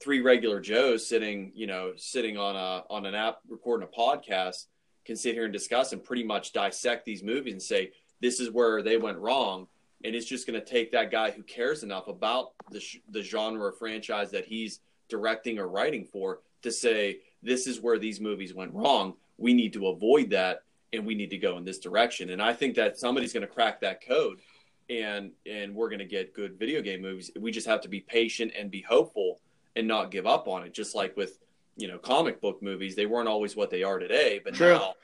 three 0.00 0.20
regular 0.20 0.60
Joes 0.60 1.06
sitting, 1.06 1.52
you 1.54 1.66
know, 1.66 1.92
sitting 1.96 2.36
on 2.38 2.56
a 2.56 2.84
on 2.90 3.06
an 3.06 3.14
app 3.14 3.38
recording 3.48 3.86
a 3.90 3.98
podcast 3.98 4.66
can 5.04 5.16
sit 5.16 5.34
here 5.34 5.44
and 5.44 5.52
discuss 5.52 5.92
and 5.92 6.02
pretty 6.02 6.24
much 6.24 6.52
dissect 6.52 7.04
these 7.04 7.22
movies 7.22 7.52
and 7.52 7.62
say 7.62 7.92
this 8.20 8.40
is 8.40 8.50
where 8.50 8.82
they 8.82 8.96
went 8.96 9.18
wrong. 9.18 9.66
and 10.04 10.14
it's 10.14 10.26
just 10.26 10.46
going 10.46 10.58
to 10.58 10.64
take 10.64 10.92
that 10.92 11.10
guy 11.10 11.30
who 11.30 11.42
cares 11.42 11.82
enough 11.82 12.08
about 12.08 12.52
the 12.70 12.80
sh- 12.80 12.98
the 13.10 13.22
genre 13.22 13.72
franchise 13.72 14.30
that 14.30 14.44
he's 14.44 14.80
directing 15.08 15.58
or 15.58 15.68
writing 15.68 16.04
for 16.04 16.40
to 16.62 16.70
say 16.70 17.18
this 17.42 17.66
is 17.66 17.80
where 17.80 17.98
these 17.98 18.20
movies 18.20 18.54
went 18.54 18.72
wrong. 18.74 19.14
We 19.38 19.52
need 19.52 19.72
to 19.74 19.88
avoid 19.88 20.30
that, 20.30 20.62
and 20.94 21.04
we 21.04 21.14
need 21.14 21.30
to 21.30 21.38
go 21.38 21.58
in 21.58 21.64
this 21.64 21.78
direction. 21.78 22.30
And 22.30 22.40
I 22.40 22.52
think 22.52 22.74
that 22.76 22.98
somebody's 22.98 23.32
going 23.32 23.46
to 23.46 23.52
crack 23.52 23.80
that 23.80 24.04
code, 24.06 24.40
and 24.88 25.32
and 25.46 25.74
we're 25.74 25.88
going 25.88 25.98
to 25.98 26.04
get 26.04 26.34
good 26.34 26.58
video 26.58 26.80
game 26.82 27.02
movies. 27.02 27.30
We 27.38 27.50
just 27.50 27.66
have 27.66 27.80
to 27.82 27.88
be 27.88 28.00
patient 28.00 28.52
and 28.58 28.70
be 28.70 28.80
hopeful 28.82 29.40
and 29.76 29.88
not 29.88 30.10
give 30.10 30.26
up 30.26 30.48
on 30.48 30.62
it. 30.64 30.72
Just 30.72 30.94
like 30.94 31.16
with 31.16 31.38
you 31.76 31.88
know 31.88 31.98
comic 31.98 32.40
book 32.40 32.62
movies, 32.62 32.94
they 32.96 33.06
weren't 33.06 33.28
always 33.28 33.56
what 33.56 33.70
they 33.70 33.82
are 33.82 33.98
today, 33.98 34.40
but 34.42 34.54
True. 34.54 34.74
now 34.74 34.94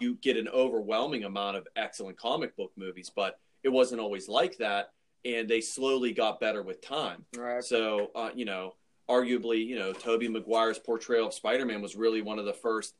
you 0.00 0.14
get 0.16 0.36
an 0.36 0.48
overwhelming 0.48 1.24
amount 1.24 1.56
of 1.56 1.66
excellent 1.76 2.16
comic 2.16 2.56
book 2.56 2.72
movies. 2.76 3.10
But 3.14 3.38
it 3.62 3.68
wasn't 3.70 4.00
always 4.00 4.28
like 4.28 4.56
that, 4.58 4.92
and 5.24 5.48
they 5.48 5.60
slowly 5.60 6.12
got 6.12 6.40
better 6.40 6.62
with 6.62 6.80
time. 6.80 7.24
Right. 7.36 7.64
So, 7.64 8.10
uh, 8.14 8.30
you 8.34 8.44
know, 8.44 8.74
arguably, 9.08 9.64
you 9.66 9.78
know, 9.78 9.92
Tobey 9.92 10.28
Maguire's 10.28 10.78
portrayal 10.78 11.26
of 11.26 11.34
Spider-Man 11.34 11.82
was 11.82 11.96
really 11.96 12.22
one 12.22 12.38
of 12.38 12.44
the 12.44 12.52
first 12.52 12.94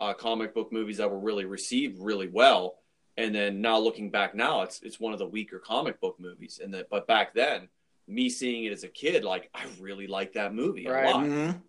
uh, 0.00 0.14
comic 0.14 0.54
book 0.54 0.72
movies 0.72 0.96
that 0.96 1.10
were 1.10 1.18
really 1.18 1.44
received 1.44 1.98
really 2.00 2.28
well. 2.28 2.76
And 3.16 3.34
then 3.34 3.60
now 3.60 3.78
looking 3.78 4.10
back 4.10 4.34
now, 4.34 4.62
it's 4.62 4.80
it's 4.82 4.98
one 4.98 5.12
of 5.12 5.18
the 5.18 5.26
weaker 5.26 5.58
comic 5.58 6.00
book 6.00 6.18
movies. 6.18 6.60
And 6.62 6.72
that, 6.74 6.88
but 6.88 7.06
back 7.06 7.34
then, 7.34 7.68
me 8.08 8.28
seeing 8.30 8.64
it 8.64 8.72
as 8.72 8.82
a 8.84 8.88
kid, 8.88 9.24
like 9.24 9.50
I 9.54 9.64
really 9.80 10.06
liked 10.06 10.34
that 10.34 10.54
movie 10.54 10.86
Right. 10.86 11.06
a 11.06 11.10
lot. 11.10 11.24
Mhm. 11.24 11.60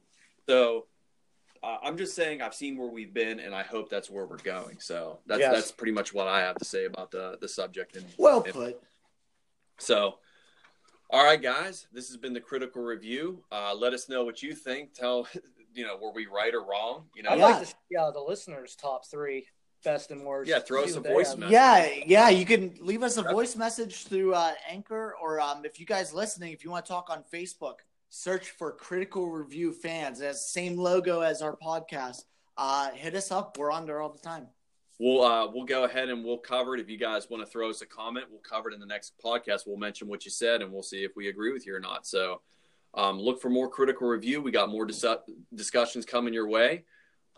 So 0.48 0.86
uh, 1.64 1.78
I'm 1.84 1.98
just 1.98 2.16
saying 2.16 2.42
I've 2.42 2.56
seen 2.56 2.78
where 2.78 2.88
we've 2.88 3.14
been, 3.14 3.40
and 3.40 3.54
I 3.54 3.62
hope 3.64 3.90
that's 3.90 4.10
where 4.10 4.26
we're 4.26 4.38
going. 4.38 4.80
So 4.80 5.20
that's 5.28 5.40
Yes. 5.42 5.54
that's 5.54 5.72
pretty 5.72 5.92
much 5.92 6.14
what 6.14 6.28
I 6.28 6.40
have 6.40 6.56
to 6.58 6.66
say 6.66 6.86
about 6.86 7.12
the 7.12 7.38
the 7.42 7.48
subject. 7.50 7.96
And 7.98 8.06
Well 8.18 8.42
and- 8.44 8.54
put. 8.54 8.82
so, 9.78 10.20
all 11.10 11.24
right, 11.26 11.42
guys, 11.42 11.88
this 11.92 12.08
has 12.08 12.18
been 12.18 12.34
the 12.34 12.40
critical 12.40 12.82
review. 12.82 13.44
Uh, 13.52 13.76
let 13.76 13.94
us 13.94 14.08
know 14.08 14.24
what 14.24 14.42
you 14.42 14.56
think. 14.56 14.94
Tell 14.94 15.28
you 15.74 15.86
know 15.86 15.98
were 15.98 16.12
we 16.12 16.26
right 16.28 16.54
or 16.54 16.64
wrong? 16.64 17.06
You 17.16 17.24
know, 17.24 17.30
I'd 17.32 17.40
Yeah. 17.40 17.46
like 17.46 17.60
to 17.62 17.66
see 17.66 17.96
uh, 18.00 18.12
the 18.12 18.20
listeners' 18.22 18.76
top 18.76 19.06
three 19.06 19.48
best 19.84 20.12
and 20.12 20.24
worst. 20.26 20.50
Yeah, 20.50 20.60
throw 20.60 20.84
us 20.84 20.96
a 20.96 21.00
they 21.00 21.10
voice 21.12 21.36
message. 21.36 21.52
Yeah, 21.54 21.90
yeah. 22.06 22.30
You 22.30 22.46
can 22.46 22.76
leave 22.82 23.02
us 23.04 23.18
a 23.18 23.24
voice 23.24 23.56
message 23.56 24.04
through 24.06 24.34
uh, 24.36 24.54
Anchor, 24.70 25.16
or 25.22 25.40
um, 25.42 25.66
if 25.66 25.80
you 25.80 25.86
guys 25.86 26.14
listening, 26.14 26.54
if 26.54 26.64
you 26.64 26.70
want 26.72 26.86
to 26.86 26.92
talk 26.92 27.10
on 27.10 27.24
Facebook, 27.34 27.76
search 28.10 28.50
for 28.52 28.72
Critical 28.74 29.30
Review 29.30 29.72
Fans. 29.74 30.22
It 30.22 30.26
has 30.26 30.36
the 30.44 30.50
same 30.52 30.78
logo 30.78 31.22
as 31.22 31.42
our 31.42 31.56
podcast. 31.58 32.26
Uh, 32.58 32.92
hit 32.92 33.16
us 33.16 33.32
up. 33.32 33.58
We're 33.58 33.72
on 33.72 33.86
there 33.86 34.02
all 34.02 34.10
the 34.12 34.20
time. 34.20 34.48
we'll 35.00 35.24
uh, 35.24 35.48
we'll 35.52 35.66
go 35.66 35.86
ahead 35.86 36.10
and 36.10 36.24
we'll 36.24 36.38
cover 36.38 36.76
it. 36.76 36.80
If 36.82 36.88
you 36.90 36.98
guys 36.98 37.28
want 37.28 37.44
to 37.44 37.50
throw 37.50 37.70
us 37.72 37.82
a 37.82 37.88
comment, 37.88 38.26
we'll 38.30 38.42
cover 38.42 38.70
it 38.70 38.76
in 38.76 38.80
the 38.80 38.86
next 38.86 39.14
podcast. 39.24 39.62
We'll 39.66 39.78
mention 39.78 40.08
what 40.08 40.26
you 40.26 40.32
said, 40.32 40.62
and 40.62 40.72
we'll 40.72 40.84
see 40.84 41.04
if 41.04 41.14
we 41.16 41.28
agree 41.30 41.52
with 41.54 41.66
you 41.66 41.74
or 41.76 41.80
not. 41.80 42.06
So, 42.06 42.42
um, 42.94 43.20
look 43.20 43.42
for 43.42 43.50
more 43.50 43.70
critical 43.70 44.08
review. 44.08 44.42
We 44.42 44.52
got 44.52 44.70
more 44.70 44.86
dis- 44.86 45.06
discussions 45.54 46.06
coming 46.06 46.34
your 46.34 46.48
way. 46.48 46.84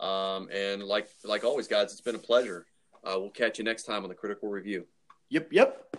Um, 0.00 0.48
and 0.52 0.82
like 0.82 1.08
like 1.24 1.44
always, 1.44 1.68
guys, 1.68 1.92
it's 1.92 2.00
been 2.00 2.16
a 2.16 2.18
pleasure. 2.18 2.66
Uh, 3.04 3.16
we'll 3.18 3.30
catch 3.30 3.58
you 3.58 3.64
next 3.64 3.84
time 3.84 4.02
on 4.02 4.08
the 4.08 4.14
critical 4.14 4.48
review. 4.48 4.86
Yep, 5.28 5.52
yep. 5.52 5.96